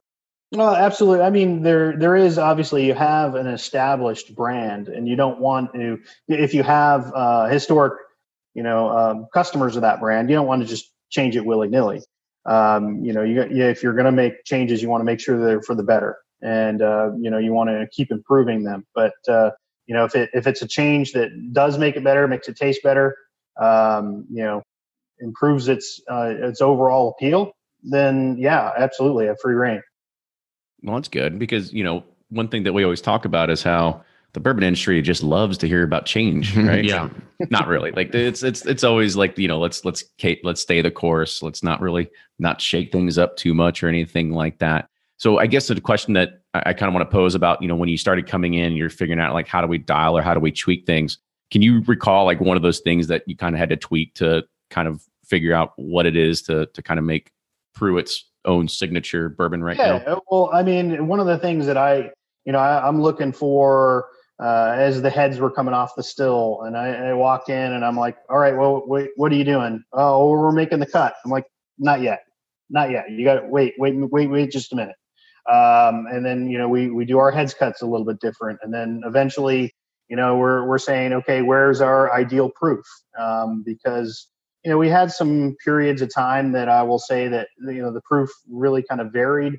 Well, 0.53 0.75
absolutely. 0.75 1.25
I 1.25 1.31
mean, 1.31 1.63
there 1.63 1.97
there 1.97 2.15
is 2.15 2.37
obviously 2.37 2.87
you 2.87 2.95
have 2.95 3.35
an 3.35 3.47
established 3.47 4.35
brand, 4.35 4.89
and 4.89 5.09
you 5.09 5.17
don't 5.17 5.41
want 5.41 5.73
to. 5.73 5.99
If 6.29 6.53
you 6.53 6.63
have 6.63 7.11
uh, 7.15 7.47
historic, 7.47 7.95
you 8.53 8.63
know, 8.63 8.91
um, 8.91 9.27
customers 9.33 9.77
of 9.77 9.83
that 9.83 10.01
brand, 10.01 10.29
you 10.29 10.37
don't 10.37 10.47
want 10.47 10.61
to 10.61 10.69
just 10.69 10.93
change 11.11 11.37
it 11.37 11.45
willy 11.47 11.69
nilly 11.69 12.03
um, 12.47 13.05
you 13.05 13.13
know, 13.13 13.23
you, 13.23 13.45
you, 13.49 13.65
if 13.65 13.83
you're 13.83 13.93
going 13.93 14.07
to 14.07 14.13
make 14.13 14.45
changes, 14.45 14.83
you 14.83 14.89
want 14.89 15.01
to 15.01 15.05
make 15.05 15.21
sure 15.21 15.39
they're 15.39 15.63
for 15.63 15.75
the 15.75 15.83
better, 15.83 16.19
and 16.43 16.83
uh, 16.83 17.11
you 17.19 17.31
know, 17.31 17.39
you 17.39 17.53
want 17.53 17.71
to 17.71 17.87
keep 17.93 18.11
improving 18.11 18.65
them. 18.65 18.85
But 18.95 19.15
uh, 19.29 19.51
you 19.93 19.99
know, 19.99 20.07
if 20.07 20.15
it 20.15 20.31
if 20.33 20.47
it's 20.47 20.63
a 20.63 20.67
change 20.67 21.13
that 21.13 21.53
does 21.53 21.77
make 21.77 21.97
it 21.97 22.03
better, 22.03 22.27
makes 22.27 22.49
it 22.49 22.57
taste 22.57 22.83
better, 22.83 23.15
um, 23.61 24.25
you 24.31 24.43
know, 24.43 24.63
improves 25.19 25.69
its 25.69 26.01
uh, 26.11 26.33
its 26.35 26.63
overall 26.63 27.11
appeal, 27.11 27.53
then 27.83 28.37
yeah, 28.39 28.73
absolutely, 28.79 29.27
a 29.27 29.37
free 29.37 29.53
reign. 29.53 29.83
Well, 30.83 30.95
that's 30.95 31.09
good 31.09 31.39
because 31.39 31.75
you 31.75 31.85
know 31.85 32.05
one 32.31 32.49
thing 32.49 32.63
that 32.63 32.73
we 32.73 32.85
always 32.85 33.03
talk 33.03 33.27
about 33.27 33.51
is 33.51 33.63
how 33.63 34.03
the 34.33 34.41
bourbon 34.41 34.65
industry 34.65 35.03
just 35.03 35.23
loves 35.23 35.59
to 35.59 35.69
hear 35.69 35.83
about 35.83 36.07
change, 36.07 36.57
right? 36.57 36.83
yeah, 36.83 37.11
not 37.51 37.69
really. 37.69 37.91
Like 37.91 38.15
it's 38.15 38.43
it's 38.43 38.65
it's 38.65 38.85
always 38.85 39.15
like 39.15 39.37
you 39.37 39.47
know 39.47 39.59
let's 39.59 39.85
let's 39.85 40.05
let's 40.43 40.63
stay 40.63 40.81
the 40.81 40.91
course. 40.91 41.43
Let's 41.43 41.63
not 41.63 41.83
really 41.83 42.09
not 42.39 42.63
shake 42.63 42.93
things 42.93 43.19
up 43.19 43.37
too 43.37 43.53
much 43.53 43.83
or 43.83 43.89
anything 43.89 44.33
like 44.33 44.59
that. 44.61 44.89
So 45.19 45.39
I 45.39 45.49
guess 45.49 45.69
the 45.69 45.79
question 45.83 46.15
that 46.15 46.42
I, 46.55 46.73
kind 46.75 46.89
of 46.89 46.95
want 46.95 47.09
to 47.09 47.13
pose 47.13 47.35
about 47.35 47.63
you 47.63 47.69
know 47.69 47.77
when 47.77 47.89
you 47.89 47.97
started 47.97 48.27
coming 48.27 48.55
in, 48.55 48.75
you're 48.75 48.91
figuring 48.91 49.21
out 49.21 49.33
like 49.33 49.49
how 49.49 49.61
do 49.61 49.67
we 49.67 49.79
dial 49.79 50.17
or 50.17 50.23
how 50.23 50.35
do 50.35 50.41
we 50.41 50.53
tweak 50.53 50.87
things. 50.87 51.19
Can 51.51 51.63
you 51.63 51.83
recall 51.87 52.25
like 52.25 52.41
one 52.41 52.57
of 52.57 52.63
those 52.63 52.81
things 52.81 53.09
that 53.09 53.23
you 53.27 53.37
kind 53.37 53.55
of 53.55 53.59
had 53.59 53.71
to 53.71 53.77
tweak 53.77 54.15
to 54.15 54.45
kind 54.71 54.89
of 54.89 55.03
figure 55.25 55.55
out 55.55 55.73
what 55.77 56.07
it 56.07 56.17
is 56.17 56.43
to 56.43 56.67
to 56.67 56.83
kind 56.83 56.99
of 56.99 57.05
make 57.05 57.31
Pruitt's 57.75 58.29
own 58.45 58.69
signature 58.69 59.29
bourbon 59.29 59.63
right 59.63 59.77
now? 59.77 59.97
yeah, 59.97 60.05
now? 60.07 60.23
Well, 60.31 60.51
I 60.53 60.63
mean, 60.63 61.07
one 61.07 61.21
of 61.21 61.27
the 61.27 61.39
things 61.39 61.67
that 61.67 61.77
I 61.77 62.11
you 62.45 62.53
know 62.53 62.59
I, 62.59 62.87
I'm 62.87 63.01
looking 63.01 63.33
for 63.33 64.07
uh, 64.43 64.75
as 64.77 65.01
the 65.01 65.11
heads 65.11 65.39
were 65.39 65.51
coming 65.51 65.73
off 65.73 65.95
the 65.95 66.03
still. 66.03 66.63
And 66.63 66.77
I, 66.77 67.11
I 67.11 67.13
walk 67.15 67.49
in 67.49 67.73
and 67.73 67.85
I'm 67.85 67.97
like, 67.97 68.17
all 68.29 68.39
right, 68.39 68.57
well, 68.57 68.83
wait, 68.87 69.11
what 69.15 69.31
are 69.31 69.37
you 69.37 69.45
doing? 69.45 69.85
Oh, 69.93 70.31
we're 70.31 70.51
making 70.51 70.81
the 70.81 70.87
cut. 70.87 71.15
I'm 71.25 71.31
like, 71.31 71.47
not 71.79 72.01
yet, 72.01 72.25
not 72.69 72.91
yet. 72.91 73.09
You 73.09 73.25
got 73.25 73.41
to 73.41 73.47
wait, 73.47 73.75
wait, 73.79 73.95
wait, 73.97 74.29
wait 74.29 74.51
just 74.51 74.73
a 74.73 74.77
minute. 74.77 74.97
Um, 75.51 76.07
and 76.07 76.25
then, 76.25 76.49
you 76.49 76.59
know, 76.59 76.69
we, 76.69 76.91
we 76.91 77.05
do 77.05 77.19
our 77.19 77.31
heads 77.31 77.55
cuts 77.55 77.83
a 77.83 77.87
little 77.87 78.07
bit 78.07 78.21
different. 78.21 78.61
And 78.63 78.73
then 78.73 79.03
eventually, 79.05 79.75
you 80.09 80.17
know, 80.17 80.37
we're, 80.37 80.67
we're 80.67 80.79
saying, 80.79 81.13
okay, 81.13 81.43
where's 81.43 81.81
our 81.81 82.13
ideal 82.13 82.51
proof? 82.51 82.85
Um, 83.19 83.63
because, 83.65 84.29
you 84.65 84.71
know, 84.71 84.79
we 84.79 84.89
had 84.89 85.11
some 85.11 85.57
periods 85.65 86.03
of 86.03 86.15
time 86.15 86.53
that 86.53 86.69
I 86.69 86.83
will 86.83 86.99
say 86.99 87.29
that, 87.29 87.49
you 87.61 87.83
know, 87.83 87.93
the 87.93 88.03
proof 88.03 88.31
really 88.49 88.85
kind 88.89 89.01
of 89.01 89.13
varied 89.13 89.55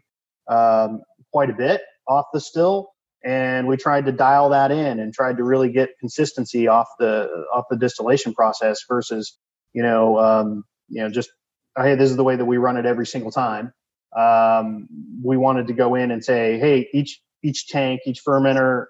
um, 0.47 1.01
quite 1.31 1.49
a 1.49 1.53
bit 1.53 1.81
off 2.07 2.25
the 2.33 2.39
still 2.39 2.93
and 3.23 3.67
we 3.67 3.77
tried 3.77 4.05
to 4.05 4.11
dial 4.11 4.49
that 4.49 4.71
in 4.71 4.99
and 4.99 5.13
tried 5.13 5.37
to 5.37 5.43
really 5.43 5.71
get 5.71 5.97
consistency 5.99 6.67
off 6.67 6.87
the 6.99 7.29
off 7.53 7.65
the 7.69 7.77
distillation 7.77 8.33
process 8.33 8.79
versus 8.87 9.37
you 9.73 9.81
know 9.81 10.19
um, 10.19 10.63
you 10.89 11.01
know 11.01 11.09
just 11.09 11.29
hey 11.77 11.95
this 11.95 12.09
is 12.09 12.17
the 12.17 12.23
way 12.23 12.35
that 12.35 12.45
we 12.45 12.57
run 12.57 12.77
it 12.77 12.85
every 12.85 13.05
single 13.05 13.31
time 13.31 13.71
um, 14.17 14.87
we 15.23 15.37
wanted 15.37 15.67
to 15.67 15.73
go 15.73 15.95
in 15.95 16.11
and 16.11 16.23
say 16.23 16.59
hey 16.59 16.87
each 16.93 17.21
each 17.43 17.67
tank 17.67 18.01
each 18.05 18.23
fermenter 18.23 18.85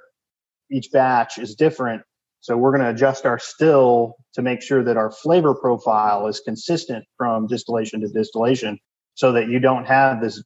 each 0.74 0.92
batch 0.92 1.38
is 1.38 1.56
different. 1.56 2.02
So 2.42 2.58
we're 2.58 2.72
going 2.72 2.84
to 2.84 2.90
adjust 2.90 3.26
our 3.26 3.40
still 3.40 4.16
to 4.34 4.42
make 4.42 4.62
sure 4.62 4.84
that 4.84 4.98
our 4.98 5.12
flavor 5.12 5.56
profile 5.56 6.28
is 6.28 6.42
consistent 6.42 7.06
from 7.18 7.48
distillation 7.48 8.02
to 8.02 8.10
distillation 8.10 8.80
so 9.14 9.32
that 9.34 9.48
you 9.48 9.60
don't 9.60 9.86
have 9.86 10.22
this 10.22 10.44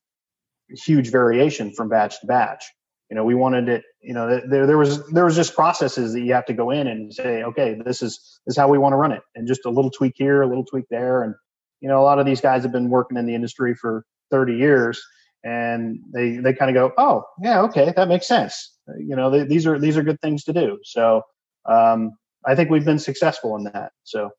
huge 0.70 1.10
variation 1.10 1.72
from 1.74 1.90
batch 1.90 2.20
to 2.22 2.28
batch. 2.28 2.66
You 3.10 3.16
know 3.16 3.24
we 3.24 3.36
wanted 3.36 3.70
it 3.70 3.84
you 4.02 4.13
know 4.13 4.42
there 4.46 4.68
there 4.68 4.78
was 4.78 5.08
there 5.12 5.24
was 5.24 5.38
just 5.38 5.56
processes 5.56 6.12
that 6.12 6.20
you 6.20 6.34
have 6.34 6.46
to 6.48 6.54
go 6.54 6.72
in 6.72 6.88
and 6.88 7.13
say 7.13 7.42
okay 7.44 7.78
this 7.86 8.02
is 8.02 8.40
this 8.46 8.54
is 8.54 8.58
how 8.58 8.68
we 8.68 8.78
want 8.78 8.92
to 8.92 8.98
run 8.98 9.13
it. 9.13 9.22
And 9.34 9.48
just 9.48 9.66
a 9.66 9.70
little 9.70 9.90
tweak 9.90 10.16
here 10.18 10.42
a 10.42 10.48
little 10.48 10.66
tweak 10.66 10.86
there. 10.90 11.24
And 11.24 11.34
you 11.80 11.88
know 11.88 12.02
a 12.02 12.04
lot 12.04 12.20
of 12.20 12.26
these 12.26 12.42
guys 12.42 12.63
have 12.63 12.74
been 12.74 12.90
working 12.90 13.18
in 13.18 13.26
the 13.26 13.34
industry 13.34 13.74
for 13.76 14.04
30 14.32 14.56
years 14.56 15.02
and 15.44 16.00
they 16.13 16.38
they 16.38 16.54
kind 16.54 16.70
of 16.70 16.76
go 16.76 16.94
oh 16.98 17.24
yeah 17.42 17.62
okay 17.62 17.94
that 17.96 18.08
makes 18.08 18.28
sense 18.28 18.76
you 18.98 19.16
know 19.16 19.30
they, 19.30 19.44
these 19.44 19.66
are 19.66 19.80
these 19.80 19.98
are 19.98 20.04
good 20.04 20.20
things 20.22 20.44
to 20.44 20.54
do 20.54 20.78
so 20.84 21.22
um, 21.66 22.12
i 22.46 22.56
think 22.56 22.70
we've 22.70 22.86
been 22.86 23.00
successful 23.00 23.56
in 23.56 23.63
that 23.63 23.92
so 24.04 24.30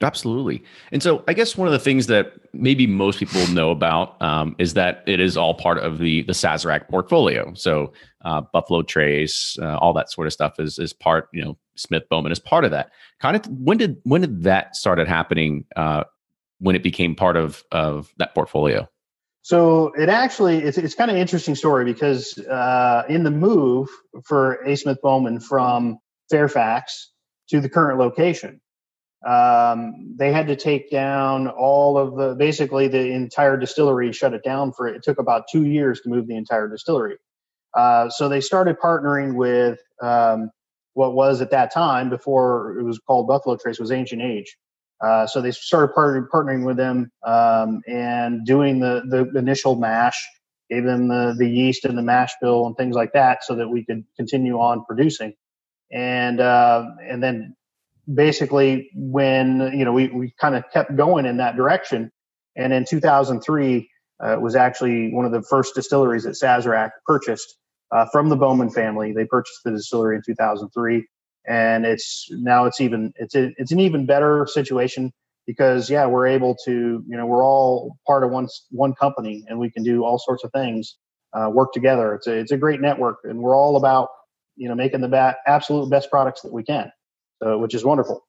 Absolutely. 0.00 0.62
And 0.92 1.02
so 1.02 1.24
I 1.26 1.32
guess 1.32 1.56
one 1.56 1.66
of 1.66 1.72
the 1.72 1.78
things 1.80 2.06
that 2.06 2.32
maybe 2.52 2.86
most 2.86 3.18
people 3.18 3.44
know 3.48 3.72
about 3.72 4.20
um, 4.22 4.54
is 4.56 4.74
that 4.74 5.02
it 5.06 5.18
is 5.18 5.36
all 5.36 5.54
part 5.54 5.78
of 5.78 5.98
the 5.98 6.22
the 6.22 6.32
Sazerac 6.32 6.88
portfolio. 6.88 7.52
So 7.54 7.92
uh, 8.24 8.42
Buffalo 8.52 8.82
Trace, 8.82 9.58
uh, 9.60 9.76
all 9.78 9.92
that 9.94 10.12
sort 10.12 10.28
of 10.28 10.32
stuff 10.32 10.60
is 10.60 10.78
is 10.78 10.92
part. 10.92 11.28
You 11.32 11.44
know, 11.44 11.58
Smith 11.74 12.04
Bowman 12.08 12.30
is 12.30 12.38
part 12.38 12.64
of 12.64 12.70
that. 12.70 12.90
Kind 13.20 13.34
of 13.34 13.44
when 13.46 13.76
did 13.76 13.96
when 14.04 14.20
did 14.20 14.44
that 14.44 14.76
started 14.76 15.08
happening? 15.08 15.64
Uh, 15.74 16.04
when 16.58 16.76
it 16.76 16.82
became 16.82 17.14
part 17.14 17.36
of 17.36 17.64
of 17.72 18.12
that 18.18 18.34
portfolio? 18.34 18.88
So 19.42 19.92
it 19.94 20.08
actually 20.08 20.58
it's 20.58 20.78
it's 20.78 20.94
kind 20.94 21.10
of 21.10 21.16
interesting 21.16 21.54
story 21.54 21.84
because 21.84 22.38
uh, 22.38 23.04
in 23.08 23.24
the 23.24 23.30
move 23.30 23.88
for 24.24 24.54
A. 24.64 24.76
Smith 24.76 24.98
Bowman 25.02 25.40
from 25.40 25.98
Fairfax 26.30 27.12
to 27.50 27.60
the 27.60 27.68
current 27.68 27.98
location 27.98 28.60
um, 29.26 30.14
they 30.16 30.32
had 30.32 30.46
to 30.46 30.56
take 30.56 30.90
down 30.90 31.48
all 31.48 31.98
of 31.98 32.16
the 32.16 32.34
basically 32.36 32.86
the 32.86 33.10
entire 33.10 33.56
distillery 33.56 34.12
shut 34.12 34.32
it 34.32 34.44
down 34.44 34.72
for 34.72 34.86
it 34.86 35.02
took 35.02 35.18
about 35.18 35.44
two 35.50 35.64
years 35.64 36.00
to 36.00 36.08
move 36.08 36.28
the 36.28 36.36
entire 36.36 36.68
distillery 36.68 37.16
uh, 37.74 38.08
so 38.08 38.28
they 38.28 38.40
started 38.40 38.76
partnering 38.78 39.34
with 39.34 39.80
um, 40.00 40.50
what 40.94 41.14
was 41.14 41.40
at 41.40 41.50
that 41.50 41.72
time 41.72 42.08
before 42.08 42.78
it 42.78 42.84
was 42.84 43.00
called 43.00 43.26
buffalo 43.26 43.56
trace 43.56 43.80
was 43.80 43.90
ancient 43.90 44.22
age 44.22 44.56
uh, 45.00 45.26
so 45.26 45.40
they 45.40 45.50
started 45.52 45.94
partnering, 45.94 46.28
with 46.66 46.76
them 46.76 47.10
um, 47.24 47.82
and 47.86 48.44
doing 48.46 48.80
the, 48.80 49.02
the 49.08 49.38
initial 49.38 49.76
mash 49.76 50.26
gave 50.70 50.84
them 50.84 51.08
the, 51.08 51.34
the 51.38 51.48
yeast 51.48 51.84
and 51.84 51.96
the 51.96 52.02
mash 52.02 52.32
bill 52.40 52.66
and 52.66 52.76
things 52.76 52.94
like 52.94 53.12
that 53.12 53.44
so 53.44 53.54
that 53.54 53.68
we 53.68 53.84
could 53.84 54.04
continue 54.16 54.58
on 54.58 54.84
producing. 54.84 55.32
And 55.92 56.40
uh, 56.40 56.84
and 57.08 57.22
then 57.22 57.56
basically 58.12 58.90
when 58.94 59.72
you 59.74 59.84
know 59.84 59.92
we, 59.92 60.08
we 60.08 60.34
kind 60.40 60.56
of 60.56 60.64
kept 60.72 60.96
going 60.96 61.26
in 61.26 61.38
that 61.38 61.56
direction. 61.56 62.10
And 62.56 62.72
in 62.72 62.84
2003 62.84 63.88
uh, 64.22 64.32
it 64.32 64.40
was 64.40 64.56
actually 64.56 65.12
one 65.14 65.24
of 65.24 65.32
the 65.32 65.42
first 65.42 65.74
distilleries 65.74 66.24
that 66.24 66.32
sazerac 66.32 66.90
purchased 67.06 67.56
uh, 67.92 68.06
from 68.12 68.28
the 68.28 68.36
bowman 68.36 68.70
family. 68.70 69.12
They 69.12 69.24
purchased 69.24 69.60
the 69.64 69.70
distillery 69.70 70.16
in 70.16 70.22
2003 70.26 71.06
and 71.48 71.86
it's 71.86 72.28
now 72.30 72.64
it's 72.64 72.80
even 72.80 73.12
it's 73.16 73.34
a, 73.34 73.52
it's 73.56 73.72
an 73.72 73.80
even 73.80 74.06
better 74.06 74.46
situation 74.50 75.12
because 75.46 75.88
yeah 75.90 76.06
we're 76.06 76.26
able 76.26 76.56
to 76.64 77.02
you 77.06 77.16
know 77.16 77.26
we're 77.26 77.44
all 77.44 77.96
part 78.06 78.22
of 78.22 78.30
one 78.30 78.48
one 78.70 78.94
company 78.94 79.44
and 79.48 79.58
we 79.58 79.70
can 79.70 79.82
do 79.82 80.04
all 80.04 80.18
sorts 80.18 80.44
of 80.44 80.52
things 80.52 80.96
uh, 81.34 81.50
work 81.52 81.72
together 81.72 82.14
it's 82.14 82.26
a 82.26 82.32
it's 82.32 82.52
a 82.52 82.56
great 82.56 82.80
network 82.80 83.18
and 83.24 83.38
we're 83.38 83.56
all 83.56 83.76
about 83.76 84.08
you 84.56 84.68
know 84.68 84.74
making 84.74 85.00
the 85.00 85.08
ba- 85.08 85.36
absolute 85.46 85.88
best 85.90 86.10
products 86.10 86.42
that 86.42 86.52
we 86.52 86.62
can 86.62 86.90
so, 87.42 87.58
which 87.58 87.74
is 87.74 87.84
wonderful. 87.84 88.26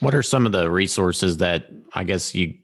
What 0.00 0.14
are 0.14 0.22
some 0.22 0.46
of 0.46 0.52
the 0.52 0.70
resources 0.70 1.38
that 1.38 1.66
I 1.94 2.04
guess 2.04 2.34
you 2.34 2.54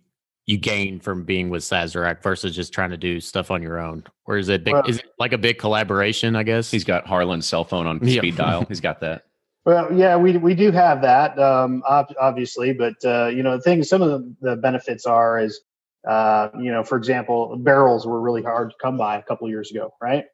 you 0.47 0.57
gain 0.57 1.01
from 1.01 1.25
being 1.25 1.51
with 1.51 1.63
Sazerac 1.63 2.23
versus 2.23 2.55
just 2.55 2.73
trying 2.73 2.91
to 2.91 2.97
do 2.97 3.21
stuff 3.21 3.51
on 3.51 3.63
your 3.63 3.81
own? 3.81 4.05
Or 4.27 4.39
is 4.39 4.49
it 4.49 4.63
big, 4.63 4.75
well, 4.75 4.85
is 4.87 4.99
it 4.99 5.07
like 5.19 5.33
a 5.33 5.39
big 5.39 5.59
collaboration? 5.59 6.37
I 6.37 6.45
guess 6.45 6.71
he's 6.71 6.85
got 6.85 7.05
Harlan's 7.05 7.47
cell 7.47 7.65
phone 7.65 7.87
on 7.89 7.99
yeah. 8.03 8.19
speed 8.19 8.37
dial. 8.37 8.65
He's 8.69 8.81
got 8.81 9.01
that. 9.01 9.25
Well, 9.67 9.93
yeah, 9.93 10.17
we 10.17 10.39
we 10.39 10.55
do 10.55 10.73
have 10.73 11.03
that, 11.03 11.39
um, 11.41 11.83
obviously, 11.87 12.73
but 12.73 12.95
uh, 13.05 13.29
you 13.29 13.43
know, 13.43 13.59
the 13.59 13.63
thing, 13.65 13.85
some 13.85 14.01
of 14.03 14.11
the, 14.11 14.37
the 14.43 14.57
benefits 14.57 15.07
are 15.07 15.41
is, 15.41 15.61
uh, 16.09 16.51
you 16.61 16.73
know, 16.73 16.85
for 16.85 16.97
example, 16.99 17.57
barrels 17.59 18.07
were 18.07 18.21
really 18.21 18.45
hard 18.45 18.71
to 18.71 18.77
come 18.81 18.99
by 18.99 19.19
a 19.19 19.25
couple 19.25 19.49
years 19.51 19.73
ago, 19.73 19.93
right? 20.01 20.27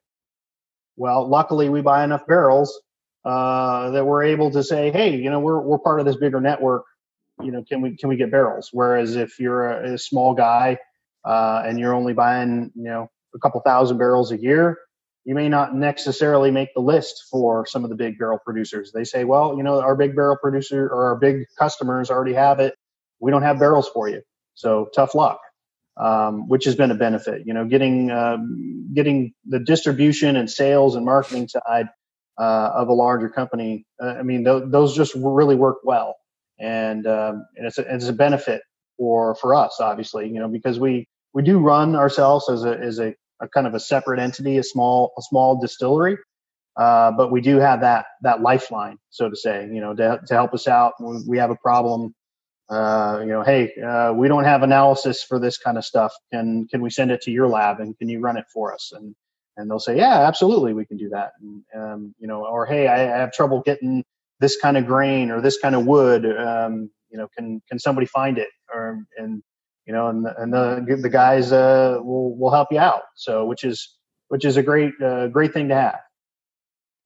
Well, 0.97 1.27
luckily, 1.27 1.69
we 1.69 1.81
buy 1.81 2.03
enough 2.03 2.27
barrels 2.27 2.79
uh, 3.25 3.91
that 3.91 4.05
we're 4.05 4.23
able 4.23 4.51
to 4.51 4.63
say, 4.63 4.91
hey, 4.91 5.17
you 5.17 5.31
know, 5.31 5.39
we're 5.41 5.61
we're 5.61 5.79
part 5.79 5.99
of 5.99 6.05
this 6.07 6.17
bigger 6.17 6.41
network. 6.41 6.85
You 7.41 7.51
know, 7.51 7.63
can 7.67 7.81
we 7.81 7.97
can 7.97 8.09
we 8.09 8.17
get 8.17 8.31
barrels? 8.31 8.69
Whereas 8.73 9.15
if 9.15 9.39
you're 9.39 9.71
a, 9.71 9.95
a 9.95 9.99
small 9.99 10.35
guy 10.35 10.77
uh, 11.25 11.63
and 11.65 11.79
you're 11.79 11.95
only 11.95 12.13
buying, 12.13 12.71
you 12.75 12.83
know, 12.83 13.09
a 13.35 13.39
couple 13.39 13.61
thousand 13.61 13.97
barrels 13.97 14.31
a 14.31 14.37
year, 14.39 14.77
you 15.25 15.35
may 15.35 15.49
not 15.49 15.75
necessarily 15.75 16.51
make 16.51 16.69
the 16.73 16.81
list 16.81 17.25
for 17.31 17.65
some 17.65 17.83
of 17.83 17.89
the 17.89 17.95
big 17.95 18.17
barrel 18.17 18.39
producers. 18.43 18.91
They 18.91 19.03
say, 19.03 19.23
well, 19.23 19.55
you 19.55 19.63
know, 19.63 19.81
our 19.81 19.95
big 19.95 20.15
barrel 20.15 20.37
producer 20.37 20.87
or 20.87 21.05
our 21.05 21.15
big 21.15 21.45
customers 21.57 22.09
already 22.09 22.33
have 22.33 22.59
it. 22.59 22.75
We 23.19 23.31
don't 23.31 23.43
have 23.43 23.59
barrels 23.59 23.89
for 23.89 24.09
you, 24.09 24.21
so 24.53 24.89
tough 24.95 25.15
luck. 25.15 25.39
Um, 25.95 26.47
which 26.47 26.65
has 26.65 26.75
been 26.75 26.89
a 26.89 26.95
benefit. 26.95 27.43
You 27.45 27.53
know, 27.53 27.65
getting 27.65 28.09
um, 28.09 28.89
getting 28.95 29.31
the 29.45 29.59
distribution 29.59 30.35
and 30.35 30.49
sales 30.49 30.95
and 30.95 31.05
marketing 31.05 31.47
side 31.47 31.87
uh, 32.39 32.71
of 32.73 32.87
a 32.87 32.93
larger 32.93 33.29
company. 33.29 33.85
Uh, 34.01 34.15
I 34.19 34.23
mean, 34.23 34.43
th- 34.43 34.63
those 34.67 34.95
just 34.95 35.13
really 35.15 35.55
work 35.55 35.77
well, 35.83 36.15
and, 36.59 37.05
um, 37.05 37.45
and 37.55 37.67
it's 37.67 37.77
a, 37.77 37.93
it's 37.93 38.07
a 38.07 38.13
benefit 38.13 38.63
for 38.97 39.35
for 39.35 39.53
us, 39.53 39.79
obviously, 39.79 40.27
you 40.27 40.39
know, 40.39 40.47
because 40.47 40.79
we 40.79 41.07
we 41.33 41.43
do 41.43 41.59
run 41.59 41.95
ourselves 41.95 42.49
as 42.49 42.63
a 42.63 42.77
as 42.77 42.99
a, 42.99 43.13
a 43.43 43.49
kind 43.49 43.67
of 43.67 43.75
a 43.75 43.79
separate 43.79 44.19
entity, 44.19 44.57
a 44.57 44.63
small 44.63 45.11
a 45.17 45.21
small 45.21 45.59
distillery. 45.59 46.17
Uh, 46.75 47.11
but 47.11 47.31
we 47.31 47.41
do 47.41 47.57
have 47.57 47.81
that 47.81 48.05
that 48.21 48.41
lifeline, 48.41 48.97
so 49.09 49.29
to 49.29 49.35
say, 49.35 49.69
you 49.71 49.79
know, 49.79 49.93
to, 49.93 50.19
to 50.25 50.33
help 50.33 50.53
us 50.53 50.67
out 50.67 50.93
when 50.99 51.23
we 51.27 51.37
have 51.37 51.51
a 51.51 51.55
problem. 51.57 52.15
Uh, 52.69 53.19
you 53.19 53.27
know, 53.27 53.43
hey, 53.43 53.71
uh, 53.85 54.13
we 54.13 54.27
don't 54.27 54.45
have 54.45 54.63
analysis 54.63 55.21
for 55.21 55.37
this 55.37 55.57
kind 55.57 55.77
of 55.77 55.85
stuff. 55.85 56.13
Can 56.31 56.67
can 56.71 56.81
we 56.81 56.89
send 56.89 57.11
it 57.11 57.21
to 57.21 57.31
your 57.31 57.47
lab 57.47 57.79
and 57.79 57.95
can 57.99 58.09
you 58.09 58.19
run 58.19 58.37
it 58.37 58.45
for 58.51 58.73
us? 58.73 58.91
And 58.95 59.13
and 59.57 59.69
they'll 59.69 59.79
say, 59.79 59.97
yeah, 59.97 60.27
absolutely, 60.27 60.73
we 60.73 60.85
can 60.85 60.97
do 60.97 61.09
that. 61.09 61.33
And, 61.41 61.63
um, 61.75 62.15
you 62.17 62.27
know, 62.27 62.45
or 62.45 62.65
hey, 62.65 62.87
I, 62.87 63.03
I, 63.03 63.19
have 63.19 63.31
trouble 63.31 63.61
getting 63.63 64.03
this 64.39 64.57
kind 64.59 64.77
of 64.77 64.87
grain 64.87 65.29
or 65.29 65.41
this 65.41 65.59
kind 65.59 65.75
of 65.75 65.85
wood. 65.85 66.25
Um, 66.25 66.89
you 67.11 67.19
know, 67.19 67.27
can 67.37 67.61
can 67.69 67.77
somebody 67.77 68.07
find 68.07 68.39
it? 68.39 68.49
Or 68.73 69.03
and 69.17 69.43
you 69.85 69.93
know, 69.93 70.07
and 70.07 70.25
the, 70.25 70.41
and 70.41 70.53
the 70.53 70.97
the 71.01 71.09
guys 71.09 71.51
uh, 71.51 71.97
will 72.01 72.37
will 72.37 72.51
help 72.51 72.69
you 72.71 72.79
out. 72.79 73.03
So 73.15 73.45
which 73.45 73.63
is 73.63 73.97
which 74.29 74.45
is 74.45 74.57
a 74.57 74.63
great 74.63 74.93
uh, 75.03 75.27
great 75.27 75.53
thing 75.53 75.69
to 75.69 75.75
have. 75.75 75.99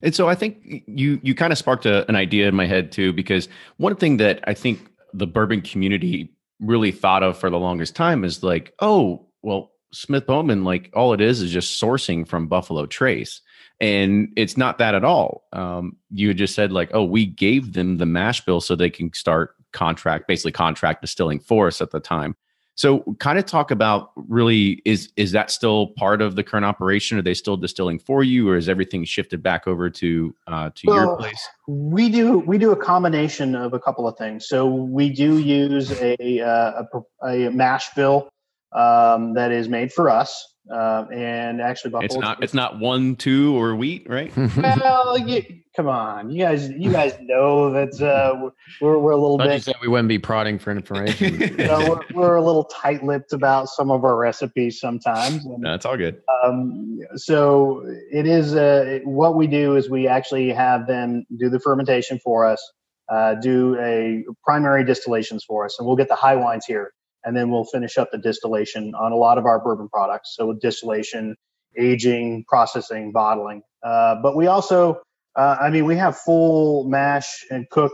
And 0.00 0.14
so 0.14 0.28
I 0.28 0.34
think 0.34 0.84
you 0.86 1.20
you 1.22 1.34
kind 1.34 1.52
of 1.52 1.58
sparked 1.58 1.86
a, 1.86 2.08
an 2.08 2.16
idea 2.16 2.48
in 2.48 2.54
my 2.54 2.66
head 2.66 2.92
too, 2.92 3.12
because 3.12 3.48
one 3.78 3.96
thing 3.96 4.18
that 4.18 4.40
I 4.46 4.54
think 4.54 4.90
the 5.12 5.26
bourbon 5.26 5.60
community 5.60 6.32
really 6.60 6.92
thought 6.92 7.22
of 7.22 7.36
for 7.38 7.50
the 7.50 7.58
longest 7.58 7.96
time 7.96 8.24
is 8.24 8.42
like, 8.42 8.74
oh, 8.80 9.26
well, 9.42 9.72
Smith 9.92 10.26
Bowman, 10.26 10.64
like 10.64 10.90
all 10.92 11.12
it 11.12 11.20
is 11.20 11.40
is 11.40 11.50
just 11.50 11.80
sourcing 11.80 12.26
from 12.26 12.46
Buffalo 12.46 12.86
Trace. 12.86 13.40
And 13.80 14.28
it's 14.36 14.56
not 14.56 14.78
that 14.78 14.94
at 14.94 15.04
all. 15.04 15.44
Um, 15.52 15.96
you 16.10 16.34
just 16.34 16.54
said, 16.54 16.72
like, 16.72 16.90
oh, 16.92 17.04
we 17.04 17.26
gave 17.26 17.74
them 17.74 17.98
the 17.98 18.06
mash 18.06 18.44
bill 18.44 18.60
so 18.60 18.74
they 18.74 18.90
can 18.90 19.12
start 19.14 19.54
contract, 19.72 20.26
basically 20.26 20.52
contract 20.52 21.00
distilling 21.00 21.38
for 21.38 21.68
us 21.68 21.80
at 21.80 21.92
the 21.92 22.00
time. 22.00 22.34
So 22.78 23.00
kind 23.18 23.40
of 23.40 23.44
talk 23.44 23.72
about 23.72 24.12
really 24.14 24.80
is 24.84 25.10
is 25.16 25.32
that 25.32 25.50
still 25.50 25.88
part 25.96 26.22
of 26.22 26.36
the 26.36 26.44
current 26.44 26.64
operation? 26.64 27.18
Are 27.18 27.22
they 27.22 27.34
still 27.34 27.56
distilling 27.56 27.98
for 27.98 28.22
you 28.22 28.48
or 28.48 28.56
is 28.56 28.68
everything 28.68 29.04
shifted 29.04 29.42
back 29.42 29.66
over 29.66 29.90
to 29.90 30.32
uh, 30.46 30.70
to 30.76 30.86
well, 30.86 30.96
your 30.96 31.16
place? 31.16 31.48
We 31.66 32.08
do 32.08 32.38
we 32.38 32.56
do 32.56 32.70
a 32.70 32.76
combination 32.76 33.56
of 33.56 33.74
a 33.74 33.80
couple 33.80 34.06
of 34.06 34.16
things. 34.16 34.46
So 34.46 34.68
we 34.68 35.10
do 35.10 35.38
use 35.38 35.90
a 36.00 36.40
uh, 36.40 36.84
a, 37.24 37.26
a 37.26 37.50
mash 37.50 37.92
bill 37.96 38.28
um, 38.70 39.34
that 39.34 39.50
is 39.50 39.68
made 39.68 39.92
for 39.92 40.08
us. 40.08 40.54
Uh, 40.70 41.06
and 41.12 41.60
actually, 41.60 41.90
Buffalo. 41.90 42.04
It's 42.04 42.16
not. 42.16 42.42
It's 42.42 42.54
not 42.54 42.78
one, 42.78 43.16
two, 43.16 43.58
or 43.58 43.74
wheat, 43.74 44.06
right? 44.08 44.30
well, 44.56 45.18
you, 45.18 45.42
come 45.74 45.88
on, 45.88 46.30
you 46.30 46.42
guys. 46.42 46.68
You 46.68 46.92
guys 46.92 47.16
know 47.20 47.70
that 47.72 48.00
uh, 48.00 48.50
we're 48.80 48.98
we're 48.98 49.12
a 49.12 49.16
little 49.16 49.38
bit. 49.38 49.52
You 49.52 49.60
said 49.60 49.76
we 49.80 49.88
wouldn't 49.88 50.08
be 50.08 50.18
prodding 50.18 50.58
for 50.58 50.70
information. 50.70 51.40
you 51.40 51.56
know, 51.56 52.02
we're, 52.14 52.20
we're 52.20 52.34
a 52.36 52.42
little 52.42 52.64
tight-lipped 52.64 53.32
about 53.32 53.68
some 53.68 53.90
of 53.90 54.04
our 54.04 54.16
recipes 54.16 54.78
sometimes. 54.78 55.46
And, 55.46 55.60
no, 55.60 55.74
it's 55.74 55.86
all 55.86 55.96
good. 55.96 56.20
Um, 56.44 57.00
so 57.16 57.82
it 58.12 58.26
is. 58.26 58.54
Uh, 58.54 59.00
what 59.04 59.36
we 59.36 59.46
do 59.46 59.76
is 59.76 59.88
we 59.88 60.06
actually 60.06 60.50
have 60.50 60.86
them 60.86 61.24
do 61.38 61.48
the 61.48 61.60
fermentation 61.60 62.18
for 62.22 62.44
us, 62.44 62.62
uh, 63.08 63.36
do 63.36 63.78
a 63.80 64.24
primary 64.44 64.84
distillations 64.84 65.44
for 65.44 65.64
us, 65.64 65.78
and 65.78 65.86
we'll 65.86 65.96
get 65.96 66.08
the 66.08 66.14
high 66.14 66.36
wines 66.36 66.66
here 66.66 66.92
and 67.28 67.36
then 67.36 67.50
we'll 67.50 67.64
finish 67.64 67.98
up 67.98 68.10
the 68.10 68.16
distillation 68.16 68.94
on 68.94 69.12
a 69.12 69.14
lot 69.14 69.36
of 69.36 69.44
our 69.44 69.62
bourbon 69.62 69.86
products. 69.90 70.34
So 70.34 70.46
with 70.46 70.62
distillation, 70.62 71.36
aging, 71.78 72.46
processing, 72.48 73.12
bottling. 73.12 73.60
Uh, 73.82 74.14
but 74.22 74.34
we 74.34 74.46
also, 74.46 75.02
uh, 75.36 75.56
I 75.60 75.68
mean, 75.68 75.84
we 75.84 75.94
have 75.96 76.16
full 76.16 76.88
mash 76.88 77.44
and 77.50 77.68
cook 77.68 77.92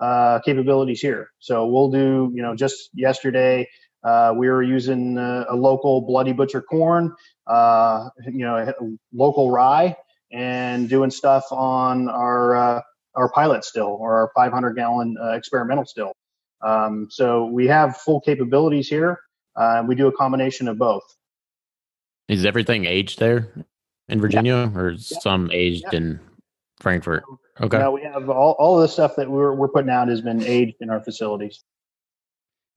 uh, 0.00 0.40
capabilities 0.46 0.98
here. 0.98 1.28
So 1.40 1.66
we'll 1.66 1.90
do, 1.90 2.32
you 2.34 2.40
know, 2.40 2.56
just 2.56 2.88
yesterday 2.94 3.68
uh, 4.02 4.32
we 4.34 4.48
were 4.48 4.62
using 4.62 5.18
uh, 5.18 5.44
a 5.50 5.56
local 5.56 6.00
Bloody 6.00 6.32
Butcher 6.32 6.62
corn, 6.62 7.14
uh, 7.46 8.08
you 8.24 8.46
know, 8.46 8.72
local 9.12 9.50
rye, 9.50 9.94
and 10.32 10.88
doing 10.88 11.10
stuff 11.10 11.44
on 11.50 12.08
our 12.08 12.82
our 13.14 13.28
pilot 13.34 13.62
still 13.62 13.98
or 14.00 14.20
our 14.20 14.30
500 14.34 14.74
gallon 14.74 15.16
experimental 15.34 15.84
still. 15.84 16.14
Um, 16.62 17.08
so 17.10 17.46
we 17.46 17.66
have 17.66 17.96
full 17.96 18.20
capabilities 18.20 18.88
here. 18.88 19.20
Uh, 19.56 19.82
we 19.86 19.94
do 19.94 20.06
a 20.06 20.12
combination 20.12 20.68
of 20.68 20.78
both. 20.78 21.02
Is 22.28 22.44
everything 22.44 22.84
aged 22.84 23.18
there 23.18 23.52
in 24.08 24.20
Virginia, 24.20 24.70
yeah. 24.72 24.80
or 24.80 24.90
yeah. 24.92 25.18
some 25.20 25.50
aged 25.52 25.84
yeah. 25.92 25.98
in 25.98 26.20
Frankfort? 26.80 27.24
Okay. 27.60 27.78
No, 27.78 27.90
we 27.90 28.02
have 28.02 28.30
all, 28.30 28.52
all 28.58 28.80
the 28.80 28.88
stuff 28.88 29.16
that 29.16 29.30
we're 29.30 29.54
we're 29.54 29.68
putting 29.68 29.90
out 29.90 30.08
has 30.08 30.20
been 30.20 30.42
aged 30.42 30.76
in 30.80 30.90
our 30.90 31.02
facilities. 31.02 31.62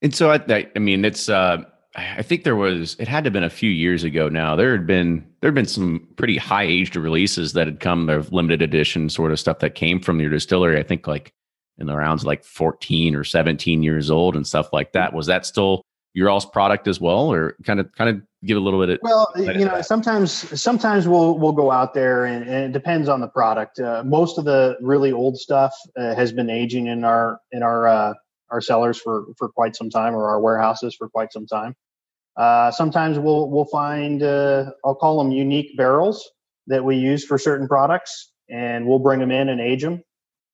And 0.02 0.14
so 0.14 0.32
I, 0.32 0.68
I 0.76 0.80
mean, 0.80 1.06
it's 1.06 1.30
uh, 1.30 1.64
I 1.96 2.24
think 2.24 2.44
there 2.44 2.56
was 2.56 2.96
it 3.00 3.08
had 3.08 3.24
to 3.24 3.28
have 3.28 3.34
been 3.34 3.44
a 3.44 3.50
few 3.50 3.70
years 3.70 4.04
ago 4.04 4.28
now. 4.28 4.56
There 4.56 4.72
had 4.72 4.88
been 4.88 5.26
there 5.42 5.50
had 5.50 5.56
been 5.56 5.66
some 5.66 6.08
pretty 6.18 6.38
high 6.38 6.64
aged 6.64 6.96
releases 6.96 7.54
that 7.54 7.68
had 7.68 7.80
come 7.80 8.10
of 8.10 8.34
limited 8.34 8.62
edition 8.62 9.10
sort 9.10 9.32
of 9.32 9.40
stuff 9.40 9.60
that 9.60 9.76
came 9.76 10.00
from 10.00 10.20
your 10.20 10.32
distillery. 10.32 10.80
I 10.80 10.84
think 10.84 11.08
like 11.08 11.34
in 11.78 11.88
the 11.88 11.96
rounds 11.96 12.26
like 12.26 12.44
14 12.44 13.16
or 13.16 13.24
17 13.24 13.84
years 13.84 14.12
old 14.12 14.36
and 14.36 14.46
stuff 14.46 14.72
like 14.74 14.94
that. 14.94 15.14
Was 15.14 15.28
that 15.28 15.46
still 15.46 15.84
your 16.14 16.30
all's 16.30 16.46
product 16.46 16.88
as 16.88 17.02
well, 17.02 17.32
or 17.32 17.56
kind 17.66 17.80
of 17.80 17.92
kind 17.94 18.10
of 18.10 18.22
give 18.46 18.58
a 18.58 18.60
little 18.60 18.80
bit 18.80 18.90
of 18.90 19.00
well, 19.02 19.32
you 19.36 19.66
know, 19.66 19.82
sometimes 19.82 20.32
sometimes 20.62 21.08
we'll 21.08 21.38
we'll 21.40 21.54
go 21.54 21.72
out 21.72 21.94
there 21.94 22.26
and, 22.26 22.44
and 22.44 22.66
it 22.66 22.72
depends 22.72 23.10
on 23.10 23.20
the 23.20 23.28
product. 23.28 23.80
Uh, 23.80 24.04
most 24.06 24.38
of 24.38 24.46
the 24.46 24.78
really 24.82 25.12
old 25.12 25.38
stuff 25.38 25.74
uh, 25.98 26.14
has 26.16 26.32
been 26.32 26.50
aging 26.50 26.88
in 26.88 27.04
our 27.04 27.40
in 27.52 27.64
our 27.64 27.88
uh, 27.88 28.14
our 28.52 28.62
cellars 28.62 29.00
for 29.00 29.26
for 29.38 29.50
quite 29.50 29.76
some 29.76 29.90
time 29.90 30.14
or 30.14 30.30
our 30.30 30.40
warehouses 30.40 30.96
for 30.96 31.10
quite 31.10 31.34
some 31.34 31.48
time. 31.48 31.76
Uh, 32.38 32.70
sometimes 32.70 33.18
we'll 33.18 33.50
we'll 33.50 33.66
find 33.66 34.22
uh, 34.22 34.70
I'll 34.86 34.96
call 34.96 35.18
them 35.18 35.32
unique 35.32 35.76
barrels 35.78 36.30
that 36.68 36.86
we 36.86 36.96
use 36.96 37.26
for 37.26 37.40
certain 37.40 37.68
products, 37.68 38.32
and 38.50 38.86
we'll 38.86 39.00
bring 39.00 39.20
them 39.20 39.32
in 39.32 39.50
and 39.50 39.60
age 39.60 39.82
them 39.82 40.04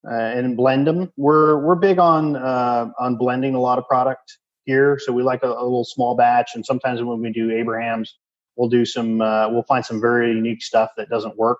uh, 0.07 0.13
and 0.13 0.55
blend 0.55 0.87
them. 0.87 1.11
We're 1.17 1.57
we're 1.59 1.75
big 1.75 1.99
on 1.99 2.35
uh, 2.35 2.91
on 2.99 3.17
blending 3.17 3.55
a 3.55 3.59
lot 3.59 3.77
of 3.77 3.87
product 3.87 4.37
here, 4.65 4.99
so 4.99 5.11
we 5.11 5.23
like 5.23 5.43
a, 5.43 5.47
a, 5.47 5.63
little 5.63 5.85
small 5.85 6.15
batch. 6.15 6.51
And 6.55 6.65
sometimes 6.65 7.01
when 7.01 7.21
we 7.21 7.31
do 7.31 7.51
Abrahams, 7.51 8.17
we'll 8.55 8.69
do 8.69 8.85
some 8.85 9.21
uh, 9.21 9.49
we'll 9.49 9.63
find 9.63 9.85
some 9.85 9.99
very 9.99 10.29
unique 10.29 10.61
stuff 10.61 10.91
that 10.97 11.09
doesn't 11.09 11.37
work. 11.37 11.59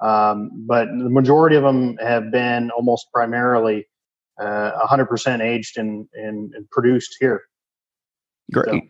Um, 0.00 0.50
but 0.66 0.88
the 0.88 1.08
majority 1.08 1.54
of 1.56 1.62
them 1.62 1.96
have 1.98 2.32
been 2.32 2.70
almost 2.72 3.06
primarily 3.14 3.86
uh, 4.40 4.72
100% 4.86 5.40
aged 5.40 5.78
and, 5.78 6.08
and, 6.14 6.52
and 6.54 6.68
produced 6.70 7.16
here. 7.20 7.42
Great. 8.52 8.68
So, 8.68 8.80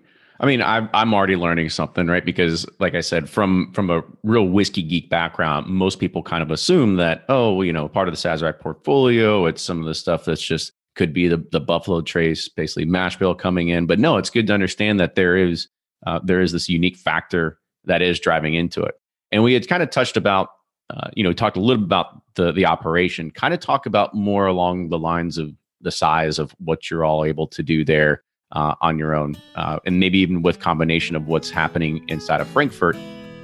I 0.43 0.47
mean, 0.47 0.61
I'm 0.61 0.91
I'm 0.93 1.15
already 1.15 1.37
learning 1.37 1.71
something, 1.71 2.09
right? 2.09 2.25
Because, 2.25 2.67
like 2.81 2.97
I 2.97 3.01
said, 3.01 3.31
from 3.31 3.73
from 3.73 3.91
a 3.91 4.03
real 4.25 4.49
whiskey 4.49 4.83
geek 4.83 5.09
background, 5.09 5.69
most 5.69 6.01
people 6.01 6.21
kind 6.21 6.43
of 6.43 6.51
assume 6.51 6.97
that, 6.97 7.25
oh, 7.29 7.63
you 7.63 7.73
know, 7.73 7.89
part 7.89 8.09
of 8.09 8.15
the 8.15 8.19
Sazerac 8.19 8.59
portfolio, 8.59 9.47
it's 9.47 9.63
some 9.63 9.79
of 9.79 9.87
the 9.87 9.95
stuff 9.95 10.25
that's 10.25 10.43
just 10.43 10.73
could 10.97 11.13
be 11.13 11.29
the 11.29 11.47
the 11.53 11.61
Buffalo 11.61 12.01
Trace, 12.01 12.49
basically 12.49 12.85
mash 12.85 13.17
bill 13.17 13.37
coming 13.37 13.69
in. 13.69 13.87
But 13.87 14.01
no, 14.01 14.17
it's 14.17 14.31
good 14.31 14.49
to 14.49 14.53
understand 14.53 14.99
that 14.99 15.15
there 15.15 15.37
is 15.37 15.69
uh, 16.09 16.19
there 16.25 16.41
is 16.41 16.51
this 16.51 16.69
unique 16.69 16.97
factor 16.97 17.61
that 17.85 18.03
is 18.03 18.19
driving 18.19 18.55
into 18.55 18.83
it. 18.83 18.97
And 19.31 19.45
we 19.45 19.55
had 19.55 19.69
kind 19.69 19.83
of 19.83 19.91
touched 19.91 20.17
about, 20.17 20.49
uh, 20.91 21.09
you 21.15 21.23
know, 21.23 21.33
talked 21.33 21.57
a 21.57 21.61
little 21.61 21.83
bit 21.83 21.87
about 21.87 22.21
the 22.35 22.51
the 22.51 22.67
operation. 22.67 23.31
Kind 23.31 23.55
of 23.55 23.61
talk 23.61 23.87
about 23.87 24.13
more 24.13 24.47
along 24.47 24.89
the 24.89 24.99
lines 24.99 25.39
of 25.39 25.53
the 25.81 25.93
size 25.93 26.41
of 26.41 26.53
what 26.59 26.91
you're 26.91 27.05
all 27.05 27.25
able 27.25 27.47
to 27.47 27.63
do 27.63 27.85
there 27.85 28.25
uh, 28.53 28.75
on 28.81 28.99
your 28.99 29.15
own, 29.15 29.37
uh, 29.57 29.79
and 29.85 29.99
maybe 29.99 30.19
even 30.19 30.43
with 30.43 30.61
combination 30.61 31.17
of 31.17 31.27
what's 31.27 31.51
happening 31.51 32.05
inside 32.09 32.41
of 32.41 32.49
Frankfort, 32.49 32.97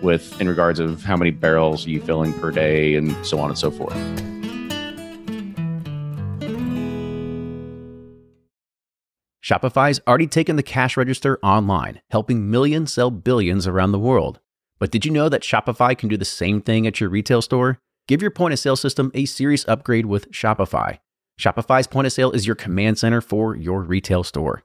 with 0.02 0.40
in 0.40 0.48
regards 0.48 0.78
of 0.78 1.02
how 1.02 1.16
many 1.16 1.30
barrels 1.30 1.86
are 1.86 1.90
you 1.90 2.00
filling 2.00 2.32
per 2.40 2.50
day, 2.50 2.94
and 2.94 3.14
so 3.26 3.38
on 3.38 3.50
and 3.50 3.59
so 3.59 3.70
forth. 3.70 3.96
Shopify's 9.48 9.98
already 10.06 10.26
taken 10.26 10.56
the 10.56 10.62
cash 10.62 10.96
register 10.96 11.38
online, 11.42 12.02
helping 12.11 12.50
millions 12.50 12.92
sell 12.92 13.11
billions 13.11 13.66
around 13.66 13.92
the 13.92 13.98
world. 13.98 14.40
But 14.78 14.90
did 14.90 15.06
you 15.06 15.11
know 15.11 15.30
that 15.30 15.42
Shopify 15.42 15.96
can 15.96 16.11
do 16.11 16.18
the 16.18 16.24
same 16.26 16.61
thing 16.61 16.86
at 16.86 17.00
your 17.00 17.09
retail 17.09 17.40
store? 17.40 17.78
Give 18.06 18.20
your 18.20 18.30
point 18.30 18.52
of 18.52 18.59
sale 18.59 18.76
system 18.76 19.11
a 19.14 19.24
serious 19.24 19.66
upgrade 19.66 20.04
with 20.04 20.30
Shopify. 20.32 20.98
Shopify's 21.40 21.86
point 21.86 22.06
of 22.06 22.12
sale 22.12 22.30
is 22.32 22.46
your 22.46 22.56
command 22.56 22.98
center 22.98 23.22
for 23.22 23.56
your 23.56 23.82
retail 23.82 24.22
store. 24.22 24.64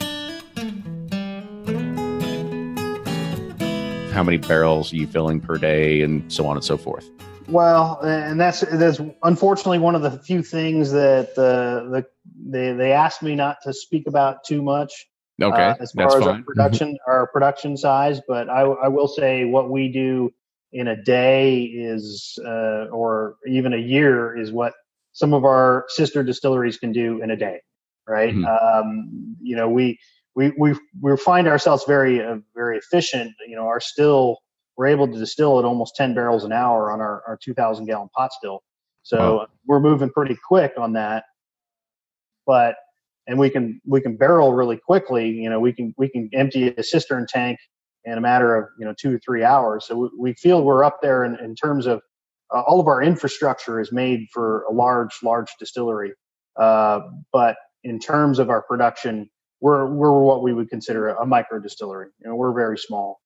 How 4.11 4.23
many 4.23 4.37
barrels 4.37 4.91
are 4.93 4.97
you 4.97 5.07
filling 5.07 5.39
per 5.39 5.57
day 5.57 6.01
and 6.01 6.31
so 6.31 6.45
on 6.45 6.57
and 6.57 6.63
so 6.63 6.77
forth 6.77 7.09
well 7.47 7.99
and 8.01 8.39
that's 8.39 8.61
that's 8.61 8.99
unfortunately 9.23 9.79
one 9.79 9.95
of 9.95 10.01
the 10.01 10.11
few 10.11 10.43
things 10.43 10.91
that 10.91 11.33
the 11.35 11.87
the 11.91 12.05
they, 12.49 12.73
they 12.73 12.91
asked 12.91 13.23
me 13.23 13.35
not 13.35 13.57
to 13.63 13.73
speak 13.73 14.07
about 14.07 14.43
too 14.43 14.61
much 14.61 15.07
okay 15.41 15.69
uh, 15.69 15.75
as 15.79 15.91
far 15.91 16.07
as 16.07 16.13
fine. 16.13 16.23
our 16.23 16.33
mm-hmm. 16.33 16.43
production 16.43 16.97
our 17.07 17.27
production 17.27 17.77
size 17.77 18.21
but 18.27 18.49
I, 18.49 18.61
I 18.61 18.87
will 18.87 19.07
say 19.07 19.45
what 19.45 19.69
we 19.69 19.91
do 19.91 20.31
in 20.73 20.87
a 20.87 21.01
day 21.01 21.63
is 21.63 22.39
uh, 22.45 22.85
or 22.91 23.35
even 23.47 23.73
a 23.73 23.77
year 23.77 24.37
is 24.37 24.51
what 24.51 24.73
some 25.13 25.33
of 25.33 25.43
our 25.43 25.85
sister 25.89 26.23
distilleries 26.23 26.77
can 26.77 26.91
do 26.91 27.21
in 27.21 27.31
a 27.31 27.35
day 27.35 27.59
right 28.07 28.33
mm-hmm. 28.33 28.45
um, 28.45 29.35
you 29.41 29.55
know 29.55 29.69
we 29.69 29.99
we 30.35 30.51
we 30.57 30.73
we 31.01 31.17
find 31.17 31.47
ourselves 31.47 31.83
very 31.87 32.23
uh, 32.23 32.37
very 32.55 32.77
efficient. 32.77 33.33
You 33.47 33.55
know, 33.55 33.65
our 33.65 33.79
still 33.79 34.37
we're 34.77 34.87
able 34.87 35.07
to 35.07 35.17
distill 35.17 35.59
at 35.59 35.65
almost 35.65 35.95
10 35.95 36.13
barrels 36.13 36.43
an 36.43 36.51
hour 36.51 36.91
on 36.91 37.01
our, 37.01 37.21
our 37.27 37.37
2,000 37.43 37.85
gallon 37.85 38.09
pot 38.15 38.31
still. 38.31 38.63
So 39.03 39.37
wow. 39.37 39.47
we're 39.67 39.79
moving 39.79 40.09
pretty 40.09 40.37
quick 40.47 40.73
on 40.77 40.93
that. 40.93 41.25
But 42.47 42.75
and 43.27 43.37
we 43.37 43.49
can 43.49 43.79
we 43.85 44.01
can 44.01 44.17
barrel 44.17 44.53
really 44.53 44.77
quickly. 44.77 45.29
You 45.29 45.49
know, 45.49 45.59
we 45.59 45.73
can 45.73 45.93
we 45.97 46.09
can 46.09 46.29
empty 46.33 46.69
a 46.69 46.83
cistern 46.83 47.27
tank 47.27 47.59
in 48.05 48.17
a 48.17 48.21
matter 48.21 48.55
of 48.55 48.69
you 48.79 48.85
know 48.85 48.93
two 48.99 49.15
or 49.15 49.19
three 49.19 49.43
hours. 49.43 49.85
So 49.87 49.95
we, 49.95 50.09
we 50.17 50.33
feel 50.33 50.63
we're 50.63 50.83
up 50.83 50.99
there 51.01 51.23
in, 51.23 51.35
in 51.35 51.55
terms 51.55 51.85
of 51.85 52.01
uh, 52.53 52.61
all 52.61 52.79
of 52.79 52.87
our 52.87 53.01
infrastructure 53.01 53.79
is 53.79 53.91
made 53.91 54.27
for 54.33 54.63
a 54.63 54.73
large 54.73 55.15
large 55.23 55.49
distillery. 55.59 56.13
Uh, 56.59 57.01
but 57.31 57.55
in 57.83 57.99
terms 57.99 58.39
of 58.39 58.49
our 58.49 58.61
production, 58.61 59.29
we're 59.61 59.85
we're 59.85 60.19
what 60.19 60.41
we 60.43 60.53
would 60.53 60.69
consider 60.69 61.09
a, 61.09 61.25
micro 61.25 61.59
distillery. 61.59 62.09
You 62.19 62.29
know, 62.29 62.35
we're 62.35 62.53
very 62.53 62.77
small. 62.77 63.21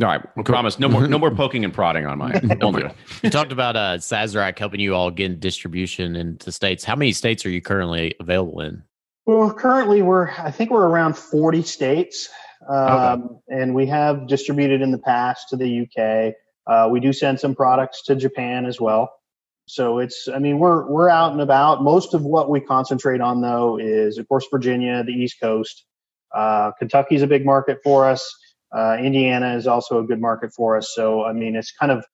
All 0.00 0.06
right, 0.06 0.24
we 0.36 0.44
promise 0.44 0.78
no 0.78 0.88
more 0.88 1.06
no 1.08 1.18
more 1.18 1.30
poking 1.34 1.64
and 1.64 1.74
prodding 1.74 2.06
on 2.06 2.18
my. 2.18 2.32
Don't 2.32 2.74
do 2.74 2.86
it. 2.86 2.94
You 3.22 3.30
talked 3.30 3.50
about 3.50 3.76
uh, 3.76 3.98
Sazerac 3.98 4.58
helping 4.58 4.80
you 4.80 4.94
all 4.94 5.10
get 5.10 5.40
distribution 5.40 6.14
into 6.14 6.52
states. 6.52 6.84
How 6.84 6.94
many 6.94 7.12
states 7.12 7.44
are 7.44 7.50
you 7.50 7.60
currently 7.60 8.14
available 8.20 8.60
in? 8.60 8.82
Well, 9.26 9.52
currently 9.52 10.02
we're 10.02 10.30
I 10.30 10.52
think 10.52 10.70
we're 10.70 10.86
around 10.86 11.16
forty 11.16 11.62
states, 11.62 12.28
um, 12.68 13.40
okay. 13.48 13.60
and 13.60 13.74
we 13.74 13.86
have 13.86 14.28
distributed 14.28 14.80
in 14.80 14.92
the 14.92 14.98
past 14.98 15.48
to 15.50 15.56
the 15.56 15.80
UK. 15.80 16.34
Uh, 16.68 16.88
we 16.88 17.00
do 17.00 17.12
send 17.12 17.40
some 17.40 17.54
products 17.54 18.04
to 18.04 18.14
Japan 18.14 18.66
as 18.66 18.80
well. 18.80 19.10
So 19.68 19.98
it's, 19.98 20.28
I 20.28 20.38
mean, 20.38 20.58
we're 20.58 20.88
we're 20.90 21.08
out 21.08 21.32
and 21.32 21.40
about. 21.40 21.82
Most 21.82 22.14
of 22.14 22.24
what 22.24 22.48
we 22.48 22.60
concentrate 22.60 23.20
on, 23.20 23.40
though, 23.40 23.78
is 23.78 24.18
of 24.18 24.26
course 24.28 24.46
Virginia, 24.50 25.04
the 25.04 25.12
East 25.12 25.36
Coast. 25.40 25.84
Uh, 26.34 26.72
Kentucky's 26.78 27.22
a 27.22 27.26
big 27.26 27.44
market 27.44 27.78
for 27.84 28.06
us. 28.06 28.26
Uh, 28.76 28.96
Indiana 28.98 29.54
is 29.56 29.66
also 29.66 29.98
a 29.98 30.04
good 30.04 30.20
market 30.20 30.52
for 30.54 30.76
us. 30.76 30.92
So 30.94 31.24
I 31.24 31.32
mean, 31.32 31.54
it's 31.54 31.72
kind 31.72 31.92
of 31.92 32.04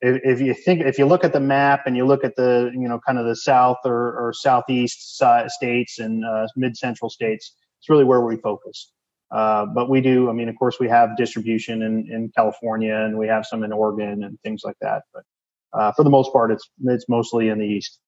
if, 0.00 0.20
if, 0.24 0.40
you 0.40 0.54
think 0.54 0.82
if 0.82 0.98
you 0.98 1.06
look 1.06 1.24
at 1.24 1.32
the 1.32 1.40
map 1.40 1.82
and 1.86 1.96
you 1.96 2.04
look 2.04 2.24
at 2.24 2.36
the 2.36 2.70
you 2.74 2.88
know 2.88 3.00
kind 3.06 3.18
of 3.18 3.26
the 3.26 3.36
south 3.36 3.78
or, 3.84 4.18
or 4.18 4.32
southeast 4.32 5.16
states 5.48 5.98
and 5.98 6.24
uh, 6.24 6.46
mid 6.56 6.76
central 6.76 7.10
states, 7.10 7.54
it's 7.78 7.88
really 7.88 8.04
where 8.04 8.22
we 8.22 8.36
focus. 8.36 8.90
Uh, 9.30 9.66
but 9.66 9.90
we 9.90 10.00
do, 10.00 10.30
I 10.30 10.32
mean, 10.32 10.48
of 10.48 10.56
course, 10.56 10.78
we 10.78 10.88
have 10.88 11.16
distribution 11.16 11.82
in, 11.82 12.08
in 12.12 12.30
California 12.36 12.94
and 12.94 13.18
we 13.18 13.26
have 13.26 13.44
some 13.44 13.64
in 13.64 13.72
Oregon 13.72 14.22
and 14.22 14.38
things 14.42 14.62
like 14.64 14.76
that. 14.80 15.02
But 15.12 15.24
uh, 15.78 15.92
for 15.92 16.04
the 16.04 16.10
most 16.10 16.32
part, 16.32 16.50
it's 16.50 16.68
it's 16.84 17.08
mostly 17.08 17.48
in 17.48 17.58
the 17.58 17.66
east. 17.66 17.98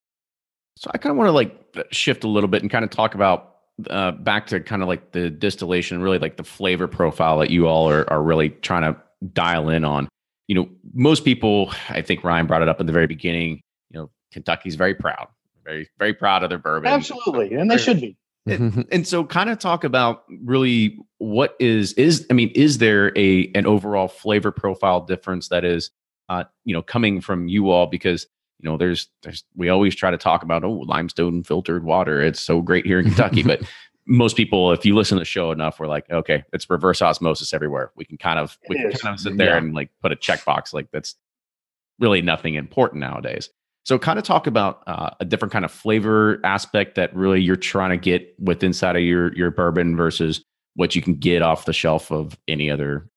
So 0.77 0.91
I 0.93 0.99
kind 0.99 1.11
of 1.11 1.17
want 1.17 1.29
to 1.29 1.33
like 1.33 1.87
shift 1.91 2.25
a 2.25 2.29
little 2.29 2.49
bit 2.49 2.63
and 2.63 2.71
kind 2.71 2.85
of 2.85 2.91
talk 2.91 3.15
about 3.15 3.57
uh, 3.91 4.13
back 4.13 4.47
to 4.49 4.61
kind 4.61 4.83
of 4.83 4.89
like 4.89 5.13
the 5.13 5.31
distillation, 5.31 6.01
really 6.01 6.19
like 6.19 6.37
the 6.37 6.45
flavor 6.45 6.87
profile 6.87 7.39
that 7.39 7.51
you 7.51 7.67
all 7.67 7.89
are, 7.89 8.11
are 8.11 8.23
really 8.23 8.51
trying 8.51 8.83
to 8.83 9.01
dial 9.33 9.69
in 9.69 9.85
on. 9.85 10.09
You 10.49 10.55
know, 10.55 10.69
most 10.95 11.25
people, 11.25 11.73
I 11.89 12.03
think 12.03 12.23
Ryan 12.23 12.47
brought 12.47 12.63
it 12.63 12.69
up 12.69 12.81
at 12.81 12.87
the 12.87 12.93
very 12.93 13.07
beginning. 13.07 13.63
You 13.91 14.01
know, 14.01 14.11
Kentucky's 14.33 14.77
very 14.77 14.95
proud, 14.95 15.29
very 15.65 15.89
very 15.99 16.15
proud 16.15 16.43
of 16.43 16.51
their 16.51 16.59
bourbon. 16.59 16.91
Absolutely, 16.91 17.55
and 17.55 17.71
they 17.71 17.79
should 17.79 18.01
be. 18.01 18.17
And, 18.47 18.87
and 18.93 19.07
so, 19.07 19.25
kind 19.25 19.51
of 19.51 19.59
talk 19.59 19.83
about 19.83 20.23
really 20.29 20.99
what 21.19 21.57
is 21.59 21.95
is 21.95 22.27
I 22.31 22.35
mean, 22.35 22.51
is 22.55 22.79
there 22.79 23.13
a 23.19 23.51
an 23.55 23.67
overall 23.67 24.09
flavor 24.09 24.53
profile 24.53 25.01
difference 25.01 25.49
that 25.49 25.65
is, 25.65 25.91
uh, 26.29 26.45
you 26.65 26.75
know, 26.75 26.83
coming 26.83 27.21
from 27.21 27.49
you 27.49 27.71
all 27.71 27.87
because 27.87 28.27
you 28.59 28.69
know 28.69 28.77
there's 28.77 29.09
there's 29.23 29.45
we 29.55 29.69
always 29.69 29.95
try 29.95 30.11
to 30.11 30.17
talk 30.19 30.43
about 30.43 30.65
oh 30.65 30.71
limestone 30.87 31.43
filtered 31.45 31.85
water 31.85 32.23
it's 32.23 32.41
so 32.41 32.63
great 32.63 32.87
here 32.87 32.99
in 33.01 33.05
Kentucky, 33.07 33.43
but 33.43 33.61
most 34.09 34.37
people, 34.37 34.71
if 34.73 34.87
you 34.87 34.95
listen 34.95 35.17
to 35.17 35.21
the 35.21 35.25
show 35.25 35.51
enough, 35.51 35.81
we're 35.81 35.89
like, 35.89 36.09
okay, 36.11 36.45
it's 36.53 36.71
reverse 36.71 37.03
osmosis 37.03 37.53
everywhere. 37.53 37.91
We 37.97 38.05
can 38.05 38.17
kind 38.19 38.39
of 38.39 38.57
we 38.69 38.77
can 38.77 38.93
kind 38.93 39.15
of 39.15 39.21
sit 39.21 39.37
there 39.37 39.51
Yeah. 39.51 39.57
and 39.59 39.75
like 39.75 39.91
put 40.01 40.13
a 40.13 40.17
checkbox 40.17 40.73
like 40.73 40.89
that's 40.93 41.17
really 41.99 42.23
nothing 42.23 42.55
important 42.55 43.01
nowadays. 43.01 43.51
So, 43.85 43.99
kind 43.99 44.19
of 44.19 44.25
talk 44.25 44.47
about 44.47 44.83
uh, 44.87 45.11
a 45.21 45.25
different 45.25 45.53
kind 45.53 45.65
of 45.65 45.71
flavor 45.71 46.41
aspect 46.45 46.95
that 46.97 47.15
really 47.15 47.41
you're 47.41 47.57
trying 47.57 47.91
to 47.91 47.97
get 47.97 48.35
with 48.39 48.63
inside 48.65 48.97
of 48.97 49.03
your 49.03 49.33
your 49.35 49.51
bourbon 49.51 49.97
versus 49.97 50.45
what 50.75 50.95
you 50.97 51.03
can 51.03 51.15
get 51.15 51.43
off 51.43 51.65
the 51.67 51.73
shelf 51.73 52.11
of 52.11 52.37
any 52.49 52.71
other 52.71 53.09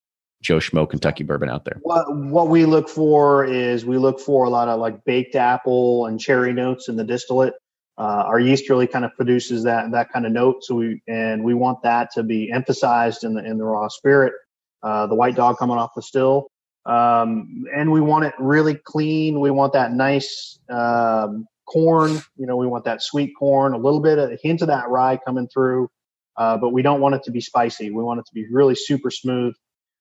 Joe 0.41 0.57
Schmo 0.57 0.89
Kentucky 0.89 1.23
bourbon 1.23 1.49
out 1.49 1.65
there. 1.65 1.79
What 1.81 2.05
what 2.15 2.47
we 2.47 2.65
look 2.65 2.87
for 2.87 3.43
is 3.45 3.85
we 3.85 3.97
look 3.97 4.19
for 4.19 4.45
a 4.45 4.49
lot 4.49 4.69
of 4.69 4.79
like 4.79 5.03
baked 5.03 5.35
apple 5.35 6.05
and 6.05 6.19
cherry 6.19 6.53
notes 6.53 6.87
in 6.87 6.95
the 6.95 7.03
distillate. 7.03 7.53
Uh, 7.97 8.23
our 8.25 8.39
yeast 8.39 8.69
really 8.69 8.87
kind 8.87 9.03
of 9.03 9.13
produces 9.15 9.63
that 9.63 9.91
that 9.91 10.11
kind 10.11 10.25
of 10.25 10.31
note. 10.31 10.63
So 10.63 10.75
we 10.75 11.01
and 11.07 11.43
we 11.43 11.53
want 11.53 11.83
that 11.83 12.11
to 12.13 12.23
be 12.23 12.49
emphasized 12.51 13.25
in 13.25 13.33
the 13.33 13.43
in 13.43 13.57
the 13.57 13.65
raw 13.65 13.89
spirit. 13.89 14.33
Uh, 14.81 15.07
the 15.07 15.15
white 15.15 15.35
dog 15.35 15.57
coming 15.57 15.77
off 15.77 15.91
the 15.93 16.01
still, 16.01 16.47
um, 16.85 17.65
and 17.75 17.91
we 17.91 17.99
want 17.99 18.23
it 18.23 18.33
really 18.39 18.75
clean. 18.75 19.41
We 19.41 19.51
want 19.51 19.73
that 19.73 19.91
nice 19.91 20.57
um, 20.69 21.45
corn. 21.65 22.21
You 22.37 22.47
know, 22.47 22.55
we 22.55 22.65
want 22.65 22.85
that 22.85 23.03
sweet 23.03 23.33
corn, 23.37 23.73
a 23.73 23.77
little 23.77 23.99
bit 23.99 24.17
of 24.17 24.31
a 24.31 24.37
hint 24.41 24.61
of 24.61 24.69
that 24.69 24.87
rye 24.87 25.19
coming 25.25 25.49
through, 25.49 25.89
uh, 26.37 26.57
but 26.57 26.69
we 26.69 26.81
don't 26.81 27.01
want 27.01 27.15
it 27.15 27.23
to 27.23 27.31
be 27.31 27.41
spicy. 27.41 27.91
We 27.91 28.01
want 28.01 28.21
it 28.21 28.25
to 28.27 28.33
be 28.33 28.47
really 28.49 28.75
super 28.75 29.11
smooth. 29.11 29.53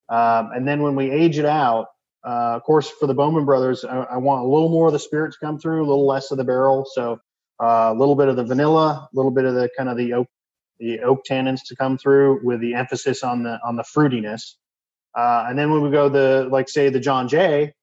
Um, 0.09 0.53
and 0.55 0.67
then 0.69 0.83
when 0.83 0.97
we 0.97 1.11
age 1.11 1.39
it 1.39 1.47
out, 1.47 1.89
uh, 2.27 2.57
of 2.57 2.65
course, 2.65 2.91
for 2.91 3.07
the 3.07 3.15
Bowman 3.15 3.45
Brothers, 3.47 3.85
I, 3.85 3.99
I 3.99 4.17
want 4.19 4.45
a 4.45 4.49
little 4.49 4.69
more 4.71 4.89
of 4.89 4.95
the 4.95 4.99
spirit 4.99 5.33
to 5.33 5.39
come 5.41 5.59
through, 5.59 5.81
a 5.81 5.89
little 5.89 6.07
less 6.07 6.31
of 6.31 6.39
the 6.39 6.45
barrel. 6.45 6.87
So 6.95 7.21
uh, 7.63 7.93
a 7.93 7.95
little 7.95 8.17
bit 8.17 8.29
of 8.29 8.37
the 8.37 8.45
vanilla, 8.45 9.09
a 9.13 9.17
little 9.17 9.33
bit 9.33 9.45
of 9.47 9.55
the 9.55 9.71
kind 9.77 9.89
of 9.89 9.97
the 9.97 10.15
oak, 10.15 10.29
the 10.81 11.01
oak 11.01 11.21
tannins 11.29 11.61
to 11.69 11.77
come 11.77 11.99
through, 11.99 12.41
with 12.45 12.61
the 12.61 12.75
emphasis 12.75 13.23
on 13.25 13.45
the 13.45 13.59
on 13.67 13.77
the 13.77 13.85
fruitiness. 13.85 14.55
Uh, 15.17 15.47
and 15.51 15.59
then 15.59 15.73
when 15.73 15.83
we 15.83 15.91
go 15.91 16.11
the 16.11 16.49
like 16.53 16.71
say 16.71 16.91
the 16.91 17.01
John 17.01 17.29
Jay, 17.29 17.75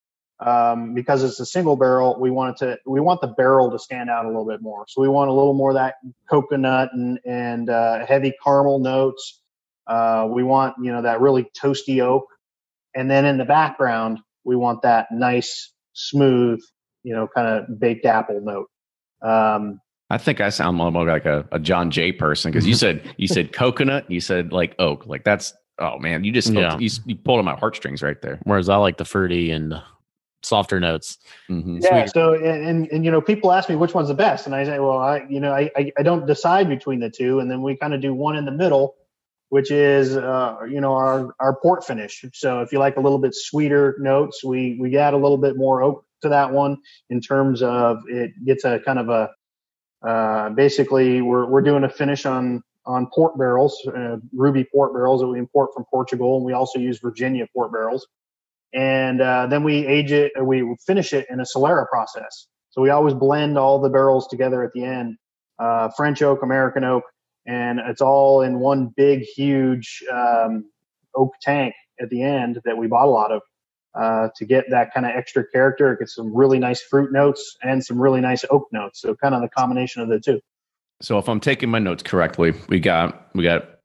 um, 0.46 0.96
because 0.96 1.24
it's 1.24 1.42
a 1.42 1.48
single 1.48 1.78
barrel, 1.78 2.18
we 2.20 2.32
want 2.32 2.62
it 2.62 2.66
to 2.66 2.80
we 2.88 3.02
want 3.02 3.22
the 3.22 3.30
barrel 3.30 3.72
to 3.72 3.80
stand 3.80 4.10
out 4.10 4.26
a 4.26 4.30
little 4.30 4.48
bit 4.48 4.64
more. 4.64 4.86
So 4.90 5.02
we 5.04 5.10
want 5.10 5.32
a 5.32 5.34
little 5.34 5.56
more 5.56 5.72
of 5.72 5.76
that 5.78 5.96
coconut 6.30 6.92
and 6.94 7.20
and 7.28 7.70
uh, 7.70 8.08
heavy 8.08 8.34
caramel 8.44 8.80
notes. 8.80 9.42
Uh, 9.88 10.28
we 10.30 10.44
want 10.44 10.76
you 10.82 10.92
know 10.92 11.02
that 11.02 11.22
really 11.22 11.46
toasty 11.60 12.02
oak, 12.02 12.26
and 12.96 13.10
then 13.10 13.26
in 13.26 13.38
the 13.38 13.46
background 13.46 14.20
we 14.44 14.56
want 14.56 14.82
that 14.82 15.08
nice 15.12 15.72
smooth 15.94 16.60
you 17.04 17.14
know 17.14 17.28
kind 17.34 17.48
of 17.48 17.80
baked 17.80 18.06
apple 18.06 18.42
note. 18.42 18.68
Um, 19.22 19.80
I 20.10 20.18
think 20.18 20.40
I 20.40 20.50
sound 20.50 20.78
more 20.78 20.92
like 20.92 21.26
a, 21.26 21.48
a 21.52 21.60
John 21.60 21.90
Jay 21.90 22.12
person 22.12 22.52
because 22.52 22.68
you 22.68 22.76
said 22.84 23.14
you 23.18 23.28
said 23.28 23.54
coconut, 23.54 24.10
you 24.10 24.20
said 24.20 24.52
like 24.52 24.76
oak, 24.80 25.06
like 25.06 25.24
that's 25.24 25.54
oh 25.80 25.98
man, 26.00 26.24
you 26.24 26.32
just 26.32 26.52
Yeah. 26.52 26.78
you, 26.78 26.90
you 27.06 27.16
pulled 27.16 27.40
on 27.40 27.46
my 27.46 27.56
heartstrings 27.56 28.02
right 28.02 28.22
there. 28.22 28.40
Whereas 28.44 28.70
I 28.70 28.78
like 28.78 28.98
the 28.98 29.06
fruity 29.06 29.52
and 29.52 29.82
softer 30.44 30.80
notes. 30.80 31.18
Mhm. 31.50 31.82
yeah. 31.82 32.06
So 32.06 32.34
and, 32.34 32.66
and 32.66 32.92
and 32.92 33.06
you 33.06 33.12
know 33.12 33.22
people 33.22 33.52
ask 33.52 33.68
me 33.70 33.76
which 33.76 33.94
one's 33.94 34.10
the 34.10 34.14
best, 34.14 34.46
and 34.46 34.56
I 34.56 34.64
say, 34.64 34.80
well, 34.80 35.00
I 35.00 35.26
you 35.30 35.40
know 35.40 35.54
I 35.54 35.72
I, 35.76 35.92
I 35.98 36.04
don't 36.04 36.26
decide 36.26 36.70
between 36.70 37.00
the 37.00 37.10
two, 37.10 37.40
and 37.40 37.50
then 37.50 37.62
we 37.62 37.76
kind 37.76 37.94
of 37.94 38.02
do 38.02 38.14
one 38.14 38.36
in 38.36 38.46
the 38.46 38.52
middle, 38.52 38.96
which 39.56 39.72
is 39.72 40.18
uh, 40.18 40.58
you 40.70 40.82
know 40.82 40.96
our 40.96 41.34
our 41.40 41.56
port 41.62 41.86
finish. 41.86 42.26
So 42.34 42.60
if 42.60 42.74
you 42.74 42.80
like 42.80 42.98
a 42.98 43.00
little 43.00 43.20
bit 43.20 43.34
sweeter 43.34 43.96
notes, 44.00 44.44
we 44.44 44.78
we 44.82 44.98
add 44.98 45.14
a 45.14 45.18
little 45.18 45.38
bit 45.38 45.56
more 45.56 45.82
oak 45.82 46.04
to 46.24 46.28
that 46.28 46.52
one 46.52 46.76
in 47.10 47.22
terms 47.22 47.62
of 47.62 48.00
it 48.10 48.32
gets 48.46 48.66
a 48.66 48.80
kind 48.80 49.00
of 49.00 49.08
a 49.08 49.30
uh, 50.06 50.50
basically 50.50 51.22
we're 51.22 51.46
we're 51.46 51.62
doing 51.62 51.86
a 51.86 51.90
finish 51.90 52.26
on 52.26 52.64
on 52.86 53.08
port 53.16 53.38
barrels, 53.38 53.74
uh, 53.88 54.18
ruby 54.34 54.66
port 54.66 54.92
barrels 54.92 55.22
that 55.22 55.28
we 55.28 55.40
import 55.40 55.70
from 55.74 55.86
Portugal, 55.86 56.36
and 56.36 56.46
we 56.46 56.52
also 56.52 56.78
use 56.78 57.00
Virginia 57.00 57.48
port 57.56 57.72
barrels. 57.72 58.06
And 58.74 59.22
uh, 59.22 59.48
then 59.48 59.64
we 59.64 59.88
age 59.88 60.12
it, 60.12 60.34
we 60.44 60.76
finish 60.86 61.14
it 61.14 61.28
in 61.30 61.40
a 61.40 61.44
Solera 61.44 61.88
process. 61.88 62.48
So 62.72 62.82
we 62.82 62.90
always 62.90 63.14
blend 63.14 63.58
all 63.58 63.80
the 63.80 63.90
barrels 63.90 64.28
together 64.28 64.64
at 64.64 64.74
the 64.74 64.84
end, 64.84 65.16
uh, 65.60 65.88
French 65.96 66.22
oak, 66.22 66.44
American 66.44 66.84
oak, 66.84 67.04
and 67.46 67.80
it's 67.80 68.02
all 68.02 68.42
in 68.42 68.60
one 68.60 68.94
big, 68.96 69.22
huge 69.22 70.04
um, 70.12 70.66
oak 71.16 71.34
tank 71.42 71.74
at 72.00 72.10
the 72.10 72.22
end 72.22 72.60
that 72.66 72.78
we 72.78 72.88
bought 72.88 73.06
a 73.06 73.12
lot 73.12 73.32
of 73.32 73.42
uh, 73.96 74.30
to 74.36 74.46
get 74.46 74.66
that 74.70 74.94
kind 74.94 75.06
of 75.06 75.14
extra 75.16 75.46
character. 75.48 75.94
It 75.94 76.00
gets 76.00 76.16
some 76.16 76.36
really 76.36 76.60
nice 76.60 76.82
fruit 76.82 77.12
notes 77.12 77.56
and 77.64 77.84
some 77.84 78.02
really 78.02 78.22
nice 78.22 78.44
oak 78.50 78.68
notes. 78.72 79.02
So 79.02 79.16
kind 79.16 79.34
of 79.34 79.42
the 79.42 79.50
combination 79.50 80.02
of 80.02 80.10
the 80.10 80.20
two. 80.20 80.42
So 81.02 81.18
if 81.18 81.30
I'm 81.30 81.40
taking 81.40 81.70
my 81.70 81.80
notes 81.80 82.04
correctly, 82.04 82.54
we 82.68 82.80
got 82.80 83.30
we 83.34 83.44
got 83.44 83.80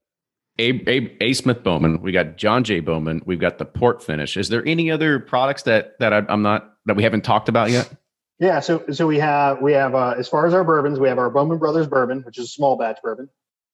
A, 0.58 0.70
A, 0.88 1.16
A. 1.20 1.32
Smith 1.32 1.62
Bowman, 1.62 2.00
we 2.02 2.12
got 2.12 2.36
John 2.36 2.64
J. 2.64 2.80
Bowman, 2.80 3.22
we've 3.24 3.40
got 3.40 3.58
the 3.58 3.64
port 3.64 4.02
finish. 4.02 4.36
Is 4.36 4.48
there 4.48 4.64
any 4.66 4.90
other 4.90 5.18
products 5.18 5.64
that 5.64 5.98
that 5.98 6.12
I, 6.12 6.22
I'm 6.28 6.42
not 6.42 6.74
that 6.86 6.96
we 6.96 7.02
haven't 7.02 7.22
talked 7.22 7.48
about 7.48 7.70
yet? 7.70 7.92
Yeah, 8.38 8.60
so 8.60 8.84
so 8.90 9.06
we 9.06 9.18
have 9.18 9.60
we 9.60 9.72
have 9.72 9.94
uh, 9.94 10.14
as 10.16 10.28
far 10.28 10.46
as 10.46 10.54
our 10.54 10.64
bourbons, 10.64 10.98
we 10.98 11.08
have 11.08 11.18
our 11.18 11.30
Bowman 11.30 11.58
Brothers 11.58 11.86
bourbon, 11.86 12.22
which 12.22 12.38
is 12.38 12.46
a 12.46 12.48
small 12.48 12.76
batch 12.76 12.98
bourbon. 13.02 13.28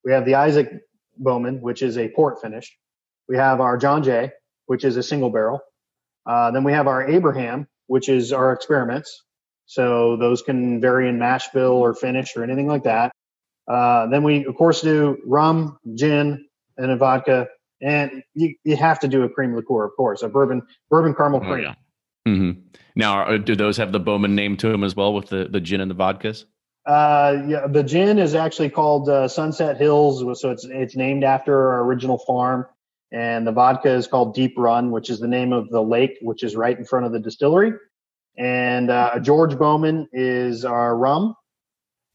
We 0.07 0.13
have 0.13 0.23
the 0.23 0.35
Isaac 0.35 0.69
Bowman, 1.17 1.59
which 1.59 1.81
is 1.81 1.97
a 1.97 2.07
port 2.07 2.41
finish. 2.41 2.73
We 3.27 3.35
have 3.35 3.59
our 3.59 3.77
John 3.77 4.03
Jay, 4.03 4.31
which 4.67 4.85
is 4.85 4.95
a 4.95 5.03
single 5.03 5.29
barrel. 5.29 5.59
Uh, 6.25 6.51
then 6.51 6.63
we 6.63 6.71
have 6.71 6.87
our 6.87 7.05
Abraham, 7.05 7.67
which 7.87 8.07
is 8.07 8.31
our 8.31 8.53
experiments. 8.53 9.25
So 9.65 10.15
those 10.15 10.41
can 10.43 10.79
vary 10.79 11.09
in 11.09 11.19
mash 11.19 11.49
bill 11.49 11.73
or 11.73 11.93
finish 11.93 12.37
or 12.37 12.43
anything 12.45 12.67
like 12.67 12.83
that. 12.83 13.11
Uh, 13.69 14.07
then 14.07 14.23
we 14.23 14.45
of 14.45 14.55
course 14.55 14.79
do 14.79 15.17
rum, 15.25 15.77
gin, 15.93 16.47
and 16.77 16.91
a 16.91 16.95
vodka, 16.95 17.47
and 17.81 18.23
you, 18.33 18.55
you 18.63 18.77
have 18.77 19.01
to 19.01 19.09
do 19.09 19.23
a 19.23 19.29
cream 19.29 19.53
liqueur, 19.57 19.83
of 19.83 19.91
course, 19.97 20.21
a 20.21 20.29
bourbon 20.29 20.61
bourbon 20.89 21.13
caramel 21.15 21.41
Oh, 21.43 21.47
cream. 21.51 21.63
yeah. 21.65 21.73
hmm 22.25 22.51
Now, 22.95 23.35
do 23.35 23.57
those 23.57 23.75
have 23.75 23.91
the 23.91 23.99
Bowman 23.99 24.35
name 24.35 24.55
to 24.57 24.69
them 24.69 24.85
as 24.85 24.95
well 24.95 25.13
with 25.13 25.27
the 25.27 25.49
the 25.49 25.59
gin 25.59 25.81
and 25.81 25.91
the 25.91 25.95
vodkas? 25.95 26.45
Uh, 26.87 27.43
yeah, 27.47 27.67
the 27.67 27.83
gin 27.83 28.17
is 28.17 28.33
actually 28.33 28.69
called 28.69 29.09
uh, 29.09 29.27
Sunset 29.27 29.77
Hills, 29.77 30.23
so 30.39 30.51
it's 30.51 30.63
it's 30.63 30.95
named 30.95 31.25
after 31.25 31.73
our 31.73 31.83
original 31.83 32.17
farm, 32.17 32.65
and 33.11 33.45
the 33.45 33.51
vodka 33.51 33.89
is 33.89 34.07
called 34.07 34.33
Deep 34.33 34.53
Run, 34.57 34.91
which 34.91 35.09
is 35.09 35.19
the 35.19 35.27
name 35.27 35.51
of 35.51 35.69
the 35.69 35.81
lake, 35.83 36.17
which 36.21 36.43
is 36.43 36.55
right 36.55 36.77
in 36.77 36.85
front 36.85 37.05
of 37.05 37.11
the 37.11 37.19
distillery. 37.19 37.73
And 38.37 38.89
uh, 38.89 39.19
George 39.19 39.57
Bowman 39.57 40.07
is 40.13 40.63
our 40.63 40.95
rum, 40.95 41.35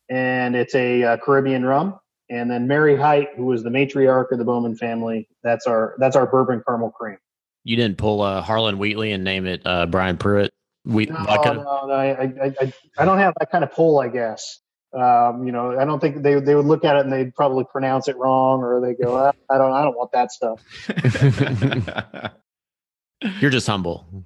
and 0.08 0.56
it's 0.56 0.74
a 0.74 1.04
uh, 1.04 1.16
Caribbean 1.18 1.66
rum. 1.66 1.98
And 2.30 2.50
then 2.50 2.66
Mary 2.66 2.96
Height, 2.96 3.28
who 3.36 3.52
is 3.52 3.62
the 3.62 3.68
matriarch 3.68 4.32
of 4.32 4.38
the 4.38 4.44
Bowman 4.44 4.74
family, 4.76 5.28
that's 5.42 5.66
our 5.66 5.96
that's 5.98 6.16
our 6.16 6.26
bourbon 6.26 6.62
caramel 6.66 6.92
cream. 6.92 7.18
You 7.64 7.76
didn't 7.76 7.98
pull 7.98 8.22
uh, 8.22 8.40
Harlan 8.40 8.78
Wheatley 8.78 9.12
and 9.12 9.22
name 9.22 9.46
it 9.46 9.60
uh, 9.66 9.84
Brian 9.84 10.16
Prewitt. 10.16 10.48
Wheat 10.84 11.10
No, 11.10 11.22
vodka. 11.24 11.54
no, 11.54 11.86
no, 11.86 11.92
I, 11.92 12.06
I, 12.10 12.54
I, 12.60 12.72
I 12.98 13.04
don't 13.04 13.18
have 13.18 13.34
that 13.38 13.52
kind 13.52 13.62
of 13.62 13.70
pull, 13.72 14.00
I 14.00 14.08
guess. 14.08 14.58
Um, 14.95 15.47
you 15.47 15.53
know, 15.53 15.78
I 15.78 15.84
don't 15.84 16.01
think 16.01 16.22
they 16.22 16.38
they 16.40 16.55
would 16.55 16.66
look 16.66 16.84
at 16.84 16.97
it 16.97 17.01
and 17.01 17.12
they'd 17.12 17.34
probably 17.34 17.64
pronounce 17.64 18.09
it 18.09 18.16
wrong, 18.16 18.62
or 18.62 18.80
they 18.80 18.95
go, 18.95 19.16
"Ah, 19.16 19.32
I 19.49 19.59
don't, 19.59 19.72
I 19.72 19.82
don't 19.82 19.97
want 19.97 20.12
that 20.12 20.32
stuff. 20.32 20.62
You're 23.40 23.51
just 23.51 23.66
humble. 23.66 24.24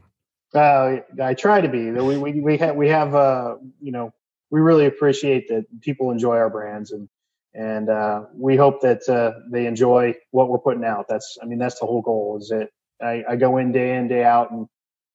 Uh, 0.54 0.96
I 1.22 1.34
try 1.34 1.60
to 1.60 1.68
be. 1.68 1.90
We 1.90 2.18
we 2.18 2.40
we 2.40 2.58
have 2.58 2.74
we 2.74 2.88
have 2.88 3.14
uh, 3.14 3.56
you 3.80 3.92
know, 3.92 4.12
we 4.50 4.60
really 4.60 4.86
appreciate 4.86 5.48
that 5.48 5.66
people 5.82 6.10
enjoy 6.10 6.36
our 6.36 6.50
brands 6.50 6.90
and 6.92 7.08
and 7.54 7.88
uh, 7.88 8.24
we 8.34 8.56
hope 8.56 8.82
that 8.82 9.08
uh, 9.08 9.38
they 9.50 9.66
enjoy 9.66 10.14
what 10.30 10.50
we're 10.50 10.58
putting 10.58 10.84
out. 10.84 11.06
That's, 11.08 11.38
I 11.42 11.46
mean, 11.46 11.58
that's 11.58 11.80
the 11.80 11.86
whole 11.86 12.02
goal. 12.02 12.38
Is 12.38 12.50
that 12.50 12.68
I, 13.02 13.24
I 13.30 13.36
go 13.36 13.56
in 13.56 13.72
day 13.72 13.96
in 13.96 14.08
day 14.08 14.24
out 14.24 14.50
and 14.50 14.66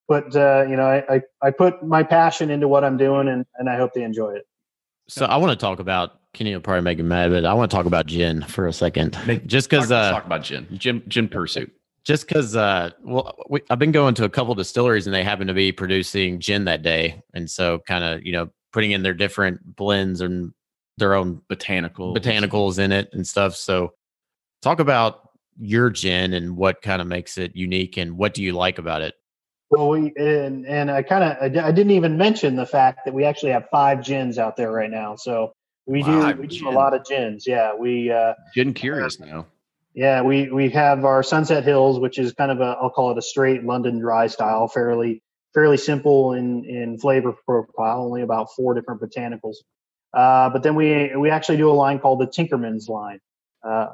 put 0.08 0.36
uh, 0.36 0.66
you 0.68 0.76
know 0.76 0.86
I, 0.86 1.16
I 1.16 1.22
I 1.42 1.52
put 1.52 1.84
my 1.84 2.04
passion 2.04 2.50
into 2.50 2.68
what 2.68 2.84
I'm 2.84 2.98
doing 2.98 3.28
and 3.28 3.46
and 3.56 3.70
I 3.70 3.78
hope 3.78 3.94
they 3.94 4.04
enjoy 4.04 4.34
it. 4.34 4.46
So 5.12 5.26
I 5.26 5.36
want 5.38 5.52
to 5.52 5.62
talk 5.62 5.80
about 5.80 6.20
Kenny 6.34 6.54
will 6.54 6.62
probably 6.62 6.82
make 6.84 6.98
him 7.00 7.10
mad, 7.10 7.32
but 7.32 7.44
I 7.44 7.54
want 7.54 7.70
to 7.70 7.76
talk 7.76 7.86
about 7.86 8.06
gin 8.06 8.44
for 8.44 8.66
a 8.68 8.72
second. 8.74 9.18
Make- 9.28 9.46
just 9.46 9.70
because 9.70 9.90
Talk- 9.90 10.06
uh, 10.06 10.12
talk 10.12 10.26
about 10.26 10.44
gin, 10.44 10.68
gin, 10.78 11.04
gin 11.10 11.28
pursuit. 11.28 11.70
just 12.06 12.28
because 12.28 12.56
uh 12.56 12.90
well 13.04 13.36
we, 13.50 13.60
i've 13.70 13.78
been 13.78 13.92
going 13.92 14.16
to 14.16 14.24
a 14.24 14.30
couple 14.30 14.56
distilleries 14.56 15.06
and 15.06 15.14
they 15.14 15.24
happen 15.24 15.46
to 15.48 15.54
be 15.54 15.72
producing 15.72 16.40
gin 16.40 16.66
that 16.66 16.82
day 16.82 17.22
and 17.36 17.48
so 17.48 17.78
kind 17.88 18.04
of 18.04 18.24
you 18.26 18.32
know 18.32 18.50
putting 18.74 18.92
in 18.92 19.04
their 19.04 19.14
different 19.14 19.60
blends 19.76 20.22
and 20.22 20.52
their 20.98 21.14
own 21.14 21.42
Botanical. 21.50 22.16
botanicals 22.16 22.80
in 22.80 22.92
it 22.92 23.10
and 23.12 23.28
stuff. 23.28 23.56
So, 23.56 23.94
talk 24.62 24.80
about 24.80 25.30
your 25.60 25.90
gin 25.90 26.34
and 26.34 26.56
what 26.56 26.82
kind 26.82 27.02
of 27.02 27.08
makes 27.08 27.38
it 27.38 27.56
unique 27.56 27.98
and 27.98 28.18
what 28.18 28.34
do 28.34 28.42
you 28.44 28.54
like 28.54 28.78
about 28.78 29.02
it? 29.02 29.16
Well, 29.72 29.88
we 29.88 30.12
and 30.18 30.68
and 30.68 30.92
I 30.92 31.02
kind 31.02 31.24
of 31.24 31.38
I, 31.42 31.68
I 31.68 31.72
didn't 31.72 31.92
even 31.92 32.18
mention 32.18 32.58
the 32.58 32.66
fact 32.66 33.06
that 33.06 33.14
we 33.14 33.24
actually 33.24 33.54
have 33.54 33.70
five 33.72 34.04
gins 34.04 34.38
out 34.38 34.58
there 34.58 34.70
right 34.72 34.92
now. 34.92 35.16
So 35.16 35.54
we 35.86 36.04
Five 36.04 36.36
do 36.36 36.42
we 36.42 36.48
do 36.48 36.68
a 36.68 36.72
lot 36.72 36.94
of 36.94 37.06
gins. 37.06 37.48
Yeah, 37.48 37.74
we 37.76 38.12
uh, 38.12 38.34
Gin 38.54 38.74
curious 38.74 39.20
now. 39.20 39.48
yeah 39.94 40.22
we 40.22 40.52
we 40.52 40.70
have 40.72 41.06
our 41.06 41.24
Sunset 41.24 41.64
Hills, 41.64 42.00
which 42.00 42.20
is 42.20 42.34
kind 42.34 42.52
of 42.52 42.60
a 42.60 42.78
I'll 42.82 42.90
call 42.90 43.12
it 43.12 43.18
a 43.18 43.22
straight 43.22 43.64
London 43.64 44.00
dry 44.00 44.28
style, 44.28 44.68
fairly 44.68 45.24
fairly 45.54 45.78
simple 45.78 46.34
in 46.34 46.66
in 46.66 47.00
flavor 47.00 47.34
profile, 47.46 48.04
only 48.04 48.24
about 48.24 48.48
four 48.56 48.74
different 48.74 49.02
botanicals. 49.02 49.56
Uh, 50.14 50.50
but 50.50 50.64
then 50.64 50.76
we 50.76 51.16
we 51.16 51.30
actually 51.30 51.58
do 51.58 51.70
a 51.70 51.74
line 51.74 51.98
called 52.00 52.20
the 52.20 52.28
Tinkerman's 52.28 52.90
line. 52.90 53.20
Uh, 53.64 53.88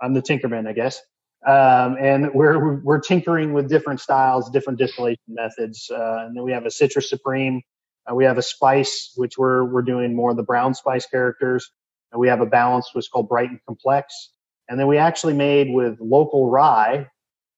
I'm 0.00 0.14
the 0.14 0.22
Tinkerman, 0.22 0.68
I 0.68 0.72
guess. 0.72 1.00
Um, 1.46 1.96
and 2.00 2.30
we're 2.34 2.80
we're 2.80 3.00
tinkering 3.00 3.52
with 3.52 3.68
different 3.68 4.00
styles, 4.00 4.50
different 4.50 4.78
distillation 4.78 5.22
methods. 5.28 5.88
Uh, 5.90 6.24
and 6.26 6.36
then 6.36 6.42
we 6.42 6.52
have 6.52 6.66
a 6.66 6.70
citrus 6.70 7.08
supreme. 7.08 7.62
Uh, 8.10 8.14
we 8.14 8.24
have 8.24 8.38
a 8.38 8.42
spice, 8.42 9.12
which 9.16 9.38
we're 9.38 9.64
we're 9.64 9.82
doing 9.82 10.14
more 10.14 10.32
of 10.32 10.36
the 10.36 10.42
brown 10.42 10.74
spice 10.74 11.06
characters. 11.06 11.70
And 12.12 12.20
we 12.20 12.28
have 12.28 12.40
a 12.40 12.46
balance, 12.46 12.90
which 12.92 13.04
is 13.04 13.08
called 13.08 13.28
bright 13.28 13.50
and 13.50 13.60
complex. 13.66 14.32
And 14.68 14.78
then 14.78 14.88
we 14.88 14.98
actually 14.98 15.34
made 15.34 15.70
with 15.70 15.98
local 16.00 16.50
rye. 16.50 17.08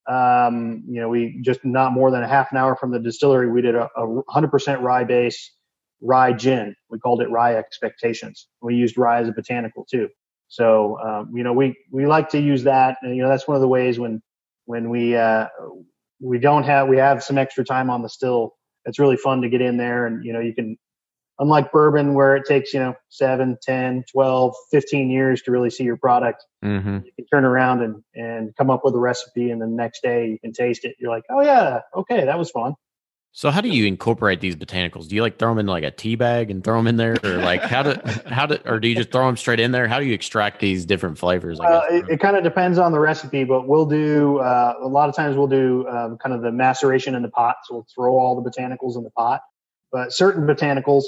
Um, 0.07 0.85
you 0.89 1.01
know, 1.01 1.09
we 1.09 1.39
just 1.43 1.65
not 1.65 1.93
more 1.93 2.11
than 2.11 2.23
a 2.23 2.29
half 2.29 2.51
an 2.53 2.59
hour 2.59 2.77
from 2.77 2.93
the 2.93 2.99
distillery, 2.99 3.51
we 3.51 3.63
did 3.63 3.75
a, 3.75 3.89
a 3.97 4.07
100% 4.07 4.81
rye 4.81 5.05
base 5.05 5.53
rye 6.01 6.33
gin. 6.33 6.75
We 6.91 6.99
called 6.99 7.23
it 7.23 7.31
rye 7.31 7.55
expectations. 7.57 8.49
We 8.63 8.75
used 8.75 8.97
rye 8.97 9.21
as 9.21 9.29
a 9.29 9.33
botanical 9.33 9.87
too. 9.91 10.09
So 10.49 10.99
um, 11.01 11.37
you 11.37 11.43
know, 11.45 11.53
we 11.53 11.77
we 11.91 12.07
like 12.07 12.29
to 12.31 12.41
use 12.41 12.65
that, 12.65 12.97
and 13.03 13.15
you 13.17 13.23
know, 13.23 13.29
that's 13.29 13.47
one 13.47 13.55
of 13.57 13.61
the 13.61 13.69
ways 13.69 13.99
when 13.99 14.23
when 14.65 14.91
we 14.91 15.17
uh, 15.17 15.47
we 16.21 16.39
don't 16.39 16.65
have 16.65 16.89
we 16.89 16.97
have 16.99 17.23
some 17.23 17.39
extra 17.39 17.65
time 17.65 17.91
on 17.91 18.03
the 18.03 18.09
still. 18.09 18.55
It's 18.85 18.99
really 18.99 19.17
fun 19.17 19.43
to 19.43 19.49
get 19.49 19.61
in 19.61 19.77
there, 19.77 20.07
and 20.07 20.25
you 20.25 20.33
know, 20.33 20.41
you 20.41 20.55
can. 20.55 20.77
Unlike 21.41 21.71
bourbon, 21.71 22.15
where 22.15 22.35
it 22.35 22.47
takes 22.47 22.75
you 22.75 22.81
know 22.81 22.95
seven, 23.11 23.57
ten, 23.63 24.03
twelve, 24.11 24.57
fifteen 24.73 25.09
years 25.09 25.41
to 25.43 25.53
really 25.53 25.71
see 25.71 25.85
your 25.85 25.97
product, 25.97 26.45
Mm-hmm. 26.65 26.99
you 27.05 27.13
can 27.15 27.27
turn 27.33 27.45
around 27.45 27.81
and 27.83 28.03
and 28.17 28.57
come 28.57 28.71
up 28.71 28.81
with 28.85 28.93
a 28.95 28.99
recipe, 28.99 29.53
and 29.53 29.63
the 29.63 29.67
next 29.69 30.03
day 30.03 30.31
you 30.31 30.39
can 30.41 30.53
taste 30.53 30.85
it. 30.85 30.97
You're 30.99 31.13
like, 31.13 31.23
oh 31.31 31.41
yeah, 31.41 31.83
okay, 31.95 32.25
that 32.25 32.37
was 32.37 32.51
fun. 32.51 32.75
So, 33.33 33.51
how 33.51 33.61
do 33.61 33.69
you 33.69 33.87
incorporate 33.87 34.41
these 34.41 34.57
botanicals? 34.57 35.09
Do 35.09 35.15
you 35.15 35.23
like 35.23 35.39
throw 35.39 35.51
them 35.51 35.59
in 35.59 35.67
like 35.67 35.85
a 35.85 35.91
tea 35.91 36.17
bag 36.17 36.51
and 36.51 36.65
throw 36.65 36.77
them 36.77 36.87
in 36.87 36.97
there, 36.97 37.17
or 37.23 37.37
like 37.37 37.63
how 37.63 37.83
do 37.83 38.01
how 38.27 38.47
do 38.47 38.59
or 38.65 38.81
do 38.81 38.89
you 38.89 38.95
just 38.95 39.13
throw 39.13 39.27
them 39.27 39.37
straight 39.37 39.61
in 39.61 39.71
there? 39.71 39.87
How 39.87 40.01
do 40.01 40.07
you 40.07 40.15
extract 40.15 40.61
these 40.61 40.85
different 40.87 41.19
flavors? 41.19 41.61
Uh, 41.61 41.83
it, 41.91 42.05
it 42.09 42.21
kind 42.21 42.37
of 42.37 42.43
depends 42.43 42.79
on 42.79 42.91
the 42.93 42.99
recipe, 42.99 43.45
but 43.45 43.69
we'll 43.69 43.87
do 43.87 44.39
uh, 44.39 44.75
a 44.83 44.89
lot 44.89 45.09
of 45.09 45.15
times 45.15 45.37
we'll 45.37 45.47
do 45.47 45.87
um, 45.89 46.19
kind 46.19 46.35
of 46.35 46.43
the 46.43 46.51
maceration 46.51 47.15
in 47.15 47.23
the 47.23 47.29
pot. 47.29 47.57
So 47.65 47.75
we'll 47.75 47.87
throw 47.95 48.19
all 48.19 48.41
the 48.41 48.51
botanicals 48.51 48.97
in 48.97 49.05
the 49.05 49.11
pot. 49.11 49.43
But 49.93 50.13
certain 50.13 50.47
botanicals, 50.47 51.05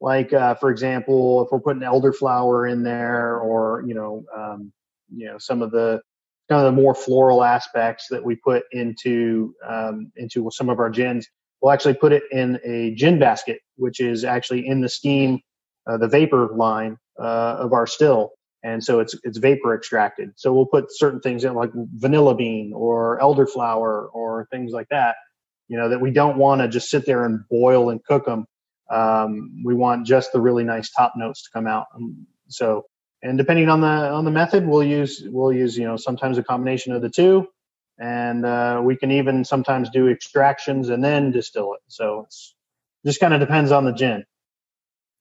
like 0.00 0.32
uh, 0.32 0.54
for 0.54 0.70
example, 0.70 1.42
if 1.44 1.52
we're 1.52 1.60
putting 1.60 1.82
elderflower 1.82 2.70
in 2.70 2.82
there, 2.82 3.38
or 3.38 3.84
you 3.86 3.94
know, 3.94 4.24
um, 4.36 4.72
you 5.14 5.26
know, 5.26 5.38
some 5.38 5.60
of 5.60 5.70
the 5.70 6.00
kind 6.48 6.64
of 6.64 6.74
the 6.74 6.80
more 6.80 6.94
floral 6.94 7.42
aspects 7.42 8.06
that 8.10 8.24
we 8.24 8.36
put 8.36 8.64
into 8.72 9.54
um, 9.68 10.12
into 10.16 10.48
some 10.50 10.68
of 10.68 10.78
our 10.78 10.90
gins, 10.90 11.28
we'll 11.64 11.72
actually 11.72 11.94
put 11.94 12.12
it 12.12 12.24
in 12.32 12.60
a 12.64 12.94
gin 12.94 13.18
basket, 13.18 13.62
which 13.78 14.00
is 14.00 14.24
actually 14.24 14.68
in 14.68 14.82
the 14.82 14.90
steam, 14.90 15.40
uh, 15.88 15.98
the 15.98 16.08
vapor 16.08 16.50
line 16.54 16.98
uh, 17.18 17.56
of 17.58 17.72
our 17.72 17.88
still 17.88 18.34
and 18.64 18.82
so 18.82 19.00
it's 19.00 19.14
it's 19.24 19.38
vapor 19.38 19.76
extracted. 19.76 20.32
So 20.36 20.52
we'll 20.54 20.66
put 20.66 20.86
certain 20.88 21.20
things 21.20 21.44
in 21.44 21.54
like 21.54 21.70
vanilla 21.74 22.34
bean 22.34 22.72
or 22.74 23.20
elderflower 23.20 24.08
or 24.12 24.48
things 24.50 24.72
like 24.72 24.88
that. 24.90 25.16
You 25.68 25.78
know 25.78 25.90
that 25.90 26.00
we 26.00 26.10
don't 26.10 26.38
want 26.38 26.62
to 26.62 26.68
just 26.68 26.90
sit 26.90 27.06
there 27.06 27.24
and 27.24 27.40
boil 27.50 27.90
and 27.90 28.04
cook 28.04 28.24
them. 28.24 28.46
Um, 28.90 29.62
we 29.64 29.74
want 29.74 30.06
just 30.06 30.32
the 30.32 30.40
really 30.40 30.64
nice 30.64 30.90
top 30.90 31.14
notes 31.16 31.44
to 31.44 31.50
come 31.52 31.66
out. 31.66 31.86
Um, 31.94 32.26
so 32.48 32.86
and 33.22 33.38
depending 33.38 33.68
on 33.68 33.82
the 33.82 33.86
on 33.86 34.24
the 34.24 34.30
method, 34.30 34.66
we'll 34.66 34.84
use 34.84 35.22
we'll 35.26 35.52
use 35.52 35.76
you 35.76 35.84
know 35.84 35.98
sometimes 35.98 36.38
a 36.38 36.44
combination 36.44 36.94
of 36.94 37.02
the 37.02 37.10
two, 37.10 37.46
and 37.98 38.44
uh, 38.44 38.80
we 38.82 38.96
can 38.96 39.10
even 39.10 39.44
sometimes 39.44 39.90
do 39.90 40.08
extractions 40.08 40.88
and 40.88 41.02
then 41.02 41.30
distill 41.30 41.74
it. 41.74 41.80
So 41.88 42.24
it's 42.26 42.54
just 43.04 43.20
kind 43.20 43.34
of 43.34 43.40
depends 43.40 43.70
on 43.70 43.84
the 43.84 43.92
gin. 43.92 44.24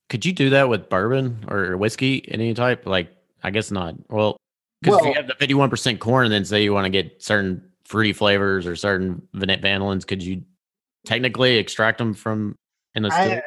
Could 0.09 0.25
you 0.25 0.33
do 0.33 0.49
that 0.51 0.69
with 0.69 0.89
bourbon 0.89 1.45
or 1.47 1.77
whiskey, 1.77 2.23
any 2.29 2.53
type? 2.53 2.85
Like, 2.85 3.09
I 3.41 3.51
guess 3.51 3.71
not. 3.71 3.95
Well, 4.09 4.37
because 4.81 4.99
if 4.99 5.05
you 5.07 5.13
have 5.13 5.27
the 5.27 5.35
fifty-one 5.35 5.69
percent 5.69 5.99
corn, 5.99 6.25
and 6.25 6.33
then 6.33 6.45
say 6.45 6.63
you 6.63 6.73
want 6.73 6.85
to 6.85 6.89
get 6.89 7.23
certain 7.23 7.63
fruity 7.85 8.13
flavors 8.13 8.67
or 8.67 8.75
certain 8.75 9.27
van- 9.33 9.61
vanillins, 9.61 10.05
could 10.05 10.21
you 10.21 10.43
technically 11.05 11.57
extract 11.57 11.97
them 11.97 12.13
from 12.13 12.55
in 12.95 13.03
the 13.03 13.11
still? 13.11 13.41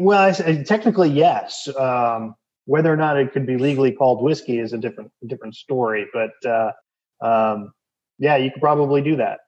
Well, 0.00 0.34
I, 0.46 0.62
technically, 0.62 1.10
yes. 1.10 1.68
Um, 1.78 2.34
whether 2.64 2.92
or 2.92 2.96
not 2.96 3.16
it 3.18 3.32
could 3.32 3.46
be 3.46 3.56
legally 3.56 3.92
called 3.92 4.22
whiskey 4.22 4.58
is 4.58 4.72
a 4.72 4.78
different 4.78 5.10
different 5.26 5.54
story. 5.54 6.06
But 6.12 6.32
uh, 6.48 6.72
um, 7.20 7.72
yeah, 8.20 8.36
you 8.36 8.52
could 8.52 8.62
probably 8.62 9.02
do 9.02 9.16
that. 9.16 9.40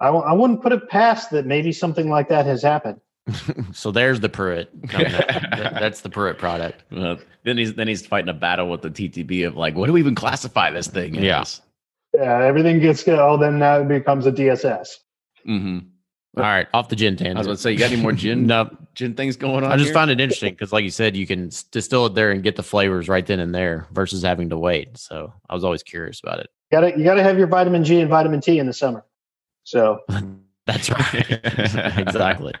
I 0.00 0.06
w- 0.06 0.24
I 0.24 0.32
wouldn't 0.32 0.62
put 0.62 0.72
it 0.72 0.88
past 0.88 1.30
that 1.30 1.46
maybe 1.46 1.70
something 1.72 2.08
like 2.10 2.28
that 2.28 2.46
has 2.46 2.62
happened. 2.62 3.00
so 3.72 3.90
there's 3.90 4.18
the 4.20 4.28
Prewitt. 4.28 4.66
coming. 4.88 5.12
That- 5.12 5.74
That's 5.78 6.00
the 6.00 6.08
Prewitt 6.10 6.38
product. 6.38 6.82
Well, 6.90 7.18
then 7.44 7.58
he's 7.58 7.74
then 7.74 7.86
he's 7.88 8.04
fighting 8.06 8.28
a 8.28 8.34
battle 8.34 8.68
with 8.70 8.82
the 8.82 8.90
TTB 8.90 9.46
of 9.46 9.56
like, 9.56 9.74
what 9.76 9.86
do 9.86 9.92
we 9.92 10.00
even 10.00 10.14
classify 10.16 10.70
this 10.70 10.88
thing? 10.88 11.14
Yeah. 11.14 11.42
as? 11.42 11.60
Yeah, 12.14 12.42
everything 12.44 12.80
gets 12.80 13.02
good. 13.04 13.18
Oh, 13.18 13.36
then 13.36 13.58
that 13.60 13.86
becomes 13.86 14.26
a 14.26 14.32
DSS. 14.32 14.96
Mhm. 15.46 15.86
All 16.36 16.42
right, 16.44 16.68
off 16.72 16.88
the 16.88 16.94
gin 16.94 17.16
I 17.20 17.32
was 17.38 17.46
going 17.48 17.56
to 17.56 17.62
say, 17.62 17.72
you 17.72 17.78
got 17.78 17.90
any 17.90 18.00
more 18.00 18.12
gin 18.12 18.46
no, 18.46 18.70
gin 18.94 19.14
things 19.14 19.34
going 19.36 19.64
on? 19.64 19.72
I 19.72 19.76
just 19.76 19.86
here? 19.88 19.94
find 19.94 20.08
it 20.10 20.20
interesting 20.20 20.52
because, 20.54 20.72
like 20.72 20.84
you 20.84 20.90
said, 20.90 21.16
you 21.16 21.26
can 21.26 21.48
s- 21.48 21.64
distill 21.64 22.06
it 22.06 22.14
there 22.14 22.30
and 22.30 22.44
get 22.44 22.54
the 22.54 22.62
flavors 22.62 23.08
right 23.08 23.26
then 23.26 23.40
and 23.40 23.52
there 23.52 23.88
versus 23.92 24.22
having 24.22 24.50
to 24.50 24.56
wait. 24.58 24.96
So 24.98 25.32
I 25.50 25.54
was 25.54 25.64
always 25.64 25.82
curious 25.82 26.20
about 26.20 26.38
it. 26.38 26.48
Got 26.70 26.80
to 26.80 26.98
you 26.98 27.04
got 27.04 27.14
to 27.14 27.22
have 27.22 27.38
your 27.38 27.46
vitamin 27.46 27.84
G 27.84 28.00
and 28.00 28.10
vitamin 28.10 28.40
T 28.40 28.58
in 28.58 28.66
the 28.66 28.72
summer. 28.72 29.04
So 29.64 30.00
That's 30.66 30.90
right. 30.90 31.26
exactly. 31.98 32.52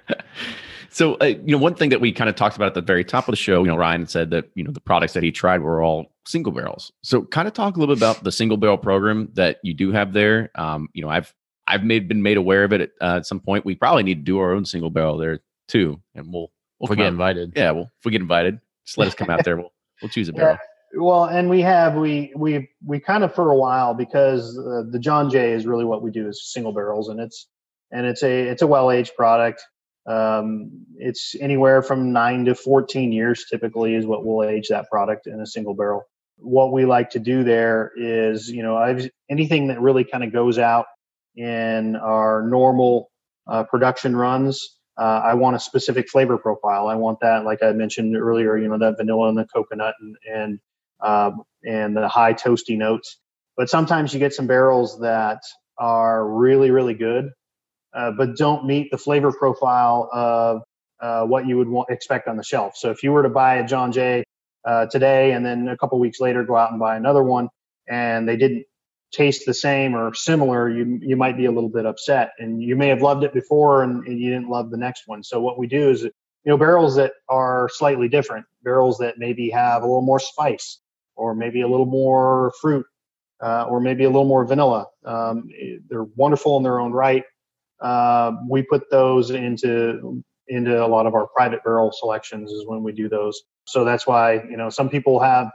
So, 0.90 1.14
uh, 1.16 1.26
you 1.26 1.52
know, 1.52 1.58
one 1.58 1.74
thing 1.74 1.90
that 1.90 2.00
we 2.00 2.10
kind 2.10 2.30
of 2.30 2.36
talked 2.36 2.56
about 2.56 2.68
at 2.68 2.74
the 2.74 2.80
very 2.80 3.04
top 3.04 3.28
of 3.28 3.32
the 3.32 3.36
show, 3.36 3.62
you 3.62 3.68
know, 3.68 3.76
Ryan 3.76 4.06
said 4.06 4.30
that, 4.30 4.46
you 4.54 4.64
know, 4.64 4.70
the 4.72 4.80
products 4.80 5.12
that 5.12 5.22
he 5.22 5.30
tried 5.30 5.60
were 5.60 5.82
all 5.82 6.06
single 6.26 6.50
barrels. 6.50 6.90
So, 7.02 7.22
kind 7.22 7.46
of 7.46 7.52
talk 7.52 7.76
a 7.76 7.78
little 7.80 7.94
bit 7.94 7.98
about 8.02 8.24
the 8.24 8.32
single 8.32 8.56
barrel 8.56 8.78
program 8.78 9.28
that 9.34 9.58
you 9.62 9.74
do 9.74 9.92
have 9.92 10.14
there. 10.14 10.50
Um, 10.54 10.88
you 10.94 11.02
know, 11.02 11.10
I've 11.10 11.34
I've 11.66 11.84
made 11.84 12.08
been 12.08 12.22
made 12.22 12.38
aware 12.38 12.64
of 12.64 12.72
it 12.72 12.80
at, 12.80 12.90
uh, 13.02 13.16
at 13.16 13.26
some 13.26 13.40
point. 13.40 13.66
We 13.66 13.74
probably 13.74 14.02
need 14.04 14.14
to 14.16 14.22
do 14.24 14.38
our 14.38 14.52
own 14.54 14.64
single 14.64 14.88
barrel 14.90 15.18
there 15.18 15.40
too, 15.68 16.00
and 16.14 16.32
we'll 16.32 16.50
we'll 16.80 16.86
If 16.86 16.90
we 16.90 16.96
get 16.96 17.04
out- 17.04 17.08
invited. 17.08 17.52
Yeah, 17.54 17.72
well, 17.72 17.90
if 17.98 18.04
we 18.06 18.10
get 18.12 18.22
invited, 18.22 18.58
just 18.86 18.96
let 18.96 19.08
us 19.08 19.14
come 19.14 19.28
out 19.28 19.44
there. 19.44 19.58
We'll 19.58 19.72
we'll 20.00 20.08
choose 20.08 20.30
a 20.30 20.32
Yeah. 20.34 20.38
barrel. 20.38 20.58
Well, 20.94 21.24
and 21.24 21.50
we 21.50 21.60
have 21.62 21.96
we 21.96 22.32
we 22.34 22.70
we 22.84 22.98
kind 23.00 23.22
of 23.22 23.34
for 23.34 23.50
a 23.50 23.56
while 23.56 23.94
because 23.94 24.58
uh, 24.58 24.84
the 24.90 24.98
John 24.98 25.30
Jay 25.30 25.52
is 25.52 25.66
really 25.66 25.84
what 25.84 26.02
we 26.02 26.10
do 26.10 26.28
is 26.28 26.50
single 26.50 26.72
barrels, 26.72 27.08
and 27.08 27.20
it's 27.20 27.46
and 27.92 28.06
it's 28.06 28.22
a 28.22 28.48
it's 28.48 28.62
a 28.62 28.66
well 28.66 28.90
aged 28.90 29.14
product. 29.16 29.62
Um, 30.06 30.70
it's 30.96 31.34
anywhere 31.40 31.82
from 31.82 32.12
nine 32.12 32.46
to 32.46 32.54
fourteen 32.54 33.12
years 33.12 33.44
typically 33.50 33.94
is 33.94 34.06
what 34.06 34.24
we'll 34.24 34.48
age 34.48 34.68
that 34.68 34.88
product 34.90 35.26
in 35.26 35.40
a 35.40 35.46
single 35.46 35.74
barrel. 35.74 36.04
What 36.38 36.72
we 36.72 36.86
like 36.86 37.10
to 37.10 37.18
do 37.18 37.44
there 37.44 37.92
is 37.96 38.48
you 38.48 38.62
know 38.62 38.76
I've 38.76 39.10
anything 39.28 39.68
that 39.68 39.80
really 39.80 40.04
kind 40.04 40.24
of 40.24 40.32
goes 40.32 40.58
out 40.58 40.86
in 41.36 41.96
our 41.96 42.42
normal 42.48 43.10
uh, 43.46 43.64
production 43.64 44.16
runs. 44.16 44.76
Uh, 44.96 45.22
I 45.24 45.34
want 45.34 45.54
a 45.54 45.60
specific 45.60 46.08
flavor 46.08 46.38
profile. 46.38 46.88
I 46.88 46.96
want 46.96 47.20
that, 47.20 47.44
like 47.44 47.62
I 47.62 47.70
mentioned 47.72 48.16
earlier, 48.16 48.56
you 48.56 48.66
know, 48.66 48.78
that 48.78 48.96
vanilla 48.96 49.28
and 49.28 49.38
the 49.38 49.46
coconut 49.46 49.94
and, 50.00 50.16
and 50.28 50.60
um, 51.00 51.42
and 51.64 51.96
the 51.96 52.08
high 52.08 52.34
toasty 52.34 52.76
notes. 52.76 53.18
But 53.56 53.68
sometimes 53.68 54.12
you 54.12 54.20
get 54.20 54.32
some 54.32 54.46
barrels 54.46 55.00
that 55.00 55.40
are 55.78 56.28
really, 56.28 56.70
really 56.70 56.94
good, 56.94 57.30
uh, 57.94 58.12
but 58.12 58.36
don't 58.36 58.66
meet 58.66 58.90
the 58.90 58.98
flavor 58.98 59.32
profile 59.32 60.08
of 60.12 60.62
uh, 61.00 61.24
what 61.24 61.46
you 61.46 61.56
would 61.56 61.68
want, 61.68 61.90
expect 61.90 62.28
on 62.28 62.36
the 62.36 62.42
shelf. 62.42 62.76
So 62.76 62.90
if 62.90 63.02
you 63.02 63.12
were 63.12 63.22
to 63.22 63.28
buy 63.28 63.56
a 63.56 63.66
John 63.66 63.92
Jay 63.92 64.24
uh, 64.64 64.86
today 64.86 65.32
and 65.32 65.44
then 65.44 65.68
a 65.68 65.76
couple 65.76 65.98
weeks 65.98 66.20
later 66.20 66.44
go 66.44 66.56
out 66.56 66.70
and 66.70 66.80
buy 66.80 66.96
another 66.96 67.22
one, 67.22 67.48
and 67.88 68.28
they 68.28 68.36
didn't 68.36 68.64
taste 69.12 69.46
the 69.46 69.54
same 69.54 69.94
or 69.94 70.12
similar, 70.14 70.68
you 70.68 70.98
you 71.00 71.16
might 71.16 71.36
be 71.36 71.46
a 71.46 71.50
little 71.50 71.70
bit 71.70 71.86
upset, 71.86 72.32
and 72.38 72.62
you 72.62 72.76
may 72.76 72.88
have 72.88 73.00
loved 73.00 73.24
it 73.24 73.32
before 73.32 73.82
and, 73.82 74.06
and 74.06 74.20
you 74.20 74.30
didn't 74.30 74.50
love 74.50 74.70
the 74.70 74.76
next 74.76 75.04
one. 75.06 75.22
So 75.22 75.40
what 75.40 75.58
we 75.58 75.66
do 75.66 75.90
is, 75.90 76.02
you 76.02 76.12
know, 76.44 76.58
barrels 76.58 76.96
that 76.96 77.12
are 77.28 77.68
slightly 77.72 78.08
different, 78.08 78.44
barrels 78.62 78.98
that 78.98 79.18
maybe 79.18 79.48
have 79.50 79.82
a 79.82 79.86
little 79.86 80.02
more 80.02 80.20
spice, 80.20 80.80
or 81.18 81.34
maybe 81.34 81.60
a 81.60 81.68
little 81.68 81.86
more 81.86 82.52
fruit, 82.60 82.86
uh, 83.42 83.64
or 83.64 83.80
maybe 83.80 84.04
a 84.04 84.08
little 84.08 84.26
more 84.26 84.44
vanilla. 84.44 84.86
Um, 85.04 85.48
they're 85.88 86.06
wonderful 86.16 86.56
in 86.56 86.62
their 86.62 86.80
own 86.80 86.92
right. 86.92 87.24
Uh, 87.80 88.32
we 88.48 88.62
put 88.62 88.90
those 88.90 89.30
into 89.30 90.22
into 90.48 90.82
a 90.82 90.88
lot 90.88 91.06
of 91.06 91.14
our 91.14 91.26
private 91.28 91.62
barrel 91.62 91.92
selections 91.92 92.50
is 92.50 92.66
when 92.66 92.82
we 92.82 92.92
do 92.92 93.08
those. 93.08 93.42
so 93.66 93.84
that's 93.84 94.06
why 94.06 94.34
you 94.50 94.56
know 94.56 94.70
some 94.70 94.88
people 94.88 95.20
have 95.20 95.50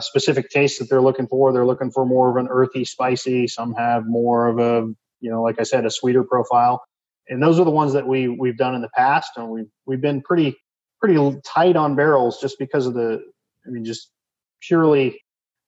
specific 0.00 0.50
tastes 0.50 0.78
that 0.78 0.88
they're 0.88 1.02
looking 1.02 1.26
for. 1.26 1.52
They're 1.52 1.66
looking 1.66 1.90
for 1.90 2.06
more 2.06 2.30
of 2.30 2.36
an 2.36 2.48
earthy, 2.50 2.84
spicy. 2.84 3.48
Some 3.48 3.74
have 3.74 4.06
more 4.06 4.46
of 4.48 4.58
a 4.58 4.86
you 5.20 5.30
know, 5.30 5.42
like 5.42 5.60
I 5.60 5.64
said, 5.64 5.84
a 5.84 5.90
sweeter 5.90 6.24
profile. 6.24 6.82
And 7.28 7.42
those 7.42 7.60
are 7.60 7.64
the 7.64 7.70
ones 7.70 7.92
that 7.92 8.06
we 8.06 8.28
we've 8.28 8.56
done 8.56 8.74
in 8.74 8.82
the 8.82 8.90
past, 8.96 9.32
and 9.36 9.48
we've 9.50 9.70
we've 9.86 10.00
been 10.00 10.22
pretty 10.22 10.56
pretty 11.00 11.40
tight 11.44 11.76
on 11.76 11.94
barrels 11.94 12.40
just 12.40 12.58
because 12.58 12.86
of 12.86 12.94
the. 12.94 13.20
I 13.66 13.70
mean, 13.70 13.84
just 13.84 14.10
purely 14.60 15.20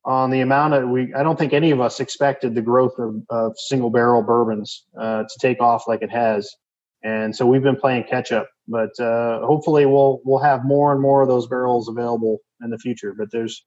on 0.05 0.31
the 0.31 0.41
amount 0.41 0.75
of 0.75 0.89
we 0.89 1.13
I 1.15 1.23
don't 1.23 1.39
think 1.39 1.53
any 1.53 1.71
of 1.71 1.81
us 1.81 2.01
expected 2.01 2.55
the 2.55 2.63
growth 2.63 2.99
of, 2.99 3.23
of 3.29 3.53
single 3.59 3.91
barrel 3.91 4.23
bourbons 4.23 4.87
uh, 4.99 5.25
to 5.25 5.39
take 5.41 5.61
off 5.61 5.87
like 5.87 6.03
it 6.03 6.11
has, 6.11 6.51
and 7.05 7.35
so 7.35 7.47
we've 7.47 7.63
been 7.63 7.77
playing 7.77 8.05
catch 8.05 8.33
up. 8.33 8.49
But 8.67 8.99
uh, 8.99 9.41
hopefully 9.45 9.87
we'll 9.87 10.21
we'll 10.25 10.43
have 10.43 10.65
more 10.65 10.93
and 10.93 11.03
more 11.03 11.23
of 11.23 11.29
those 11.29 11.47
barrels 11.47 11.89
available 11.89 12.39
in 12.63 12.71
the 12.71 12.79
future. 12.79 13.15
But 13.17 13.29
there's 13.31 13.65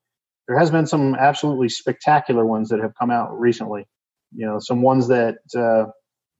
there 0.48 0.58
has 0.58 0.70
been 0.70 0.86
some 0.86 1.14
absolutely 1.14 1.68
spectacular 1.68 2.44
ones 2.44 2.68
that 2.70 2.80
have 2.80 2.92
come 2.98 3.10
out 3.10 3.38
recently. 3.38 3.86
You 4.34 4.46
know, 4.46 4.58
some 4.58 4.82
ones 4.82 5.08
that 5.08 5.36
uh, 5.56 5.90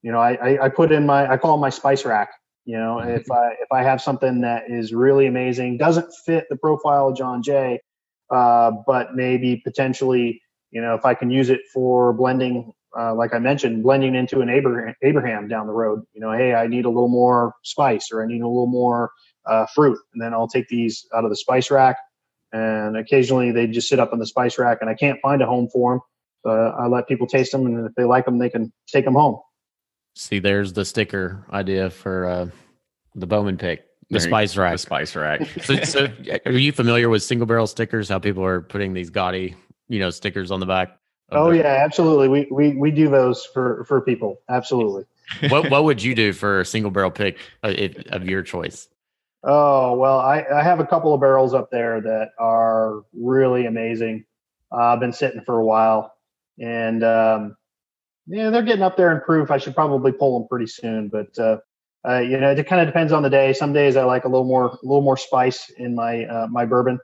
you 0.02 0.10
know 0.10 0.18
I, 0.18 0.64
I 0.64 0.68
put 0.70 0.90
in 0.90 1.06
my 1.06 1.30
I 1.30 1.36
call 1.36 1.56
my 1.58 1.70
spice 1.70 2.04
rack. 2.04 2.30
You 2.64 2.78
know, 2.78 2.98
if 2.98 3.30
I 3.30 3.50
if 3.60 3.70
I 3.70 3.82
have 3.82 4.02
something 4.02 4.40
that 4.40 4.64
is 4.68 4.92
really 4.92 5.26
amazing, 5.26 5.76
doesn't 5.76 6.12
fit 6.26 6.46
the 6.50 6.56
profile 6.56 7.08
of 7.08 7.16
John 7.16 7.42
Jay, 7.42 7.78
uh, 8.30 8.70
but 8.86 9.14
maybe 9.14 9.60
potentially, 9.64 10.40
you 10.70 10.80
know, 10.80 10.94
if 10.94 11.04
I 11.04 11.14
can 11.14 11.30
use 11.30 11.50
it 11.50 11.60
for 11.72 12.12
blending, 12.12 12.72
uh, 12.98 13.14
like 13.14 13.34
I 13.34 13.38
mentioned, 13.38 13.82
blending 13.82 14.14
into 14.14 14.40
an 14.40 14.48
Abraham, 14.48 14.94
Abraham 15.02 15.48
down 15.48 15.66
the 15.66 15.72
road. 15.72 16.02
You 16.12 16.20
know, 16.20 16.32
hey, 16.32 16.54
I 16.54 16.66
need 16.66 16.84
a 16.84 16.88
little 16.88 17.08
more 17.08 17.54
spice 17.62 18.10
or 18.12 18.22
I 18.22 18.26
need 18.26 18.40
a 18.40 18.48
little 18.48 18.66
more 18.66 19.10
uh, 19.46 19.66
fruit, 19.74 19.98
and 20.12 20.22
then 20.22 20.32
I'll 20.32 20.48
take 20.48 20.68
these 20.68 21.06
out 21.14 21.24
of 21.24 21.30
the 21.30 21.36
spice 21.36 21.70
rack. 21.70 21.96
And 22.52 22.96
occasionally 22.96 23.50
they 23.50 23.66
just 23.66 23.88
sit 23.88 23.98
up 23.98 24.12
in 24.12 24.18
the 24.18 24.26
spice 24.26 24.58
rack, 24.58 24.78
and 24.80 24.88
I 24.88 24.94
can't 24.94 25.20
find 25.20 25.42
a 25.42 25.46
home 25.46 25.68
for 25.72 25.94
them. 25.94 26.00
So 26.44 26.50
I 26.50 26.86
let 26.86 27.08
people 27.08 27.26
taste 27.26 27.52
them, 27.52 27.66
and 27.66 27.86
if 27.86 27.94
they 27.94 28.04
like 28.04 28.26
them, 28.26 28.38
they 28.38 28.50
can 28.50 28.72
take 28.86 29.04
them 29.04 29.14
home. 29.14 29.40
See, 30.14 30.38
there's 30.38 30.74
the 30.74 30.84
sticker 30.84 31.44
idea 31.50 31.90
for 31.90 32.26
uh, 32.26 32.46
the 33.14 33.26
Bowman 33.26 33.58
pick. 33.58 33.84
The 34.10 34.20
spice 34.20 34.56
rack. 34.56 34.72
The 34.72 34.78
spice 34.78 35.16
rack. 35.16 35.46
so, 35.62 35.76
so, 35.82 36.08
are 36.46 36.52
you 36.52 36.72
familiar 36.72 37.08
with 37.08 37.22
single 37.22 37.46
barrel 37.46 37.66
stickers? 37.66 38.08
How 38.08 38.18
people 38.18 38.44
are 38.44 38.60
putting 38.60 38.92
these 38.92 39.10
gaudy, 39.10 39.56
you 39.88 39.98
know, 39.98 40.10
stickers 40.10 40.50
on 40.50 40.60
the 40.60 40.66
back? 40.66 40.98
Oh 41.30 41.50
yeah, 41.50 41.82
absolutely. 41.84 42.28
We 42.28 42.48
we 42.50 42.76
we 42.76 42.90
do 42.90 43.08
those 43.08 43.44
for 43.44 43.84
for 43.84 44.00
people. 44.00 44.40
Absolutely. 44.48 45.04
what 45.48 45.70
what 45.70 45.84
would 45.84 46.02
you 46.02 46.14
do 46.14 46.32
for 46.32 46.60
a 46.60 46.64
single 46.64 46.90
barrel 46.90 47.10
pick 47.10 47.38
uh, 47.62 47.74
of 48.08 48.28
your 48.28 48.42
choice? 48.42 48.88
Oh 49.42 49.94
well, 49.94 50.20
I 50.20 50.44
I 50.54 50.62
have 50.62 50.80
a 50.80 50.86
couple 50.86 51.14
of 51.14 51.20
barrels 51.20 51.54
up 51.54 51.70
there 51.70 52.00
that 52.00 52.30
are 52.38 53.02
really 53.12 53.66
amazing. 53.66 54.24
Uh, 54.72 54.92
I've 54.92 55.00
been 55.00 55.12
sitting 55.12 55.42
for 55.42 55.58
a 55.58 55.64
while, 55.64 56.14
and 56.58 57.02
um, 57.02 57.56
yeah, 58.26 58.50
they're 58.50 58.62
getting 58.62 58.82
up 58.82 58.96
there 58.96 59.12
in 59.12 59.20
proof. 59.20 59.50
I 59.50 59.58
should 59.58 59.74
probably 59.74 60.12
pull 60.12 60.38
them 60.38 60.48
pretty 60.48 60.66
soon, 60.66 61.08
but 61.08 61.38
uh, 61.38 61.58
uh, 62.06 62.18
you 62.18 62.38
know, 62.38 62.50
it 62.50 62.66
kind 62.66 62.80
of 62.80 62.86
depends 62.86 63.12
on 63.12 63.22
the 63.22 63.30
day. 63.30 63.52
Some 63.52 63.72
days 63.72 63.96
I 63.96 64.04
like 64.04 64.24
a 64.24 64.28
little 64.28 64.44
more, 64.46 64.66
a 64.66 64.78
little 64.82 65.02
more 65.02 65.16
spice 65.16 65.70
in 65.78 65.94
my 65.94 66.24
uh, 66.26 66.46
my 66.50 66.66
bourbon, 66.66 66.98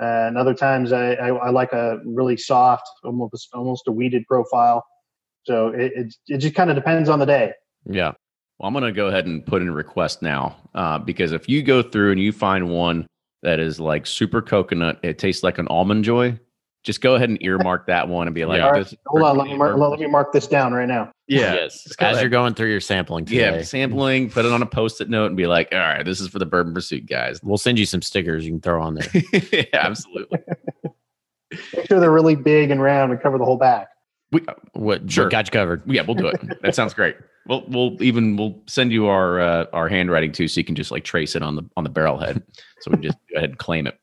uh, 0.00 0.26
and 0.26 0.36
other 0.36 0.54
times 0.54 0.92
I, 0.92 1.12
I, 1.12 1.28
I, 1.28 1.50
like 1.50 1.72
a 1.72 2.00
really 2.04 2.36
soft, 2.36 2.88
almost 3.04 3.48
almost 3.52 3.86
a 3.86 3.92
wheated 3.92 4.26
profile. 4.26 4.84
So 5.44 5.68
it 5.68 5.92
it, 5.94 6.14
it 6.26 6.38
just 6.38 6.54
kind 6.54 6.68
of 6.70 6.76
depends 6.76 7.08
on 7.08 7.18
the 7.18 7.26
day. 7.26 7.52
Yeah. 7.86 8.12
Well, 8.58 8.66
I'm 8.66 8.74
going 8.74 8.84
to 8.84 8.92
go 8.92 9.06
ahead 9.06 9.26
and 9.26 9.44
put 9.46 9.62
in 9.62 9.68
a 9.68 9.72
request 9.72 10.20
now 10.20 10.56
uh, 10.74 10.98
because 10.98 11.32
if 11.32 11.48
you 11.48 11.62
go 11.62 11.82
through 11.82 12.12
and 12.12 12.20
you 12.20 12.30
find 12.30 12.68
one 12.68 13.06
that 13.42 13.58
is 13.58 13.80
like 13.80 14.06
super 14.06 14.42
coconut, 14.42 15.00
it 15.02 15.18
tastes 15.18 15.42
like 15.42 15.56
an 15.56 15.66
almond 15.68 16.04
joy 16.04 16.38
just 16.82 17.00
go 17.00 17.14
ahead 17.14 17.28
and 17.28 17.42
earmark 17.42 17.86
that 17.86 18.08
one 18.08 18.26
and 18.26 18.34
be 18.34 18.44
like, 18.44 18.58
yeah. 18.58 18.70
right, 18.70 18.94
hold 19.06 19.22
on, 19.22 19.36
let 19.36 19.48
me, 19.48 19.56
mark, 19.56 19.76
let 19.76 20.00
me 20.00 20.06
mark 20.06 20.32
this 20.32 20.46
down 20.46 20.72
right 20.72 20.88
now. 20.88 21.10
Yeah. 21.30 21.54
Yes. 21.54 21.86
As 21.86 21.96
ahead. 22.00 22.22
you're 22.22 22.28
going 22.28 22.54
through 22.54 22.70
your 22.70 22.80
sampling 22.80 23.24
today. 23.24 23.58
Yeah, 23.58 23.62
sampling, 23.62 24.30
put 24.30 24.44
it 24.44 24.50
on 24.50 24.62
a 24.62 24.66
post-it 24.66 25.08
note 25.08 25.26
and 25.26 25.36
be 25.36 25.46
like, 25.46 25.68
all 25.70 25.78
right, 25.78 26.04
this 26.04 26.20
is 26.20 26.26
for 26.26 26.40
the 26.40 26.46
Bourbon 26.46 26.74
Pursuit 26.74 27.06
guys. 27.06 27.40
We'll 27.40 27.56
send 27.56 27.78
you 27.78 27.86
some 27.86 28.02
stickers 28.02 28.44
you 28.44 28.50
can 28.50 28.60
throw 28.60 28.82
on 28.82 28.96
there. 28.96 29.08
yeah, 29.52 29.62
absolutely. 29.72 30.40
Make 31.52 31.86
sure 31.86 32.00
they're 32.00 32.10
really 32.10 32.34
big 32.34 32.72
and 32.72 32.82
round 32.82 33.12
and 33.12 33.22
cover 33.22 33.38
the 33.38 33.44
whole 33.44 33.56
back. 33.56 33.90
We, 34.32 34.44
what 34.72 35.08
sure 35.10 35.28
got 35.28 35.46
you 35.46 35.52
covered. 35.52 35.82
Yeah, 35.86 36.02
we'll 36.02 36.16
do 36.16 36.26
it. 36.26 36.62
that 36.62 36.74
sounds 36.74 36.94
great. 36.94 37.16
We'll 37.46 37.64
we'll 37.68 38.02
even 38.02 38.36
we'll 38.36 38.60
send 38.66 38.92
you 38.92 39.06
our 39.06 39.40
uh, 39.40 39.66
our 39.72 39.88
handwriting 39.88 40.32
too, 40.32 40.46
so 40.46 40.60
you 40.60 40.64
can 40.64 40.74
just 40.74 40.90
like 40.90 41.04
trace 41.04 41.34
it 41.34 41.42
on 41.42 41.56
the 41.56 41.68
on 41.76 41.84
the 41.84 41.90
barrel 41.90 42.18
head. 42.18 42.42
So 42.80 42.90
we 42.90 42.96
can 42.96 43.02
just 43.02 43.18
go 43.32 43.38
ahead 43.38 43.50
and 43.50 43.58
claim 43.58 43.86
it. 43.86 43.98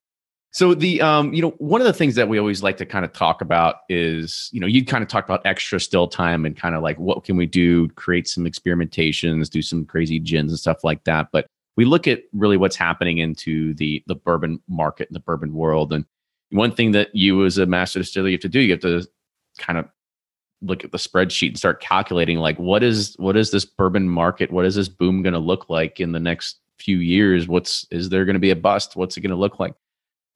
So 0.52 0.74
the 0.74 1.02
um, 1.02 1.34
you 1.34 1.42
know, 1.42 1.52
one 1.58 1.82
of 1.82 1.88
the 1.88 1.94
things 1.94 2.16
that 2.16 2.30
we 2.30 2.40
always 2.40 2.64
like 2.64 2.78
to 2.78 2.86
kind 2.86 3.06
of 3.06 3.14
talk 3.14 3.42
about 3.42 3.78
is, 3.90 4.50
you 4.52 4.60
know, 4.60 4.68
you 4.68 4.84
kind 4.86 5.04
of 5.04 5.10
talk 5.10 5.26
about 5.26 5.46
extra 5.46 5.80
still 5.80 6.08
time 6.08 6.46
and 6.46 6.56
kind 6.56 6.74
of 6.76 6.82
like 6.82 6.98
what 6.98 7.24
can 7.24 7.38
we 7.38 7.46
do, 7.46 7.90
create 7.90 8.28
some 8.28 8.46
experimentations, 8.46 9.50
do 9.50 9.62
some 9.62 9.86
crazy 9.86 10.20
gins 10.20 10.52
and 10.52 10.60
stuff 10.60 10.84
like 10.84 11.04
that. 11.04 11.28
But 11.32 11.48
we 11.76 11.86
look 11.86 12.08
at 12.08 12.24
really 12.34 12.58
what's 12.58 12.76
happening 12.76 13.20
into 13.20 13.74
the 13.76 14.04
the 14.08 14.16
bourbon 14.16 14.62
market 14.68 15.10
and 15.10 15.16
the 15.16 15.22
bourbon 15.22 15.54
world. 15.54 15.94
And 15.94 16.06
one 16.52 16.72
thing 16.72 16.92
that 16.94 17.14
you 17.14 17.46
as 17.46 17.58
a 17.58 17.66
master 17.66 18.00
distiller 18.00 18.30
you 18.30 18.34
have 18.34 18.42
to 18.42 18.50
do, 18.50 18.60
you 18.60 18.72
have 18.72 18.82
to 18.82 19.06
kind 19.60 19.78
of 19.78 19.86
look 20.62 20.84
at 20.84 20.92
the 20.92 20.98
spreadsheet 20.98 21.50
and 21.50 21.58
start 21.58 21.82
calculating 21.82 22.40
like 22.40 22.58
what 22.58 22.82
is 22.84 23.16
what 23.20 23.38
is 23.38 23.52
this 23.52 23.66
bourbon 23.66 24.10
market? 24.10 24.52
What 24.52 24.66
is 24.66 24.76
this 24.76 24.90
boom 24.90 25.22
going 25.22 25.34
to 25.34 25.40
look 25.40 25.70
like 25.70 26.00
in 26.00 26.14
the 26.14 26.20
next 26.20 26.58
few 26.80 26.98
years? 26.98 27.48
What's 27.48 27.86
is 27.92 28.10
there 28.10 28.26
going 28.26 28.36
to 28.36 28.40
be 28.40 28.52
a 28.52 28.56
bust? 28.56 28.96
What's 28.96 29.18
it 29.18 29.22
going 29.22 29.32
to 29.32 29.36
look 29.36 29.60
like? 29.60 29.74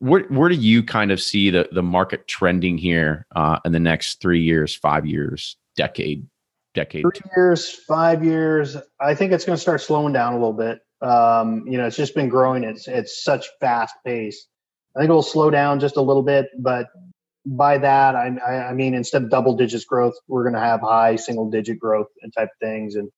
Where 0.01 0.23
where 0.29 0.49
do 0.49 0.55
you 0.55 0.81
kind 0.83 1.11
of 1.11 1.21
see 1.21 1.51
the 1.51 1.69
the 1.71 1.83
market 1.83 2.27
trending 2.27 2.77
here 2.77 3.27
uh, 3.35 3.59
in 3.63 3.71
the 3.71 3.79
next 3.79 4.19
three 4.19 4.41
years, 4.41 4.75
five 4.75 5.05
years, 5.05 5.57
decade, 5.77 6.25
decade? 6.73 7.03
Three 7.03 7.31
years, 7.37 7.69
five 7.69 8.25
years. 8.25 8.75
I 8.99 9.13
think 9.13 9.31
it's 9.31 9.45
going 9.45 9.55
to 9.55 9.61
start 9.61 9.79
slowing 9.79 10.11
down 10.11 10.33
a 10.33 10.37
little 10.37 10.53
bit. 10.53 10.79
Um, 11.01 11.65
you 11.67 11.77
know, 11.77 11.85
it's 11.85 11.95
just 11.95 12.15
been 12.15 12.29
growing. 12.29 12.63
It's 12.63 12.87
it's 12.87 13.23
such 13.23 13.47
fast 13.59 13.93
pace. 14.03 14.47
I 14.95 14.99
think 14.99 15.09
it'll 15.09 15.21
slow 15.21 15.51
down 15.51 15.79
just 15.79 15.97
a 15.97 16.01
little 16.01 16.23
bit, 16.23 16.47
but 16.59 16.87
by 17.45 17.77
that 17.77 18.15
I, 18.15 18.27
I 18.69 18.73
mean 18.73 18.93
instead 18.93 19.23
of 19.23 19.29
double 19.29 19.55
digits 19.55 19.85
growth, 19.85 20.15
we're 20.27 20.43
going 20.43 20.55
to 20.55 20.59
have 20.59 20.81
high 20.81 21.15
single 21.15 21.49
digit 21.49 21.79
growth 21.79 22.07
and 22.23 22.33
type 22.33 22.49
things, 22.59 22.95
and 22.95 23.09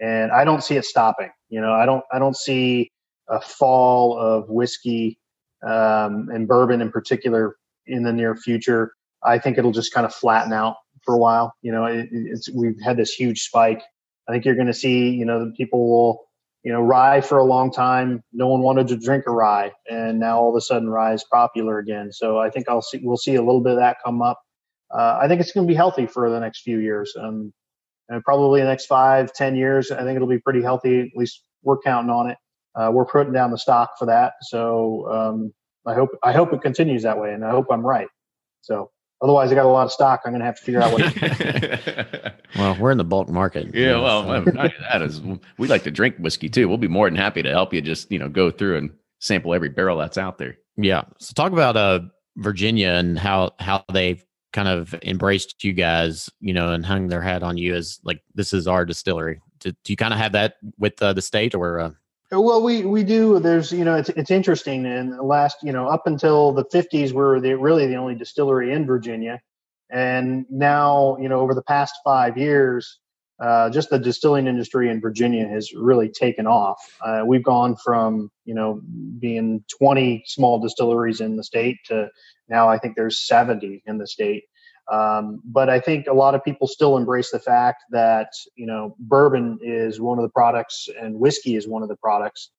and 0.00 0.32
I 0.32 0.44
don't 0.44 0.64
see 0.64 0.76
it 0.76 0.86
stopping. 0.86 1.30
You 1.50 1.60
know, 1.60 1.74
I 1.74 1.84
don't 1.84 2.04
I 2.10 2.18
don't 2.18 2.36
see 2.36 2.90
a 3.28 3.42
fall 3.42 4.18
of 4.18 4.48
whiskey 4.48 5.18
um, 5.66 6.28
and 6.32 6.48
bourbon 6.48 6.80
in 6.80 6.90
particular 6.90 7.56
in 7.86 8.02
the 8.02 8.12
near 8.12 8.36
future. 8.36 8.92
I 9.22 9.38
think 9.38 9.58
it'll 9.58 9.72
just 9.72 9.92
kind 9.92 10.06
of 10.06 10.14
flatten 10.14 10.52
out 10.52 10.76
for 11.04 11.14
a 11.14 11.18
while. 11.18 11.54
You 11.62 11.72
know, 11.72 11.84
it, 11.84 12.08
it's 12.10 12.50
we've 12.50 12.80
had 12.82 12.96
this 12.96 13.12
huge 13.12 13.42
spike. 13.42 13.82
I 14.28 14.32
think 14.32 14.44
you're 14.44 14.54
going 14.54 14.66
to 14.66 14.74
see, 14.74 15.10
you 15.10 15.24
know, 15.24 15.52
people 15.56 15.88
will, 15.88 16.24
you 16.62 16.72
know, 16.72 16.80
rye 16.80 17.20
for 17.20 17.38
a 17.38 17.44
long 17.44 17.72
time. 17.72 18.22
No 18.32 18.48
one 18.48 18.60
wanted 18.60 18.88
to 18.88 18.96
drink 18.96 19.24
a 19.26 19.30
rye, 19.30 19.72
and 19.90 20.18
now 20.18 20.38
all 20.38 20.50
of 20.50 20.56
a 20.56 20.60
sudden 20.60 20.88
rye 20.88 21.14
is 21.14 21.24
popular 21.24 21.78
again. 21.78 22.12
So 22.12 22.38
I 22.38 22.50
think 22.50 22.68
I'll 22.68 22.82
see 22.82 23.00
we'll 23.02 23.16
see 23.16 23.34
a 23.34 23.42
little 23.42 23.60
bit 23.60 23.72
of 23.72 23.78
that 23.78 23.98
come 24.04 24.22
up. 24.22 24.40
Uh, 24.90 25.18
I 25.20 25.28
think 25.28 25.40
it's 25.40 25.52
going 25.52 25.66
to 25.66 25.70
be 25.70 25.76
healthy 25.76 26.06
for 26.06 26.30
the 26.30 26.40
next 26.40 26.62
few 26.62 26.78
years. 26.78 27.14
Um, 27.18 27.52
and 28.08 28.24
probably 28.24 28.60
the 28.60 28.66
next 28.66 28.86
five, 28.86 29.32
ten 29.32 29.54
years, 29.54 29.90
I 29.90 30.02
think 30.02 30.16
it'll 30.16 30.28
be 30.28 30.40
pretty 30.40 30.62
healthy. 30.62 31.00
At 31.00 31.08
least 31.14 31.42
we're 31.62 31.78
counting 31.78 32.10
on 32.10 32.30
it 32.30 32.38
uh, 32.74 32.90
we're 32.92 33.04
putting 33.04 33.32
down 33.32 33.50
the 33.50 33.58
stock 33.58 33.98
for 33.98 34.06
that. 34.06 34.34
So 34.42 35.10
um, 35.10 35.52
I 35.86 35.94
hope 35.94 36.10
I 36.22 36.32
hope 36.32 36.52
it 36.52 36.62
continues 36.62 37.02
that 37.02 37.18
way, 37.18 37.32
and 37.32 37.44
I 37.44 37.50
hope 37.50 37.66
I'm 37.70 37.84
right. 37.84 38.08
So 38.60 38.90
otherwise, 39.22 39.50
I 39.50 39.54
got 39.54 39.66
a 39.66 39.68
lot 39.68 39.84
of 39.84 39.92
stock. 39.92 40.22
I'm 40.24 40.32
going 40.32 40.40
to 40.40 40.46
have 40.46 40.56
to 40.56 40.62
figure 40.62 40.80
out 40.80 40.92
what. 40.92 42.34
well, 42.56 42.76
we're 42.78 42.90
in 42.90 42.98
the 42.98 43.04
bulk 43.04 43.28
market. 43.28 43.74
Yeah, 43.74 44.00
well, 44.00 44.44
so. 44.44 44.50
that 44.90 45.02
is 45.02 45.20
we 45.58 45.68
like 45.68 45.82
to 45.84 45.90
drink 45.90 46.16
whiskey 46.18 46.48
too. 46.48 46.68
We'll 46.68 46.78
be 46.78 46.88
more 46.88 47.08
than 47.08 47.16
happy 47.16 47.42
to 47.42 47.50
help 47.50 47.72
you. 47.72 47.80
Just 47.80 48.10
you 48.10 48.18
know, 48.18 48.28
go 48.28 48.50
through 48.50 48.78
and 48.78 48.90
sample 49.18 49.54
every 49.54 49.68
barrel 49.68 49.98
that's 49.98 50.18
out 50.18 50.38
there. 50.38 50.56
Yeah. 50.76 51.02
So 51.18 51.32
talk 51.34 51.52
about 51.52 51.76
uh 51.76 52.00
Virginia 52.36 52.90
and 52.90 53.18
how 53.18 53.52
how 53.58 53.84
they 53.92 54.22
kind 54.52 54.68
of 54.68 54.94
embraced 55.02 55.62
you 55.62 55.72
guys, 55.72 56.28
you 56.40 56.52
know, 56.52 56.72
and 56.72 56.84
hung 56.84 57.08
their 57.08 57.22
hat 57.22 57.42
on 57.42 57.56
you 57.56 57.74
as 57.74 58.00
like 58.04 58.20
this 58.34 58.52
is 58.52 58.66
our 58.66 58.84
distillery. 58.84 59.40
Do, 59.60 59.72
do 59.84 59.92
you 59.92 59.96
kind 59.96 60.12
of 60.12 60.18
have 60.18 60.32
that 60.32 60.54
with 60.78 61.00
uh, 61.02 61.12
the 61.12 61.22
state 61.22 61.54
or? 61.54 61.80
Uh, 61.80 61.90
well, 62.38 62.62
we 62.62 62.84
we 62.84 63.02
do. 63.02 63.40
There's 63.40 63.72
you 63.72 63.84
know 63.84 63.96
it's 63.96 64.08
it's 64.10 64.30
interesting. 64.30 64.86
And 64.86 65.18
last 65.18 65.58
you 65.62 65.72
know 65.72 65.88
up 65.88 66.06
until 66.06 66.52
the 66.52 66.64
50s, 66.64 67.08
we 67.08 67.12
were 67.14 67.40
the, 67.40 67.54
really 67.56 67.86
the 67.86 67.96
only 67.96 68.14
distillery 68.14 68.72
in 68.72 68.86
Virginia, 68.86 69.40
and 69.90 70.46
now 70.48 71.16
you 71.20 71.28
know 71.28 71.40
over 71.40 71.54
the 71.54 71.62
past 71.62 71.94
five 72.04 72.38
years, 72.38 73.00
uh, 73.40 73.68
just 73.70 73.90
the 73.90 73.98
distilling 73.98 74.46
industry 74.46 74.90
in 74.90 75.00
Virginia 75.00 75.48
has 75.48 75.72
really 75.72 76.08
taken 76.08 76.46
off. 76.46 76.78
Uh, 77.04 77.22
we've 77.26 77.42
gone 77.42 77.74
from 77.76 78.30
you 78.44 78.54
know 78.54 78.80
being 79.18 79.64
20 79.78 80.22
small 80.26 80.60
distilleries 80.60 81.20
in 81.20 81.36
the 81.36 81.44
state 81.44 81.78
to 81.86 82.08
now 82.48 82.68
I 82.68 82.78
think 82.78 82.94
there's 82.96 83.26
70 83.26 83.82
in 83.86 83.98
the 83.98 84.06
state. 84.06 84.44
Um, 84.90 85.40
but 85.44 85.68
I 85.68 85.78
think 85.80 86.06
a 86.06 86.12
lot 86.12 86.34
of 86.34 86.44
people 86.44 86.66
still 86.66 86.96
embrace 86.96 87.30
the 87.30 87.38
fact 87.38 87.84
that 87.90 88.28
you 88.56 88.66
know 88.66 88.96
bourbon 88.98 89.58
is 89.62 90.00
one 90.00 90.18
of 90.18 90.22
the 90.22 90.30
products 90.30 90.88
and 91.00 91.14
whiskey 91.14 91.56
is 91.56 91.68
one 91.68 91.82
of 91.82 91.88
the 91.88 91.96
products 91.96 92.50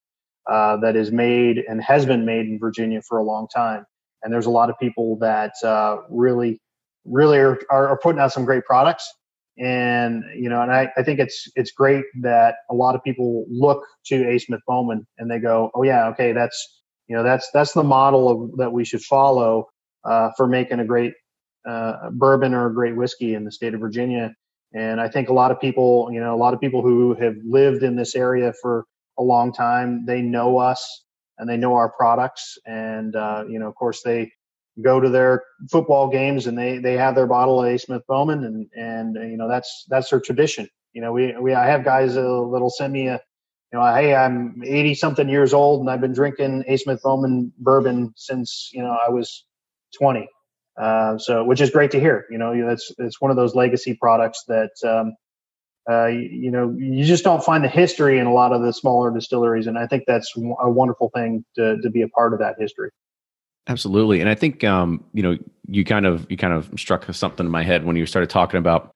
uh, 0.49 0.77
that 0.77 0.95
is 0.95 1.11
made 1.11 1.63
and 1.67 1.81
has 1.83 2.05
been 2.05 2.25
made 2.25 2.47
in 2.47 2.59
Virginia 2.59 3.01
for 3.01 3.17
a 3.17 3.23
long 3.23 3.47
time. 3.53 3.85
And 4.23 4.33
there's 4.33 4.45
a 4.45 4.51
lot 4.51 4.69
of 4.69 4.77
people 4.79 5.17
that 5.19 5.53
uh, 5.63 5.97
really, 6.09 6.59
really 7.05 7.37
are, 7.37 7.59
are, 7.69 7.99
putting 8.01 8.19
out 8.19 8.31
some 8.31 8.45
great 8.45 8.65
products. 8.65 9.11
And 9.59 10.23
you 10.35 10.49
know, 10.49 10.61
and 10.61 10.71
I, 10.71 10.91
I 10.97 11.03
think 11.03 11.19
it's 11.19 11.47
it's 11.55 11.71
great 11.71 12.05
that 12.21 12.55
a 12.69 12.73
lot 12.73 12.95
of 12.95 13.03
people 13.03 13.45
look 13.49 13.83
to 14.05 14.27
A. 14.27 14.39
Smith 14.39 14.61
Bowman 14.67 15.05
and 15.17 15.29
they 15.29 15.39
go, 15.39 15.69
oh 15.75 15.83
yeah, 15.83 16.07
okay, 16.09 16.31
that's 16.31 16.81
you 17.07 17.15
know 17.15 17.23
that's 17.23 17.49
that's 17.53 17.73
the 17.73 17.83
model 17.83 18.29
of, 18.29 18.57
that 18.57 18.71
we 18.71 18.85
should 18.85 19.01
follow 19.01 19.67
uh, 20.05 20.29
for 20.37 20.47
making 20.47 20.79
a 20.79 20.85
great 20.85 21.13
uh, 21.67 22.09
bourbon 22.11 22.53
or 22.53 22.67
a 22.67 22.73
great 22.73 22.95
whiskey 22.95 23.33
in 23.33 23.43
the 23.43 23.51
state 23.51 23.73
of 23.73 23.79
Virginia. 23.79 24.33
And 24.73 25.01
I 25.01 25.09
think 25.09 25.29
a 25.29 25.33
lot 25.33 25.51
of 25.51 25.59
people, 25.59 26.09
you 26.11 26.19
know, 26.19 26.33
a 26.33 26.37
lot 26.37 26.53
of 26.53 26.61
people 26.61 26.81
who 26.81 27.13
have 27.15 27.35
lived 27.43 27.83
in 27.83 27.95
this 27.95 28.15
area 28.15 28.53
for 28.61 28.85
a 29.19 29.23
long 29.23 29.51
time, 29.51 30.05
they 30.05 30.21
know 30.21 30.57
us 30.57 31.03
and 31.37 31.49
they 31.49 31.57
know 31.57 31.73
our 31.75 31.91
products. 31.91 32.57
And, 32.65 33.15
uh, 33.15 33.43
you 33.49 33.59
know, 33.59 33.67
of 33.67 33.75
course, 33.75 34.01
they 34.03 34.31
go 34.81 34.99
to 34.99 35.09
their 35.09 35.43
football 35.69 36.09
games 36.09 36.47
and 36.47 36.57
they, 36.57 36.77
they 36.77 36.93
have 36.93 37.15
their 37.15 37.27
bottle 37.27 37.61
of 37.61 37.67
A. 37.67 37.77
Smith 37.77 38.03
Bowman 38.07 38.45
and, 38.45 38.67
and, 38.75 39.29
you 39.29 39.37
know, 39.37 39.49
that's, 39.49 39.85
that's 39.89 40.09
their 40.09 40.21
tradition. 40.21 40.67
You 40.93 41.01
know, 41.01 41.11
we, 41.11 41.35
we, 41.37 41.53
I 41.53 41.65
have 41.67 41.83
guys 41.83 42.15
that'll 42.15 42.73
send 42.75 42.93
me 42.93 43.07
a, 43.07 43.19
you 43.73 43.79
know, 43.79 43.93
hey, 43.93 44.15
I'm 44.15 44.61
80 44.65 44.95
something 44.95 45.29
years 45.29 45.53
old 45.53 45.81
and 45.81 45.89
I've 45.89 46.01
been 46.01 46.13
drinking 46.13 46.63
A. 46.67 46.77
Smith 46.77 47.01
Bowman 47.03 47.53
bourbon 47.57 48.13
since, 48.15 48.69
you 48.73 48.81
know, 48.81 48.97
I 49.05 49.09
was 49.09 49.45
20. 49.97 50.27
Uh, 50.79 51.17
so, 51.17 51.43
which 51.43 51.61
is 51.61 51.69
great 51.69 51.91
to 51.91 51.99
hear. 51.99 52.25
You 52.29 52.37
know, 52.37 52.67
that's 52.67 52.91
it's 52.97 53.19
one 53.19 53.31
of 53.31 53.37
those 53.37 53.55
legacy 53.55 53.97
products 53.99 54.43
that 54.47 54.71
um, 54.85 55.15
uh, 55.89 56.07
you, 56.07 56.29
you, 56.31 56.51
know 56.51 56.73
you 56.77 57.03
just 57.03 57.23
don't 57.23 57.43
find 57.43 57.63
the 57.63 57.69
history 57.69 58.19
in 58.19 58.25
a 58.25 58.33
lot 58.33 58.53
of 58.53 58.61
the 58.61 58.71
smaller 58.71 59.11
distilleries, 59.13 59.67
and 59.67 59.77
I 59.77 59.87
think 59.87 60.03
that's 60.07 60.33
a 60.37 60.69
wonderful 60.69 61.11
thing 61.13 61.43
to 61.55 61.79
to 61.81 61.89
be 61.89 62.01
a 62.01 62.07
part 62.09 62.33
of 62.33 62.39
that 62.39 62.55
history. 62.57 62.89
Absolutely, 63.67 64.21
and 64.21 64.29
I 64.29 64.35
think 64.35 64.63
um, 64.63 65.03
you 65.13 65.23
know 65.23 65.37
you 65.67 65.83
kind 65.83 66.05
of 66.05 66.25
you 66.29 66.37
kind 66.37 66.53
of 66.53 66.71
struck 66.77 67.05
something 67.13 67.45
in 67.45 67.51
my 67.51 67.63
head 67.63 67.85
when 67.85 67.95
you 67.95 68.05
started 68.05 68.29
talking 68.29 68.57
about 68.57 68.93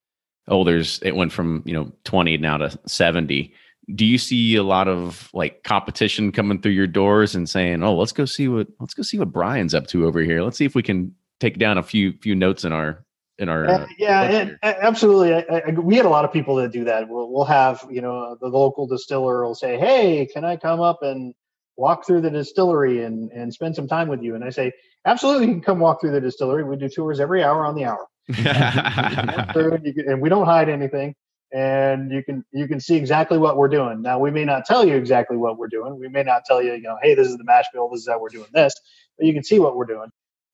oh, 0.48 0.64
there's 0.64 0.98
it 1.00 1.14
went 1.14 1.32
from 1.32 1.62
you 1.64 1.74
know 1.74 1.92
20 2.04 2.36
now 2.38 2.56
to 2.56 2.78
70 2.86 3.52
do 3.94 4.04
you 4.04 4.18
see 4.18 4.56
a 4.56 4.62
lot 4.62 4.88
of 4.88 5.30
like 5.32 5.62
competition 5.62 6.32
coming 6.32 6.60
through 6.60 6.72
your 6.72 6.86
doors 6.86 7.34
and 7.34 7.48
saying 7.48 7.82
oh 7.82 7.94
let's 7.94 8.12
go 8.12 8.24
see 8.24 8.48
what 8.48 8.66
let's 8.80 8.94
go 8.94 9.02
see 9.02 9.18
what 9.18 9.32
brian's 9.32 9.74
up 9.74 9.86
to 9.86 10.06
over 10.06 10.20
here 10.20 10.42
let's 10.42 10.58
see 10.58 10.64
if 10.64 10.74
we 10.74 10.82
can 10.82 11.14
take 11.40 11.58
down 11.58 11.78
a 11.78 11.82
few 11.82 12.12
few 12.18 12.34
notes 12.34 12.64
in 12.64 12.72
our 12.72 13.04
in 13.38 13.48
our 13.48 13.68
uh, 13.68 13.86
yeah 13.98 14.22
and, 14.22 14.58
absolutely. 14.62 15.34
I, 15.34 15.62
I, 15.66 15.70
we 15.72 15.96
had 15.96 16.06
a 16.06 16.10
lot 16.10 16.24
of 16.24 16.32
people 16.32 16.56
that 16.56 16.72
do 16.72 16.84
that. 16.84 17.08
We'll, 17.08 17.30
we'll 17.30 17.44
have 17.44 17.86
you 17.90 18.00
know 18.00 18.36
the 18.40 18.48
local 18.48 18.86
distiller 18.86 19.44
will 19.44 19.54
say 19.54 19.78
hey 19.78 20.26
can 20.32 20.44
i 20.44 20.56
come 20.56 20.80
up 20.80 21.02
and 21.02 21.34
walk 21.76 22.06
through 22.06 22.22
the 22.22 22.30
distillery 22.30 23.04
and 23.04 23.30
and 23.32 23.52
spend 23.52 23.76
some 23.76 23.88
time 23.88 24.08
with 24.08 24.22
you? 24.22 24.34
And 24.34 24.44
i 24.44 24.50
say 24.50 24.72
absolutely 25.04 25.46
you 25.48 25.52
can 25.52 25.62
come 25.62 25.78
walk 25.80 26.00
through 26.00 26.12
the 26.12 26.20
distillery. 26.20 26.64
We 26.64 26.76
do 26.76 26.88
tours 26.88 27.20
every 27.20 27.42
hour 27.44 27.66
on 27.66 27.74
the 27.74 27.84
hour. 27.84 28.06
And, 29.56 29.84
can, 29.84 30.08
and 30.08 30.20
we 30.20 30.28
don't 30.28 30.46
hide 30.46 30.68
anything 30.68 31.14
and 31.52 32.10
you 32.10 32.22
can 32.24 32.44
you 32.52 32.66
can 32.66 32.80
see 32.80 32.96
exactly 32.96 33.38
what 33.38 33.56
we're 33.56 33.68
doing. 33.68 34.02
Now 34.02 34.18
we 34.18 34.30
may 34.30 34.44
not 34.44 34.64
tell 34.64 34.84
you 34.84 34.96
exactly 34.96 35.36
what 35.36 35.58
we're 35.58 35.68
doing. 35.68 35.98
We 35.98 36.08
may 36.08 36.22
not 36.22 36.44
tell 36.44 36.62
you 36.62 36.72
you 36.72 36.82
know 36.82 36.96
hey 37.02 37.14
this 37.14 37.28
is 37.28 37.36
the 37.36 37.44
mash 37.44 37.66
bill. 37.72 37.88
This 37.90 38.00
is 38.00 38.08
how 38.08 38.18
we're 38.18 38.30
doing 38.30 38.48
this. 38.52 38.74
But 39.18 39.26
you 39.26 39.34
can 39.34 39.44
see 39.44 39.58
what 39.58 39.76
we're 39.76 39.86
doing 39.86 40.10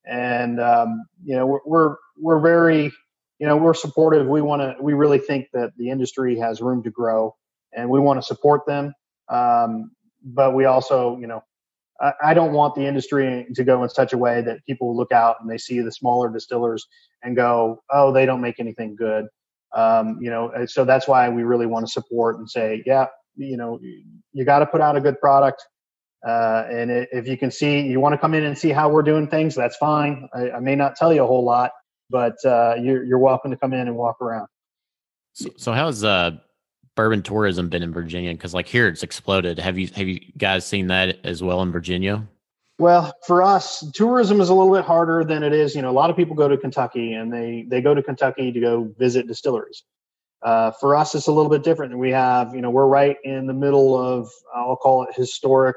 and 0.07 0.61
um, 0.61 1.05
you 1.25 1.37
know 1.37 1.47
we're, 1.47 1.61
we're 1.67 1.97
we're 2.19 2.41
very 2.41 2.93
you 3.39 3.47
know 3.47 3.57
we're 3.57 3.75
supportive. 3.75 4.27
We 4.27 4.43
want 4.43 4.63
to 4.63 4.83
we 4.83 4.93
really 4.93 5.19
think 5.19 5.49
that 5.53 5.73
the 5.77 5.91
industry 5.91 6.39
has 6.39 6.61
room 6.61 6.83
to 6.83 6.91
grow, 6.91 7.35
and 7.73 7.89
we 7.89 8.01
want 8.01 8.19
to 8.19 8.23
support 8.23 8.67
them. 8.67 8.95
Um, 9.29 9.93
but 10.25 10.55
we 10.55 10.65
also 10.65 11.19
you 11.19 11.27
know 11.27 11.43
I, 12.01 12.13
I 12.23 12.35
don't 12.35 12.53
want 12.53 12.75
the 12.75 12.85
industry 12.87 13.47
to 13.55 13.65
go 13.65 13.83
in 13.83 13.89
such 13.89 14.13
a 14.13 14.19
way 14.19 14.43
that 14.43 14.65
people 14.67 14.97
look 14.97 15.13
out 15.13 15.37
and 15.41 15.49
they 15.49 15.59
see 15.59 15.81
the 15.81 15.93
smaller 15.93 16.31
distillers 16.31 16.87
and 17.23 17.37
go, 17.37 17.83
oh, 17.91 18.13
they 18.13 18.27
don't 18.27 18.41
make 18.41 18.59
anything 18.59 18.97
good. 18.97 19.27
Um, 19.75 20.19
you 20.21 20.29
know, 20.31 20.53
so 20.67 20.85
that's 20.85 21.09
why 21.09 21.29
we 21.29 21.45
really 21.45 21.67
want 21.67 21.87
to 21.87 21.93
support 21.93 22.39
and 22.39 22.51
say, 22.51 22.83
yeah, 22.85 23.07
you 23.37 23.57
know, 23.57 23.81
you 24.33 24.45
got 24.45 24.59
to 24.59 24.67
put 24.67 24.83
out 24.83 24.97
a 24.97 25.01
good 25.01 25.19
product. 25.19 25.65
Uh, 26.27 26.64
and 26.70 26.91
if 26.91 27.27
you 27.27 27.37
can 27.37 27.51
see, 27.51 27.81
you 27.81 27.99
want 27.99 28.12
to 28.12 28.18
come 28.18 28.35
in 28.35 28.45
and 28.45 28.57
see 28.57 28.70
how 28.70 28.89
we're 28.89 29.03
doing 29.03 29.27
things, 29.27 29.55
that's 29.55 29.77
fine. 29.77 30.29
I, 30.33 30.53
I 30.53 30.61
may 30.61 30.77
not 30.77 30.95
tell 30.95 31.12
you 31.12 31.25
a 31.25 31.27
whole 31.27 31.45
lot, 31.45 31.73
but 32.11 32.37
uh, 32.45 32.77
you're, 32.81 33.03
you're 33.05 33.18
welcome 33.18 33.51
to 33.51 33.57
come 33.57 33.73
in 33.73 33.89
and 33.89 33.97
walk 33.97 34.20
around. 34.20 34.47
So, 35.33 35.51
so 35.57 35.73
how's 35.73 36.05
uh, 36.05 36.33
bourbon 36.95 37.23
tourism 37.23 37.68
been 37.68 37.83
in 37.83 37.93
Virginia? 37.93 38.33
Because 38.33 38.55
like 38.55 38.68
here, 38.68 38.87
it's 38.87 39.03
exploded. 39.03 39.59
Have 39.59 39.79
you 39.79 39.89
have 39.97 40.07
you 40.07 40.20
guys 40.37 40.64
seen 40.64 40.87
that 40.89 41.18
as 41.25 41.43
well 41.43 41.62
in 41.62 41.73
Virginia? 41.73 42.27
Well, 42.79 43.12
for 43.27 43.43
us, 43.43 43.85
tourism 43.93 44.41
is 44.41 44.49
a 44.49 44.55
little 44.55 44.73
bit 44.73 44.85
harder 44.85 45.25
than 45.25 45.43
it 45.43 45.53
is. 45.53 45.75
You 45.75 45.83
know, 45.83 45.91
a 45.91 45.93
lot 45.93 46.11
of 46.11 46.16
people 46.16 46.37
go 46.37 46.49
to 46.49 46.57
Kentucky 46.57 47.14
and 47.14 47.33
they 47.33 47.64
they 47.68 47.81
go 47.81 47.95
to 47.95 48.03
Kentucky 48.03 48.53
to 48.53 48.61
go 48.61 48.95
visit 48.99 49.27
distilleries. 49.27 49.85
Uh, 50.43 50.73
for 50.73 50.97
us, 50.97 51.14
it's 51.14 51.29
a 51.29 51.33
little 51.33 51.51
bit 51.51 51.62
different. 51.62 51.97
We 51.97 52.11
have, 52.11 52.55
you 52.55 52.61
know, 52.61 52.70
we're 52.70 52.89
right 52.89 53.16
in 53.23 53.47
the 53.47 53.55
middle 53.55 53.97
of, 53.97 54.29
I'll 54.53 54.75
call 54.75 55.05
it 55.05 55.11
historic 55.14 55.77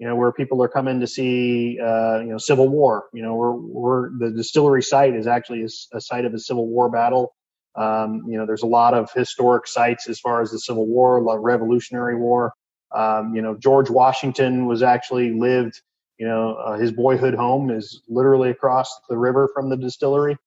you 0.00 0.06
know, 0.06 0.16
where 0.16 0.32
people 0.32 0.62
are 0.62 0.68
coming 0.68 0.98
to 0.98 1.06
see, 1.06 1.78
uh, 1.78 2.20
you 2.20 2.30
know, 2.30 2.38
Civil 2.38 2.70
War. 2.70 3.04
You 3.12 3.22
know, 3.22 3.34
we're, 3.34 3.52
we're 3.52 4.10
the 4.18 4.30
distillery 4.30 4.82
site 4.82 5.14
is 5.14 5.26
actually 5.26 5.62
a, 5.62 5.68
a 5.92 6.00
site 6.00 6.24
of 6.24 6.32
a 6.32 6.38
Civil 6.38 6.68
War 6.68 6.88
battle. 6.88 7.34
Um, 7.76 8.22
you 8.26 8.38
know, 8.38 8.46
there's 8.46 8.62
a 8.62 8.66
lot 8.66 8.94
of 8.94 9.12
historic 9.12 9.66
sites 9.66 10.08
as 10.08 10.18
far 10.18 10.40
as 10.40 10.52
the 10.52 10.58
Civil 10.58 10.86
War, 10.86 11.22
the 11.22 11.38
Revolutionary 11.38 12.16
War. 12.16 12.54
Um, 12.96 13.34
you 13.34 13.42
know, 13.42 13.54
George 13.58 13.90
Washington 13.90 14.64
was 14.64 14.82
actually 14.82 15.38
lived. 15.38 15.82
You 16.16 16.26
know, 16.26 16.54
uh, 16.54 16.78
his 16.78 16.92
boyhood 16.92 17.34
home 17.34 17.70
is 17.70 18.00
literally 18.08 18.48
across 18.48 18.90
the 19.10 19.18
river 19.18 19.50
from 19.54 19.68
the 19.68 19.76
distillery. 19.76 20.38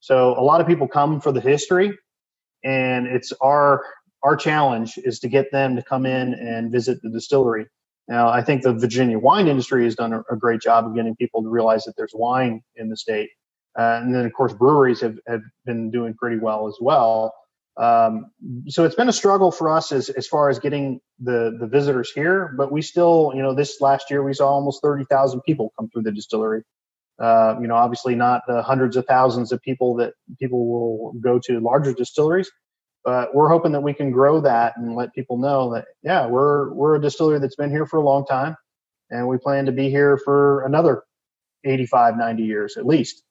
So 0.00 0.38
a 0.38 0.42
lot 0.42 0.62
of 0.62 0.66
people 0.66 0.88
come 0.88 1.20
for 1.20 1.32
the 1.32 1.40
history, 1.40 1.98
and 2.64 3.06
it's 3.06 3.30
our 3.42 3.84
our 4.22 4.36
challenge 4.36 4.94
is 4.96 5.20
to 5.20 5.28
get 5.28 5.52
them 5.52 5.76
to 5.76 5.82
come 5.82 6.06
in 6.06 6.32
and 6.32 6.72
visit 6.72 7.02
the 7.02 7.10
distillery 7.10 7.66
now, 8.08 8.28
I 8.28 8.42
think 8.42 8.62
the 8.62 8.72
Virginia 8.72 9.18
wine 9.18 9.48
industry 9.48 9.84
has 9.84 9.94
done 9.94 10.12
a, 10.12 10.22
a 10.30 10.36
great 10.36 10.60
job 10.60 10.86
of 10.86 10.94
getting 10.94 11.14
people 11.16 11.42
to 11.42 11.48
realize 11.48 11.84
that 11.84 11.96
there's 11.96 12.12
wine 12.14 12.62
in 12.76 12.88
the 12.88 12.96
state. 12.96 13.30
Uh, 13.78 14.00
and 14.02 14.14
then, 14.14 14.26
of 14.26 14.32
course, 14.32 14.52
breweries 14.52 15.00
have, 15.00 15.18
have 15.26 15.40
been 15.64 15.90
doing 15.90 16.14
pretty 16.14 16.38
well 16.38 16.68
as 16.68 16.76
well. 16.80 17.32
Um, 17.78 18.30
so 18.68 18.84
it's 18.84 18.94
been 18.94 19.08
a 19.08 19.14
struggle 19.14 19.50
for 19.50 19.70
us 19.70 19.92
as, 19.92 20.10
as 20.10 20.26
far 20.26 20.50
as 20.50 20.58
getting 20.58 21.00
the, 21.20 21.56
the 21.58 21.66
visitors 21.66 22.10
here, 22.14 22.52
but 22.58 22.70
we 22.70 22.82
still, 22.82 23.32
you 23.34 23.40
know, 23.40 23.54
this 23.54 23.80
last 23.80 24.10
year 24.10 24.22
we 24.22 24.34
saw 24.34 24.48
almost 24.48 24.82
30,000 24.82 25.40
people 25.42 25.72
come 25.78 25.88
through 25.88 26.02
the 26.02 26.12
distillery. 26.12 26.64
Uh, 27.18 27.56
you 27.60 27.66
know, 27.66 27.76
obviously 27.76 28.14
not 28.14 28.42
the 28.46 28.62
hundreds 28.62 28.96
of 28.96 29.06
thousands 29.06 29.52
of 29.52 29.62
people 29.62 29.94
that 29.94 30.12
people 30.38 30.66
will 30.66 31.12
go 31.20 31.38
to 31.38 31.60
larger 31.60 31.94
distilleries, 31.94 32.50
but 33.04 33.34
we're 33.34 33.48
hoping 33.48 33.72
that 33.72 33.82
we 33.82 33.94
can 33.94 34.10
grow 34.10 34.40
that 34.40 34.74
and 34.76 34.94
let 34.96 35.14
people 35.14 35.38
know 35.38 35.74
that 35.74 35.86
yeah 36.02 36.26
we're 36.26 36.72
we're 36.74 36.96
a 36.96 37.00
distillery 37.00 37.38
that's 37.38 37.56
been 37.56 37.70
here 37.70 37.86
for 37.86 37.98
a 37.98 38.04
long 38.04 38.26
time 38.26 38.56
and 39.10 39.26
we 39.28 39.38
plan 39.38 39.66
to 39.66 39.72
be 39.72 39.90
here 39.90 40.18
for 40.18 40.64
another 40.64 41.02
85 41.64 42.16
90 42.16 42.42
years 42.44 42.76
at 42.76 42.86
least 42.86 43.22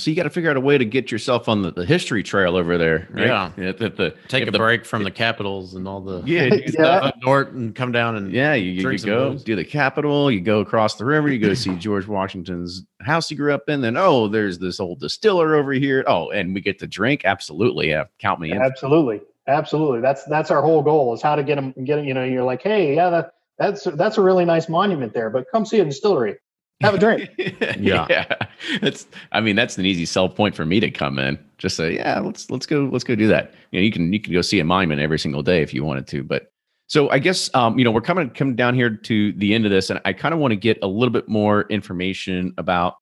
so 0.00 0.10
you 0.10 0.16
got 0.16 0.22
to 0.22 0.30
figure 0.30 0.50
out 0.50 0.56
a 0.56 0.60
way 0.60 0.78
to 0.78 0.84
get 0.84 1.10
yourself 1.10 1.48
on 1.48 1.62
the, 1.62 1.70
the 1.70 1.84
history 1.84 2.22
trail 2.22 2.56
over 2.56 2.78
there. 2.78 3.08
Right? 3.10 3.26
Yeah, 3.26 3.52
yeah 3.56 3.72
the, 3.72 3.90
the, 3.90 4.14
take 4.28 4.46
a 4.46 4.50
the, 4.50 4.58
break 4.58 4.84
from 4.84 5.04
the 5.04 5.10
capitals 5.10 5.74
and 5.74 5.86
all 5.86 6.00
the 6.00 6.22
yeah, 6.24 6.48
yeah. 6.78 6.86
up 6.86 7.16
north 7.22 7.48
and 7.48 7.74
come 7.74 7.92
down 7.92 8.16
and 8.16 8.32
yeah, 8.32 8.54
you, 8.54 8.70
you, 8.70 8.90
you 8.90 8.98
go 8.98 9.36
do 9.36 9.54
the 9.54 9.64
Capitol, 9.64 10.30
you 10.30 10.40
go 10.40 10.60
across 10.60 10.96
the 10.96 11.04
river, 11.04 11.30
you 11.30 11.38
go 11.38 11.54
see 11.54 11.74
George 11.78 12.06
Washington's 12.06 12.84
house 13.00 13.28
he 13.28 13.34
grew 13.34 13.52
up 13.52 13.68
in. 13.68 13.80
Then 13.80 13.96
oh, 13.96 14.28
there's 14.28 14.58
this 14.58 14.80
old 14.80 15.00
distiller 15.00 15.54
over 15.56 15.72
here. 15.72 16.04
Oh, 16.06 16.30
and 16.30 16.54
we 16.54 16.60
get 16.60 16.78
to 16.78 16.86
drink. 16.86 17.24
Absolutely, 17.24 17.90
yeah, 17.90 18.04
count 18.18 18.40
me 18.40 18.50
in. 18.50 18.62
Absolutely, 18.62 19.20
absolutely. 19.46 20.00
That's 20.00 20.24
that's 20.24 20.50
our 20.50 20.62
whole 20.62 20.82
goal 20.82 21.12
is 21.14 21.20
how 21.20 21.36
to 21.36 21.42
get 21.42 21.56
them 21.56 21.72
get 21.84 21.96
them. 21.96 22.04
You 22.04 22.14
know, 22.14 22.24
you're 22.24 22.44
like, 22.44 22.62
hey, 22.62 22.94
yeah, 22.94 23.10
that 23.10 23.34
that's 23.58 23.84
that's 23.84 24.16
a 24.16 24.22
really 24.22 24.44
nice 24.44 24.68
monument 24.68 25.12
there, 25.12 25.28
but 25.28 25.46
come 25.50 25.66
see 25.66 25.80
a 25.80 25.84
distillery 25.84 26.36
have 26.82 26.94
a 26.94 26.98
drink. 26.98 27.30
yeah. 27.78 28.06
yeah. 28.08 28.34
That's 28.80 29.06
I 29.32 29.40
mean, 29.40 29.56
that's 29.56 29.78
an 29.78 29.86
easy 29.86 30.04
sell 30.04 30.28
point 30.28 30.54
for 30.54 30.66
me 30.66 30.80
to 30.80 30.90
come 30.90 31.18
in. 31.18 31.38
Just 31.58 31.76
say, 31.76 31.94
yeah, 31.94 32.20
let's 32.20 32.50
let's 32.50 32.66
go, 32.66 32.88
let's 32.92 33.04
go 33.04 33.14
do 33.14 33.28
that. 33.28 33.54
You 33.70 33.80
know, 33.80 33.84
you 33.84 33.92
can 33.92 34.12
you 34.12 34.20
can 34.20 34.32
go 34.32 34.42
see 34.42 34.60
a 34.60 34.64
monument 34.64 35.00
every 35.00 35.18
single 35.18 35.42
day 35.42 35.62
if 35.62 35.72
you 35.72 35.84
wanted 35.84 36.06
to. 36.08 36.22
But 36.22 36.52
so 36.86 37.08
I 37.10 37.18
guess 37.18 37.50
um, 37.54 37.78
you 37.78 37.84
know, 37.84 37.90
we're 37.90 38.00
coming 38.00 38.30
coming 38.30 38.56
down 38.56 38.74
here 38.74 38.90
to 38.90 39.32
the 39.32 39.54
end 39.54 39.64
of 39.64 39.70
this, 39.70 39.90
and 39.90 40.00
I 40.04 40.12
kind 40.12 40.34
of 40.34 40.40
want 40.40 40.52
to 40.52 40.56
get 40.56 40.78
a 40.82 40.86
little 40.86 41.12
bit 41.12 41.28
more 41.28 41.62
information 41.70 42.52
about 42.58 42.96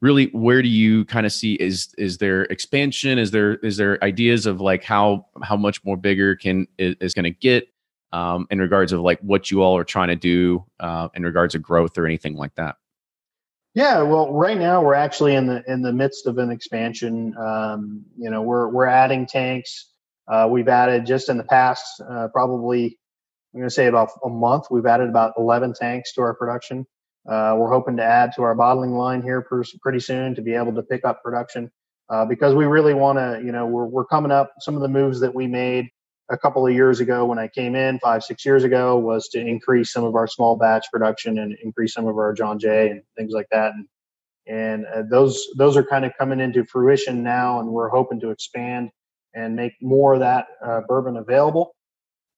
really 0.00 0.26
where 0.32 0.62
do 0.62 0.68
you 0.68 1.04
kind 1.06 1.26
of 1.26 1.32
see 1.32 1.54
is 1.54 1.94
is 1.98 2.18
there 2.18 2.42
expansion? 2.44 3.18
Is 3.18 3.30
there 3.30 3.54
is 3.56 3.76
there 3.76 4.02
ideas 4.02 4.46
of 4.46 4.60
like 4.60 4.84
how 4.84 5.26
how 5.42 5.56
much 5.56 5.84
more 5.84 5.96
bigger 5.96 6.36
can 6.36 6.66
is, 6.78 6.96
is 7.00 7.14
going 7.14 7.24
to 7.24 7.30
get 7.30 7.68
um, 8.12 8.46
in 8.50 8.60
regards 8.60 8.92
of 8.92 9.00
like 9.00 9.20
what 9.20 9.50
you 9.50 9.62
all 9.62 9.76
are 9.76 9.84
trying 9.84 10.08
to 10.08 10.16
do 10.16 10.64
uh, 10.80 11.08
in 11.14 11.22
regards 11.22 11.54
of 11.54 11.62
growth 11.62 11.96
or 11.98 12.06
anything 12.06 12.36
like 12.36 12.54
that? 12.56 12.76
Yeah, 13.76 14.02
well, 14.02 14.32
right 14.32 14.58
now 14.58 14.82
we're 14.82 14.94
actually 14.94 15.36
in 15.36 15.46
the 15.46 15.62
in 15.70 15.82
the 15.82 15.92
midst 15.92 16.26
of 16.26 16.38
an 16.38 16.50
expansion. 16.50 17.36
Um, 17.38 18.06
you 18.18 18.30
know, 18.30 18.42
we're 18.42 18.68
we're 18.68 18.86
adding 18.86 19.26
tanks. 19.26 19.92
Uh, 20.26 20.48
we've 20.50 20.68
added 20.68 21.06
just 21.06 21.28
in 21.28 21.36
the 21.36 21.44
past 21.44 21.84
uh, 22.00 22.28
probably 22.32 22.98
I'm 23.54 23.60
going 23.60 23.70
to 23.70 23.74
say 23.74 23.86
about 23.86 24.10
a 24.24 24.30
month. 24.30 24.66
We've 24.70 24.86
added 24.86 25.08
about 25.08 25.32
11 25.38 25.74
tanks 25.74 26.12
to 26.14 26.22
our 26.22 26.34
production. 26.34 26.86
Uh, 27.26 27.56
we're 27.58 27.70
hoping 27.70 27.96
to 27.98 28.04
add 28.04 28.32
to 28.36 28.42
our 28.42 28.54
bottling 28.54 28.92
line 28.92 29.22
here 29.22 29.46
pretty 29.82 30.00
soon 30.00 30.34
to 30.34 30.42
be 30.42 30.54
able 30.54 30.74
to 30.74 30.82
pick 30.82 31.06
up 31.06 31.22
production 31.22 31.70
uh, 32.10 32.26
because 32.26 32.54
we 32.54 32.66
really 32.66 32.94
want 32.94 33.18
to, 33.18 33.42
you 33.44 33.52
know, 33.52 33.66
we're, 33.66 33.86
we're 33.86 34.04
coming 34.04 34.30
up. 34.30 34.52
Some 34.60 34.76
of 34.76 34.82
the 34.82 34.88
moves 34.88 35.20
that 35.20 35.34
we 35.34 35.46
made 35.46 35.86
a 36.28 36.36
couple 36.36 36.66
of 36.66 36.72
years 36.72 37.00
ago 37.00 37.24
when 37.24 37.38
I 37.38 37.48
came 37.48 37.74
in, 37.74 37.98
five, 38.00 38.24
six 38.24 38.44
years 38.44 38.64
ago, 38.64 38.98
was 38.98 39.28
to 39.28 39.40
increase 39.40 39.92
some 39.92 40.04
of 40.04 40.14
our 40.14 40.26
small 40.26 40.56
batch 40.56 40.86
production 40.92 41.38
and 41.38 41.56
increase 41.62 41.94
some 41.94 42.06
of 42.06 42.16
our 42.16 42.32
John 42.32 42.58
Jay 42.58 42.90
and 42.90 43.02
things 43.16 43.32
like 43.32 43.46
that. 43.50 43.72
And, 43.72 43.86
and 44.48 44.86
uh, 44.86 45.02
those 45.10 45.46
those 45.56 45.76
are 45.76 45.84
kind 45.84 46.04
of 46.04 46.12
coming 46.18 46.40
into 46.40 46.64
fruition 46.64 47.22
now, 47.22 47.60
and 47.60 47.68
we're 47.68 47.88
hoping 47.88 48.20
to 48.20 48.30
expand 48.30 48.90
and 49.34 49.54
make 49.54 49.72
more 49.82 50.14
of 50.14 50.20
that 50.20 50.46
uh, 50.64 50.80
bourbon 50.88 51.16
available. 51.16 51.74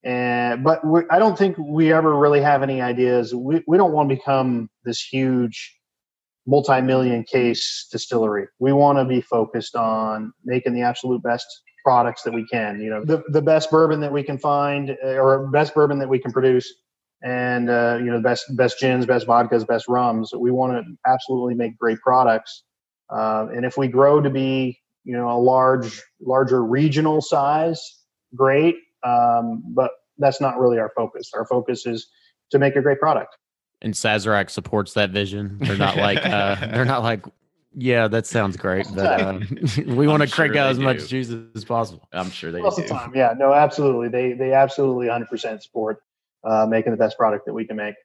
And 0.03 0.63
but 0.63 0.85
we, 0.85 1.01
I 1.09 1.19
don't 1.19 1.37
think 1.37 1.57
we 1.57 1.93
ever 1.93 2.15
really 2.15 2.41
have 2.41 2.63
any 2.63 2.81
ideas. 2.81 3.33
We 3.35 3.63
we 3.67 3.77
don't 3.77 3.91
want 3.91 4.09
to 4.09 4.15
become 4.15 4.69
this 4.85 5.01
huge 5.01 5.75
multi-million 6.47 7.23
case 7.23 7.87
distillery. 7.91 8.47
We 8.59 8.73
want 8.73 8.97
to 8.97 9.05
be 9.05 9.21
focused 9.21 9.75
on 9.75 10.33
making 10.43 10.73
the 10.73 10.81
absolute 10.81 11.21
best 11.21 11.45
products 11.89 12.21
that 12.21 12.31
we 12.31 12.45
can. 12.45 12.79
You 12.79 12.91
know, 12.91 13.03
the 13.03 13.23
the 13.29 13.41
best 13.41 13.71
bourbon 13.71 13.99
that 14.01 14.11
we 14.11 14.21
can 14.21 14.37
find, 14.37 14.95
uh, 15.03 15.17
or 15.17 15.47
best 15.47 15.73
bourbon 15.73 15.97
that 15.97 16.07
we 16.07 16.19
can 16.19 16.31
produce, 16.31 16.71
and 17.23 17.67
uh, 17.67 17.97
you 17.97 18.05
know, 18.11 18.17
the 18.17 18.23
best 18.23 18.45
best 18.55 18.79
gins, 18.79 19.07
best 19.07 19.25
vodkas, 19.25 19.65
best 19.65 19.87
rums. 19.87 20.31
We 20.31 20.51
want 20.51 20.73
to 20.73 20.83
absolutely 21.11 21.55
make 21.55 21.79
great 21.79 21.97
products. 22.01 22.61
Uh, 23.09 23.47
and 23.55 23.65
if 23.65 23.75
we 23.75 23.87
grow 23.87 24.21
to 24.21 24.29
be, 24.29 24.79
you 25.03 25.17
know, 25.17 25.31
a 25.31 25.39
large, 25.39 25.99
larger 26.21 26.63
regional 26.63 27.21
size, 27.21 27.81
great. 28.35 28.75
Um, 29.03 29.63
but 29.65 29.89
that's 30.19 30.39
not 30.39 30.59
really 30.59 30.77
our 30.77 30.91
focus. 30.95 31.31
Our 31.33 31.47
focus 31.47 31.87
is 31.87 32.07
to 32.51 32.59
make 32.59 32.75
a 32.75 32.83
great 32.83 32.99
product. 32.99 33.35
And 33.81 33.95
Sazerac 33.95 34.51
supports 34.51 34.93
that 34.93 35.09
vision. 35.09 35.57
They're 35.59 35.75
not 35.75 35.97
like 35.97 36.23
uh, 36.23 36.55
they're 36.71 36.85
not 36.85 37.01
like, 37.01 37.25
yeah, 37.75 38.07
that 38.07 38.25
sounds 38.25 38.57
great, 38.57 38.87
but 38.95 39.05
uh, 39.21 39.39
we 39.85 40.07
want 40.07 40.23
to 40.23 40.29
crank 40.29 40.55
out 40.55 40.69
as 40.69 40.77
do. 40.77 40.83
much 40.83 41.07
juice 41.07 41.31
as 41.55 41.65
possible. 41.65 42.07
I'm 42.11 42.31
sure 42.31 42.51
they 42.51 42.61
Most 42.61 42.77
do. 42.77 42.83
Of 42.83 42.89
the 42.89 42.93
time, 42.93 43.11
yeah, 43.15 43.33
no, 43.37 43.53
absolutely. 43.53 44.09
They 44.09 44.33
they 44.33 44.53
absolutely 44.53 45.07
100% 45.07 45.61
support 45.61 46.01
uh, 46.43 46.65
making 46.65 46.91
the 46.91 46.97
best 46.97 47.17
product 47.17 47.45
that 47.45 47.53
we 47.53 47.65
can 47.65 47.75
make. 47.75 47.95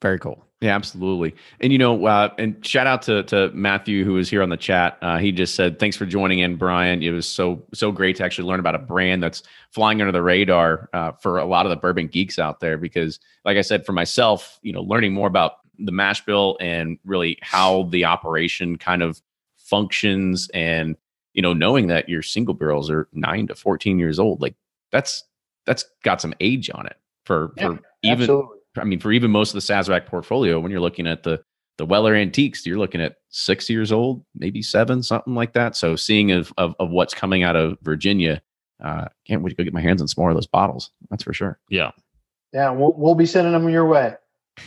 Very 0.00 0.18
cool. 0.18 0.44
Yeah, 0.62 0.74
absolutely. 0.74 1.34
And 1.60 1.72
you 1.72 1.78
know, 1.78 2.06
uh, 2.06 2.30
and 2.38 2.64
shout 2.64 2.86
out 2.86 3.02
to 3.02 3.22
to 3.24 3.50
Matthew 3.52 4.04
who 4.04 4.14
was 4.14 4.28
here 4.28 4.42
on 4.42 4.50
the 4.50 4.56
chat. 4.56 4.98
Uh, 5.00 5.18
he 5.18 5.32
just 5.32 5.54
said, 5.54 5.78
"Thanks 5.78 5.96
for 5.96 6.06
joining 6.06 6.38
in, 6.38 6.56
Brian. 6.56 7.02
It 7.02 7.10
was 7.10 7.26
so 7.26 7.62
so 7.72 7.90
great 7.90 8.16
to 8.16 8.24
actually 8.24 8.46
learn 8.46 8.60
about 8.60 8.74
a 8.74 8.78
brand 8.78 9.22
that's 9.22 9.42
flying 9.70 10.00
under 10.00 10.12
the 10.12 10.22
radar 10.22 10.90
uh, 10.92 11.12
for 11.12 11.38
a 11.38 11.46
lot 11.46 11.64
of 11.64 11.70
the 11.70 11.76
bourbon 11.76 12.08
geeks 12.08 12.38
out 12.38 12.60
there." 12.60 12.76
Because, 12.76 13.20
like 13.44 13.56
I 13.56 13.62
said, 13.62 13.86
for 13.86 13.92
myself, 13.92 14.58
you 14.62 14.72
know, 14.72 14.82
learning 14.82 15.14
more 15.14 15.28
about 15.28 15.59
the 15.84 15.92
mash 15.92 16.24
bill 16.24 16.56
and 16.60 16.98
really 17.04 17.38
how 17.42 17.84
the 17.84 18.04
operation 18.04 18.76
kind 18.78 19.02
of 19.02 19.20
functions, 19.56 20.48
and 20.54 20.96
you 21.32 21.42
know, 21.42 21.52
knowing 21.52 21.88
that 21.88 22.08
your 22.08 22.22
single 22.22 22.54
barrels 22.54 22.90
are 22.90 23.08
nine 23.12 23.46
to 23.48 23.54
fourteen 23.54 23.98
years 23.98 24.18
old, 24.18 24.40
like 24.40 24.54
that's 24.92 25.24
that's 25.66 25.84
got 26.04 26.20
some 26.20 26.34
age 26.40 26.70
on 26.74 26.86
it 26.86 26.96
for 27.24 27.52
yeah, 27.56 27.68
for 27.68 27.80
even. 28.02 28.22
Absolutely 28.22 28.56
I 28.78 28.84
mean, 28.84 29.00
for 29.00 29.12
even 29.12 29.30
most 29.30 29.54
of 29.54 29.54
the 29.54 29.72
Sazerac 29.72 30.06
portfolio, 30.06 30.60
when 30.60 30.70
you're 30.70 30.80
looking 30.80 31.06
at 31.06 31.22
the 31.22 31.42
the 31.78 31.86
Weller 31.86 32.14
Antiques, 32.14 32.66
you're 32.66 32.78
looking 32.78 33.00
at 33.00 33.16
six 33.30 33.70
years 33.70 33.90
old, 33.90 34.22
maybe 34.34 34.60
seven, 34.60 35.02
something 35.02 35.34
like 35.34 35.54
that. 35.54 35.76
So 35.76 35.96
seeing 35.96 36.30
of 36.30 36.52
of, 36.58 36.74
of 36.78 36.90
what's 36.90 37.14
coming 37.14 37.42
out 37.42 37.56
of 37.56 37.78
Virginia, 37.82 38.42
uh, 38.82 39.06
can't 39.26 39.42
wait 39.42 39.50
to 39.50 39.56
go 39.56 39.64
get 39.64 39.72
my 39.72 39.80
hands 39.80 40.00
on 40.00 40.08
some 40.08 40.22
more 40.22 40.30
of 40.30 40.36
those 40.36 40.46
bottles. 40.46 40.90
That's 41.10 41.24
for 41.24 41.32
sure. 41.32 41.58
Yeah, 41.68 41.90
yeah, 42.52 42.70
we'll 42.70 42.94
we'll 42.96 43.14
be 43.14 43.26
sending 43.26 43.52
them 43.52 43.68
your 43.68 43.86
way. 43.86 44.14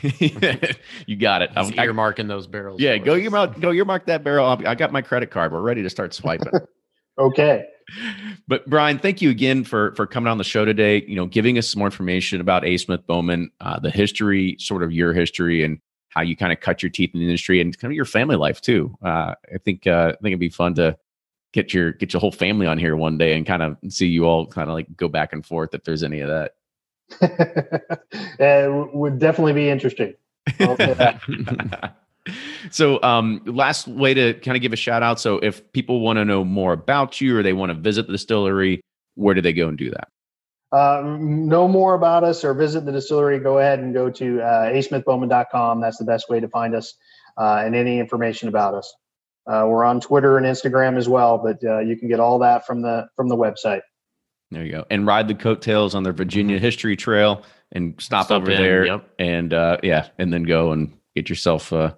you 1.08 1.16
got 1.16 1.42
it. 1.42 1.52
I'm 1.56 1.72
earmarking 1.72 2.28
those 2.28 2.48
barrels. 2.48 2.82
Yeah, 2.82 2.98
go 2.98 3.16
earmark 3.16 3.60
go 3.60 3.72
earmark 3.72 4.06
that 4.08 4.24
barrel. 4.24 4.46
I 4.66 4.76
got 4.76 4.92
my 4.92 5.02
credit 5.02 5.32
card. 5.32 5.52
We're 5.52 5.62
ready 5.62 5.84
to 5.84 5.90
start 5.90 6.14
swiping. 6.14 6.52
okay 7.20 7.66
but 8.48 8.68
Brian, 8.70 9.00
thank 9.00 9.22
you 9.22 9.30
again 9.30 9.64
for 9.64 9.94
for 9.96 10.06
coming 10.06 10.30
on 10.30 10.38
the 10.38 10.44
show 10.44 10.66
today. 10.66 11.04
You 11.08 11.16
know, 11.16 11.26
giving 11.26 11.58
us 11.58 11.70
some 11.70 11.80
more 11.80 11.88
information 11.88 12.42
about 12.42 12.66
A. 12.66 12.78
Smith 12.78 13.06
Bowman, 13.08 13.52
uh, 13.62 13.80
the 13.80 13.90
history, 13.90 14.56
sort 14.60 14.84
of 14.84 14.92
your 14.92 15.14
history, 15.14 15.64
and 15.64 15.80
how 16.10 16.22
you 16.22 16.36
kind 16.36 16.52
of 16.52 16.60
cut 16.60 16.84
your 16.84 16.90
teeth 16.90 17.12
in 17.14 17.20
the 17.20 17.26
industry, 17.26 17.62
and 17.62 17.78
kind 17.78 17.92
of 17.92 17.96
your 17.96 18.06
family 18.06 18.36
life 18.36 18.62
too. 18.62 18.96
Uh, 19.04 19.36
I 19.54 19.58
think 19.64 19.88
uh, 19.88 20.10
I 20.10 20.22
think 20.22 20.28
it'd 20.28 20.40
be 20.40 20.50
fun 20.50 20.76
to 20.76 20.98
get 21.54 21.74
your 21.74 21.92
get 21.94 22.14
your 22.14 22.20
whole 22.20 22.32
family 22.32 22.68
on 22.68 22.78
here 22.78 22.96
one 22.96 23.18
day 23.18 23.36
and 23.36 23.46
kind 23.46 23.62
of 23.62 23.78
see 23.90 24.08
you 24.08 24.26
all 24.26 24.48
kind 24.48 24.70
of 24.70 24.74
like 24.74 24.88
go 24.96 25.08
back 25.08 25.34
and 25.34 25.46
forth 25.46 25.74
if 25.74 25.84
there's 25.84 26.04
any 26.04 26.22
of 26.22 26.30
that. 26.30 26.54
it 28.40 28.96
would 28.96 29.20
definitely 29.20 29.54
be 29.54 29.70
interesting. 29.70 30.14
so 32.72 33.02
um 33.04 33.42
last 33.46 33.88
way 33.88 34.14
to 34.14 34.34
kind 34.36 34.56
of 34.56 34.62
give 34.62 34.74
a 34.74 34.78
shout 34.78 35.04
out 35.04 35.20
so 35.20 35.40
if 35.40 35.72
people 35.74 36.00
want 36.00 36.18
to 36.18 36.26
know 36.26 36.44
more 36.44 36.74
about 36.74 37.20
you 37.20 37.38
or 37.38 37.44
they 37.44 37.54
want 37.54 37.70
to 37.70 37.74
visit 37.74 38.08
the 38.08 38.14
distillery 38.14 38.82
where 39.16 39.36
do 39.36 39.42
they 39.42 39.54
go 39.54 39.68
and 39.68 39.78
do 39.78 39.92
that? 39.92 40.08
Uh, 40.72 41.04
know 41.20 41.68
more 41.68 41.94
about 41.94 42.24
us 42.24 42.44
or 42.44 42.54
visit 42.54 42.86
the 42.86 42.92
distillery 42.92 43.40
go 43.40 43.60
ahead 43.60 43.80
and 43.80 43.94
go 43.94 44.10
to 44.10 44.42
uh, 44.42 44.72
asmithbowman.com 44.72 45.82
that's 45.82 45.98
the 45.98 46.06
best 46.06 46.30
way 46.30 46.40
to 46.40 46.48
find 46.48 46.74
us 46.76 46.96
uh, 47.38 47.62
and 47.64 47.76
any 47.76 48.00
information 48.00 48.48
about 48.48 48.74
us. 48.74 48.94
Uh, 49.46 49.66
we're 49.68 49.84
on 49.84 50.00
twitter 50.00 50.38
and 50.38 50.46
instagram 50.46 50.98
as 50.98 51.10
well 51.10 51.38
but 51.38 51.64
uh, 51.64 51.80
you 51.80 51.98
can 51.98 52.08
get 52.08 52.20
all 52.20 52.40
that 52.40 52.66
from 52.66 52.82
the 52.82 53.06
from 53.16 53.28
the 53.28 53.36
website 53.36 53.82
there 54.54 54.64
you 54.64 54.72
go 54.72 54.86
and 54.90 55.06
ride 55.06 55.28
the 55.28 55.36
coattails 55.36 55.96
on 55.96 56.04
the 56.04 56.12
virginia 56.12 56.60
history 56.60 56.96
trail 56.96 57.44
and 57.72 57.96
stop, 58.00 58.26
stop 58.26 58.42
over 58.42 58.52
in, 58.52 58.62
there 58.62 58.86
yep. 58.86 59.10
and 59.20 59.54
uh, 59.54 59.78
yeah 59.84 60.08
and 60.18 60.32
then 60.32 60.44
go 60.44 60.72
and 60.72 60.96
get 61.16 61.30
yourself 61.30 61.74
uh, 61.74 61.94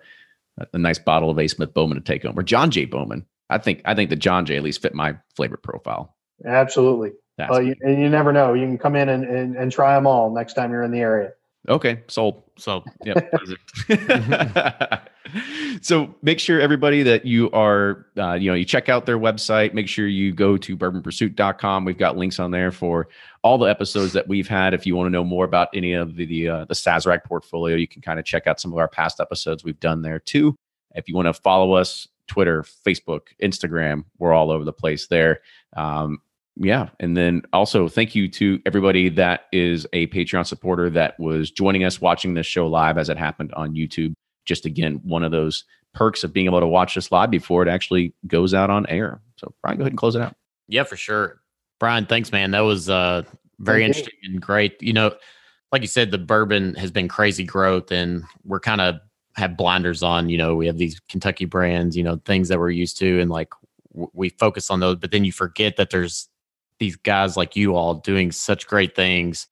a 0.74 0.78
nice 0.78 1.00
bottle 1.00 1.30
of 1.30 1.40
A. 1.40 1.48
Smith 1.48 1.74
Bowman 1.74 1.98
to 1.98 2.04
take 2.04 2.24
home, 2.24 2.38
or 2.38 2.44
John 2.44 2.72
J. 2.72 2.86
Bowman. 2.86 3.26
I 3.50 3.58
think 3.58 3.82
I 3.86 3.94
think 3.94 4.10
the 4.10 4.16
John 4.16 4.46
J. 4.46 4.58
at 4.58 4.64
least 4.64 4.82
fit 4.82 4.94
my 4.94 5.16
flavor 5.36 5.58
profile. 5.58 6.16
Absolutely. 6.46 7.12
well, 7.38 7.62
you, 7.62 7.76
and 7.82 8.02
you 8.02 8.10
never 8.10 8.34
know. 8.34 8.54
You 8.54 8.66
can 8.66 8.78
come 8.78 8.96
in 8.96 9.10
and, 9.10 9.24
and, 9.26 9.56
and 9.56 9.72
try 9.72 9.96
them 9.96 10.08
all 10.08 10.34
next 10.34 10.54
time 10.54 10.72
you're 10.72 10.84
in 10.84 10.92
the 10.92 11.00
area. 11.00 11.32
Okay, 11.68 12.04
sold. 12.08 12.44
So, 12.58 12.84
yep. 13.04 13.32
so 15.82 16.14
make 16.22 16.40
sure 16.40 16.60
everybody 16.60 17.04
that 17.04 17.26
you 17.26 17.50
are, 17.52 18.06
uh, 18.18 18.34
you 18.34 18.50
know, 18.50 18.56
you 18.56 18.66
check 18.66 18.90
out 18.90 19.06
their 19.06 19.18
website. 19.18 19.74
Make 19.74 19.88
sure 19.88 20.08
you 20.08 20.32
go 20.32 20.58
to 20.58 20.78
bourbonpursuit.com. 20.78 21.86
We've 21.86 21.98
got 21.98 22.18
links 22.18 22.40
on 22.40 22.52
there 22.52 22.72
for 22.72 23.08
all 23.44 23.58
the 23.58 23.66
episodes 23.66 24.14
that 24.14 24.28
we've 24.28 24.48
had. 24.48 24.74
If 24.74 24.86
you 24.86 24.96
want 24.96 25.08
to 25.08 25.12
know 25.12 25.24
more 25.24 25.46
about 25.46 25.70
any 25.74 25.94
of 25.94 26.16
the 26.16 26.26
the, 26.26 26.50
uh, 26.50 26.66
the 26.66 26.74
Sazerac 26.74 27.24
portfolio, 27.24 27.76
you 27.76 27.88
can 27.88 28.02
kind 28.02 28.20
of 28.20 28.26
check 28.26 28.48
out 28.48 28.60
some 28.60 28.72
of 28.72 28.78
our 28.78 28.88
past 28.88 29.20
episodes 29.20 29.64
we've 29.64 29.80
done 29.80 30.02
there 30.02 30.20
too. 30.20 30.56
If 30.94 31.08
you 31.08 31.16
want 31.16 31.28
to 31.28 31.34
follow 31.34 31.74
us, 31.74 32.08
Twitter, 32.28 32.64
Facebook, 32.64 33.22
Instagram, 33.42 34.06
we're 34.18 34.34
all 34.34 34.52
over 34.52 34.64
the 34.64 34.74
place 34.74 35.08
there. 35.08 35.42
Um, 35.76 36.20
yeah. 36.58 36.90
And 37.00 37.18
then 37.18 37.42
also 37.52 37.88
thank 37.88 38.16
you 38.16 38.30
to 38.30 38.62
everybody 38.66 39.10
that 39.10 39.48
is 39.52 39.86
a 39.94 40.08
Patreon 40.08 40.46
supporter 40.46 40.90
that 40.92 41.20
was 41.20 41.52
joining 41.52 41.84
us 41.84 42.00
watching 42.00 42.34
this 42.34 42.48
show 42.48 42.68
live 42.68 42.98
as 42.98 43.10
it 43.10 43.18
happened 43.18 43.54
on 43.54 43.74
YouTube. 43.74 44.14
Just 44.46 44.66
again, 44.66 45.02
one 45.04 45.24
of 45.24 45.32
those 45.32 45.64
perks 45.94 46.24
of 46.24 46.34
being 46.34 46.46
able 46.46 46.60
to 46.60 46.68
watch 46.68 46.96
this 46.96 47.12
live 47.12 47.32
before 47.32 47.64
it 47.64 47.70
actually 47.70 48.14
goes 48.28 48.54
out 48.54 48.70
on 48.70 48.86
air. 48.88 49.22
So 49.38 49.54
Brian, 49.62 49.78
go 49.78 49.84
ahead 49.84 49.94
and 49.94 49.98
close 49.98 50.16
it 50.16 50.22
out. 50.22 50.36
Yeah, 50.68 50.84
for 50.84 50.98
sure. 50.98 51.42
Brian, 51.80 52.06
thanks, 52.06 52.32
man. 52.32 52.52
That 52.52 52.62
was 52.62 52.90
uh 52.90 53.24
very 53.60 53.82
thank 53.82 53.96
interesting 53.96 54.20
and 54.24 54.42
great. 54.42 54.82
You 54.82 54.94
know, 54.94 55.16
like 55.72 55.82
you 55.82 55.88
said, 55.88 56.12
the 56.12 56.18
bourbon 56.18 56.76
has 56.76 56.92
been 56.92 57.08
crazy 57.08 57.44
growth 57.44 57.92
and 57.92 58.24
we're 58.44 58.60
kind 58.60 58.82
of 58.82 58.96
have 59.36 59.58
blinders 59.58 60.04
on, 60.04 60.30
you 60.30 60.38
know, 60.38 60.56
we 60.56 60.68
have 60.68 60.78
these 60.78 61.00
Kentucky 61.10 61.46
brands, 61.46 61.98
you 61.98 62.04
know, 62.04 62.22
things 62.26 62.48
that 62.50 62.60
we're 62.60 62.70
used 62.70 62.98
to 63.00 63.20
and 63.20 63.30
like 63.30 63.50
w- 63.92 64.12
we 64.14 64.30
focus 64.30 64.70
on 64.70 64.80
those, 64.80 64.98
but 64.98 65.12
then 65.12 65.26
you 65.26 65.32
forget 65.32 65.76
that 65.78 65.90
there's 65.90 66.30
these 66.80 66.96
guys 66.96 67.38
like 67.38 67.56
you 67.56 67.76
all 67.76 67.96
doing 67.96 68.32
such 68.32 68.68
great 68.68 68.96
things 68.96 69.48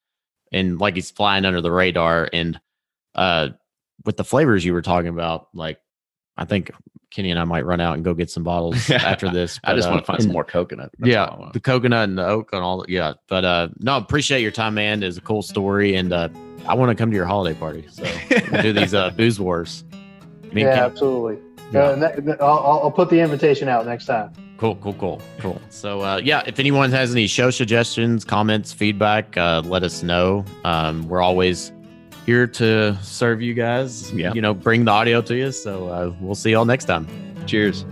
and 0.51 0.79
like 0.79 0.95
he's 0.95 1.11
flying 1.11 1.45
under 1.45 1.61
the 1.61 1.71
radar 1.71 2.29
and 2.33 2.59
uh 3.15 3.49
with 4.05 4.17
the 4.17 4.23
flavors 4.23 4.63
you 4.63 4.73
were 4.73 4.81
talking 4.81 5.09
about 5.09 5.47
like 5.53 5.79
i 6.37 6.45
think 6.45 6.71
kenny 7.11 7.31
and 7.31 7.39
i 7.39 7.43
might 7.43 7.65
run 7.65 7.79
out 7.79 7.95
and 7.95 8.03
go 8.03 8.13
get 8.13 8.29
some 8.29 8.43
bottles 8.51 8.89
after 8.89 9.29
this 9.29 9.59
i 9.63 9.73
just 9.73 9.87
uh, 9.87 9.91
want 9.91 10.01
to 10.01 10.05
find 10.05 10.19
and, 10.19 10.23
some 10.23 10.33
more 10.33 10.43
coconut 10.43 10.91
That's 10.99 11.11
yeah 11.11 11.49
the 11.53 11.59
coconut 11.59 12.09
and 12.09 12.17
the 12.17 12.25
oak 12.25 12.49
and 12.53 12.61
all 12.61 12.79
that 12.79 12.89
yeah 12.89 13.13
but 13.27 13.45
uh 13.45 13.69
no 13.79 13.97
appreciate 13.97 14.41
your 14.41 14.51
time 14.51 14.75
man 14.75 15.03
it's 15.03 15.17
a 15.17 15.21
cool 15.21 15.41
story 15.41 15.95
and 15.95 16.11
uh 16.11 16.29
i 16.67 16.73
want 16.73 16.89
to 16.89 16.95
come 16.95 17.09
to 17.09 17.15
your 17.15 17.25
holiday 17.25 17.57
party 17.57 17.85
so 17.89 18.03
we'll 18.51 18.61
do 18.61 18.73
these 18.73 18.93
uh 18.93 19.09
booze 19.17 19.39
wars 19.39 19.83
yeah 20.53 20.67
absolutely 20.67 21.39
yeah. 21.71 21.79
Uh, 21.79 22.35
I'll, 22.39 22.81
I'll 22.83 22.91
put 22.91 23.09
the 23.09 23.19
invitation 23.19 23.67
out 23.67 23.87
next 23.87 24.05
time 24.05 24.31
Cool, 24.63 24.75
cool, 24.77 24.93
cool, 24.93 25.21
cool. 25.39 25.61
So, 25.69 26.01
uh, 26.01 26.21
yeah, 26.23 26.41
if 26.45 26.57
anyone 26.57 26.89
has 26.91 27.11
any 27.11 27.27
show 27.27 27.49
suggestions, 27.49 28.23
comments, 28.23 28.71
feedback, 28.71 29.35
uh, 29.35 29.61
let 29.65 29.83
us 29.83 30.03
know. 30.03 30.45
Um, 30.63 31.05
we're 31.09 31.21
always 31.21 31.73
here 32.25 32.47
to 32.47 32.97
serve 33.01 33.41
you 33.41 33.53
guys. 33.53 34.11
Yeah. 34.13 34.33
You 34.33 34.41
know, 34.41 34.53
bring 34.53 34.85
the 34.85 34.91
audio 34.91 35.21
to 35.21 35.35
you. 35.35 35.51
So, 35.51 35.87
uh, 35.87 36.13
we'll 36.19 36.35
see 36.35 36.51
y'all 36.51 36.65
next 36.65 36.85
time. 36.85 37.07
Cheers. 37.45 37.85